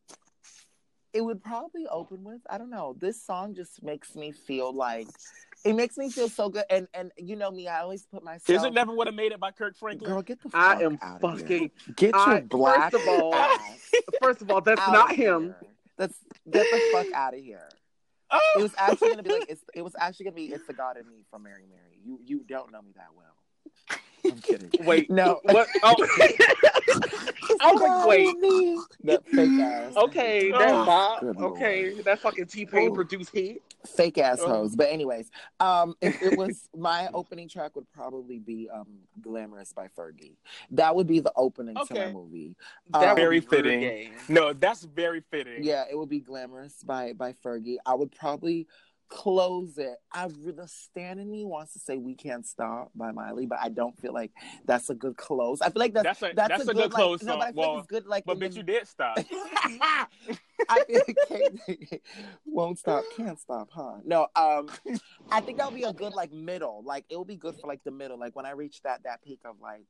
[1.12, 2.96] it would probably open with I don't know.
[2.98, 5.06] This song just makes me feel like
[5.64, 8.50] it makes me feel so good, and and you know me, I always put myself.
[8.58, 10.82] is it never would have made it by kirk franklin Girl, get the fuck I
[10.82, 11.40] am out of here.
[11.40, 11.70] fucking.
[11.94, 13.90] Get your I- black first of all- ass
[14.22, 15.42] First of all, that's not him.
[15.42, 15.56] here.
[16.02, 16.18] That's
[16.50, 17.68] get the fuck out of here.
[18.32, 18.40] Oh!
[18.58, 18.90] It was oh.
[18.90, 19.62] actually gonna be like it's.
[19.72, 22.00] It was actually gonna be "It's the God in Me" from Mary Mary.
[22.02, 23.31] You you don't know me that well.
[24.24, 24.70] I'm kidding.
[24.86, 25.40] Wait, No.
[25.44, 25.68] What?
[25.82, 25.94] Oh.
[27.60, 28.78] I was like, wait.
[29.04, 29.96] That fake ass.
[29.96, 31.20] Okay, Oh, that Bob.
[31.20, 32.94] good Okay, that fucking T Pain Oh.
[32.94, 33.62] produced hit.
[33.86, 34.68] Fake ass Oh.
[34.74, 38.86] But anyways, um, if it was my opening track would probably be um
[39.20, 40.36] "Glamorous" by Fergie.
[40.70, 42.54] That would be the opening to my movie.
[42.90, 44.12] That Um, Very fitting.
[44.28, 47.76] no that's very fitting Yeah, it would be "Glamorous" by by Fergie.
[47.84, 48.66] I would probably
[49.08, 49.96] close it.
[50.12, 53.68] I the stand in me wants to say "We Can't Stop" by Miley, but I
[53.68, 54.30] don't feel like
[54.64, 55.60] that's a good close.
[55.60, 57.36] I feel like that's That's a- that's, that's a, a good, good close Like, no,
[57.38, 57.54] but I song.
[57.54, 58.06] feel like it's good.
[58.06, 59.18] Like, but bitch you did stop
[60.68, 60.84] I
[61.28, 62.00] can't,
[62.46, 63.94] won't stop, can't stop, huh?
[64.04, 64.68] No, um,
[65.30, 66.82] I think that would be a good like middle.
[66.84, 68.18] Like it would be good for like the middle.
[68.18, 69.84] Like when I reach that that peak of like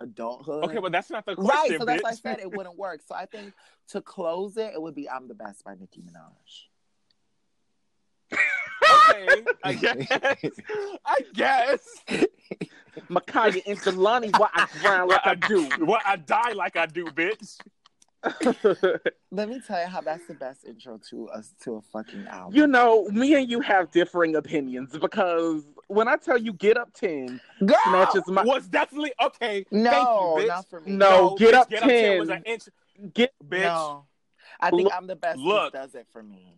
[0.00, 0.64] adulthood.
[0.64, 1.48] okay but that's not the close.
[1.48, 1.58] right.
[1.60, 2.04] question So that's bitch.
[2.04, 3.00] why I said it wouldn't work.
[3.06, 3.54] So I think
[3.88, 6.66] to close it, it would be "I'm the Best" by Nicki Minaj.
[9.24, 10.06] Okay i guess
[11.04, 11.80] i guess
[13.10, 15.68] Makaya and Jelani, why I grind like I do.
[15.84, 17.58] Why i die like i do bitch
[19.30, 22.56] Let me tell you how that's the best intro to us to a fucking album.
[22.56, 26.92] you know, me and you have differing opinions because when I tell you get up
[26.94, 30.92] 10, Girl, snatches my was definitely okay no, thank you bitch not for me.
[30.92, 32.62] No, Get bitch, Up get up 10 was an inch
[33.14, 34.04] get bitch No.
[34.58, 35.38] I think Look- I'm the best.
[35.38, 35.72] look.
[35.74, 36.56] Does it for me.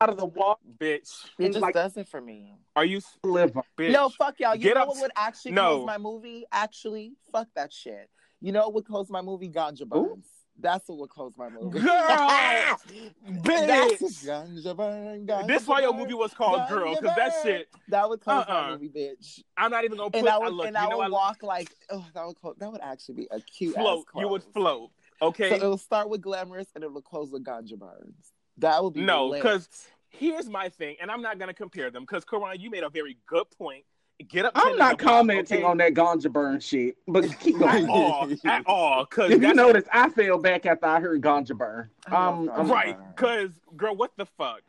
[0.00, 2.54] Out of the wall, bitch It And, just like- does it for me.
[2.74, 3.62] are you liver.
[3.76, 4.54] bitch No, fuck y'all.
[4.54, 5.76] You Get know up what would actually No.
[5.76, 6.44] close my movie?
[6.52, 8.08] Actually, fuck that shit.
[8.40, 9.50] You know what would close my movie?
[9.50, 10.26] Ganja Burns.
[10.58, 11.80] That's what would close my movie.
[11.80, 15.26] Girl, That's bitch Ganja Burn.
[15.26, 18.44] Ganja this why your movie was called Ganja girl because that shit That would close
[18.48, 18.62] Uh-uh.
[18.62, 19.42] my movie, bitch.
[19.58, 21.06] i'm not even gonna put And I I would, look and you I know would
[21.06, 24.20] I walk like, oh, that would close, that would actually be a cute float ass
[24.20, 24.90] you would float
[25.22, 28.32] okay So it will start with glamorous and it will close with Ganja Burns.
[28.60, 29.68] That would be No, because
[30.08, 33.16] here's my thing, and I'm not gonna compare them because Karan, you made a very
[33.26, 33.84] good point.
[34.28, 34.52] Get up.
[34.54, 35.66] I'm not is a bop, commenting okay?
[35.66, 37.70] on that ganja burn shit, but keep going.
[37.70, 37.88] at going.
[37.88, 39.04] all, at all.
[39.06, 41.88] Because if you notice, I fell back after I heard ganja burn.
[42.06, 42.70] I love Um, ganja.
[42.70, 42.96] right?
[43.16, 44.60] Because girl, what the fuck?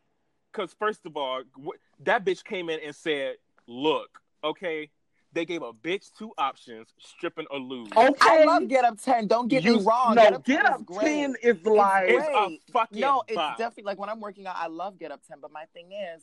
[0.54, 3.36] Because first of all, wh- that bitch came in and said,
[3.68, 4.90] "Look, okay."
[5.34, 7.90] They gave a bitch two options: stripping or lose.
[7.96, 8.16] okay.
[8.20, 9.28] I love Get Up 10.
[9.28, 10.16] Don't get You- me wrong.
[10.16, 12.28] no, Get get Up 10 up is ten is like it's
[12.68, 13.58] a fucking No, it's bop.
[13.58, 15.38] definitely like when I'm working out, I love Get Up 10.
[15.42, 16.22] But my thing is,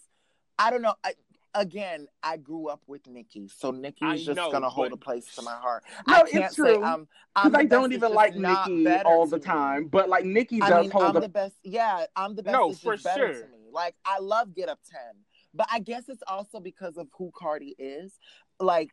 [0.59, 0.95] I don't know.
[1.03, 1.15] I,
[1.55, 5.35] again, I grew up with Nicki, so Nicki is just know, gonna hold a place
[5.37, 5.85] to my heart.
[6.07, 6.65] No, I it's can't true.
[6.67, 7.09] say I'm.
[7.35, 9.43] I'm because I don't even like not Nicki all to the me.
[9.43, 11.55] time, but like Nicki I does mean, hold I'm a the best.
[11.65, 12.53] Yeah, I'm the best.
[12.53, 13.33] No, it's for just sure.
[13.33, 13.69] to me.
[13.73, 15.25] Like I love Get Up Ten,
[15.55, 18.19] but I guess it's also because of who Cardi is.
[18.61, 18.91] Like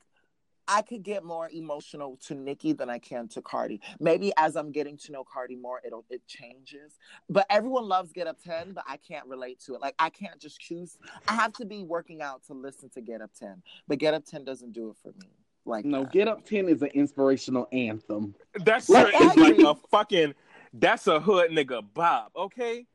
[0.68, 3.82] I could get more emotional to Nicki than I can to Cardi.
[4.00, 6.98] Maybe as I'm getting to know Cardi more, it'll it changes.
[7.30, 9.82] But everyone loves Get Up Ten, but I can't relate to it.
[9.82, 10.98] Like I can't just choose.
[11.28, 14.26] I have to be working out to listen to Get Up Ten, but Get Up
[14.26, 15.28] Ten doesn't do it for me.
[15.66, 16.12] Like No, that.
[16.12, 18.36] Get Up 10 is an inspirational anthem.
[18.64, 20.36] That's Like- is like a fucking.
[20.74, 22.32] That's a hood nigga bob.
[22.36, 22.86] Okay.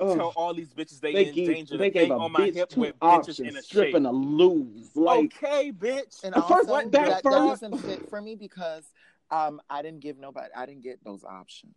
[0.00, 0.16] Ugh.
[0.16, 1.76] Tell all these bitches they, they in gave, danger.
[1.76, 3.92] they to gave a on my bitch hip two with bitches in options, a stripping
[3.94, 4.02] shape.
[4.04, 4.90] to lose.
[4.94, 6.22] Like, okay, bitch.
[6.24, 8.84] And also, first one- that that, that, first- doesn't fit for me because
[9.30, 10.48] um, I didn't give nobody.
[10.56, 11.74] I didn't get those options.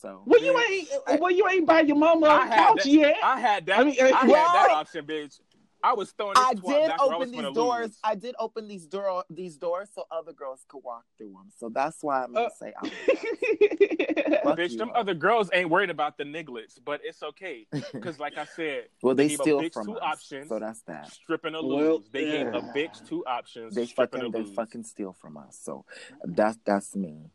[0.00, 2.86] So well, you ain't, I- well, you ain't buy your mama I a couch that-
[2.86, 3.16] yet.
[3.22, 3.78] I had that.
[3.78, 5.38] I mean, I had that option, bitch.
[5.82, 6.36] I was throwing.
[6.36, 7.86] I did back where I open these doors.
[7.88, 7.98] lose.
[8.04, 11.50] I did open these door these doors so other girls could walk through them.
[11.58, 12.88] So that's why I'm gonna Uh, say I'm
[14.56, 14.94] Bitch, you, them hoe.
[15.00, 19.14] other girls ain't worried about the nigglets, but it's okay because, like I said, well,
[19.14, 20.48] they gave a steal bitch from two us, options.
[20.48, 21.12] so that's that.
[21.12, 22.08] stripping or Well, lose.
[22.12, 23.74] They gave a bitch two options.
[23.74, 24.54] They fucking they lose.
[24.54, 25.58] fucking steal from us.
[25.62, 25.84] So
[26.24, 27.30] that's that's me.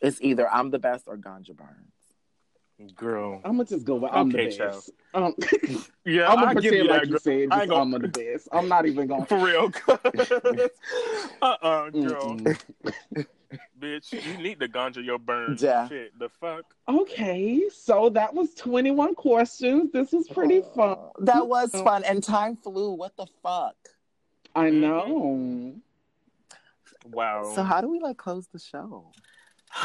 [0.00, 1.92] It's either I'm the best or Ganja Burns.
[2.96, 3.40] Girl.
[3.44, 4.90] I'm gonna just go with I'm Okay, the best.
[5.14, 5.32] Um,
[6.04, 7.96] Yeah, I'm gonna I give pretend you like that, you said I just ain't gonna-
[7.96, 8.48] I'm the best.
[8.52, 9.26] I'm not even gonna.
[9.30, 9.72] For real.
[11.42, 12.36] uh-uh, girl.
[12.36, 13.26] Mm-mm.
[13.78, 15.56] Bitch, you need to ganja your burn.
[15.60, 15.86] Yeah.
[15.88, 16.64] Shit, the fuck?
[16.88, 19.92] Okay, so that was 21 questions.
[19.92, 20.96] This was pretty fun.
[20.98, 22.90] Oh, That was fun, and time flew.
[22.90, 23.76] What the fuck?
[24.56, 24.80] I Mhm.
[24.80, 25.74] know.
[27.06, 27.52] Wow.
[27.54, 29.12] So how do we like close the show?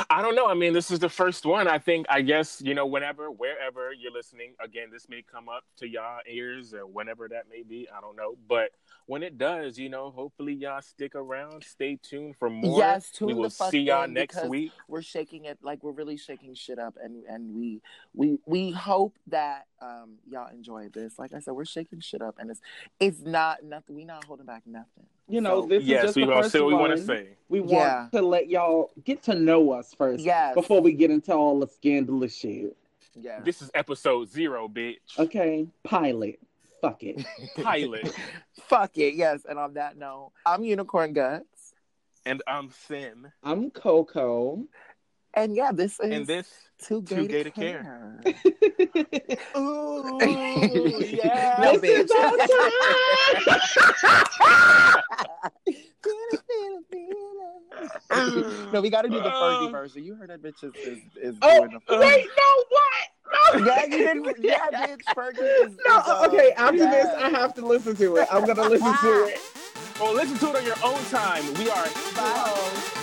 [0.10, 0.48] I don't know.
[0.48, 1.68] I mean, this is the first one.
[1.68, 5.64] I think, I guess, you know, whenever, wherever you're listening, again, this may come up
[5.78, 7.88] to y'all ears or whenever that may be.
[7.95, 8.36] I don't know.
[8.48, 8.72] But
[9.07, 12.80] when it does, you know, hopefully y'all stick around, stay tuned for more.
[12.80, 14.72] Yes, tune we the will see y'all next week.
[14.88, 17.82] We're shaking it like we're really shaking shit up, and and we
[18.14, 21.18] we we hope that um y'all enjoy this.
[21.19, 22.61] Like I said, we're shaking shit up, and it's
[22.99, 23.95] it's not nothing.
[23.95, 25.06] We not holding back nothing.
[25.27, 27.30] You know, So- this is Yes, just we the first say we want to say.
[27.49, 28.07] We want Yeah.
[28.14, 30.56] to let y'all get to know us first Yes.
[30.56, 32.76] before we get into all the scandalous shit.
[33.15, 33.39] Yeah.
[33.41, 35.18] This is episode zero, bitch.
[35.18, 36.39] Okay, pilot.
[36.81, 37.26] Fuck it.
[37.57, 38.14] Pilot.
[38.53, 39.14] Fuck it.
[39.15, 39.43] Yes.
[39.49, 41.73] And on that note, I'm Unicorn Guts,
[42.26, 43.31] and I'm Sin.
[43.43, 44.64] I'm Coco.
[45.34, 46.47] And yeah, this is And this,
[46.81, 48.19] too gay, Too Gay to to Care.
[48.23, 48.34] care.
[49.57, 50.19] ooh,
[51.11, 51.73] yeah.
[51.80, 52.03] This bitch.
[52.06, 52.38] is our
[58.73, 60.03] no, we got to do the Fergie Uh, version.
[60.03, 63.61] You heard that bitch is is, is Oh, doing the wait, no, what?
[63.61, 63.65] No.
[63.65, 64.43] Yeah, you didn't.
[64.43, 65.01] Yeah, bitch.
[65.15, 65.77] Fergie is.
[65.88, 66.91] No, is, uh, okay, after yeah.
[66.91, 68.27] this, I have to listen to it.
[68.31, 69.39] I'm going to listen to it.
[69.99, 71.43] Well, listen to it on your own time.
[71.56, 71.85] We are
[72.15, 72.98] Bye.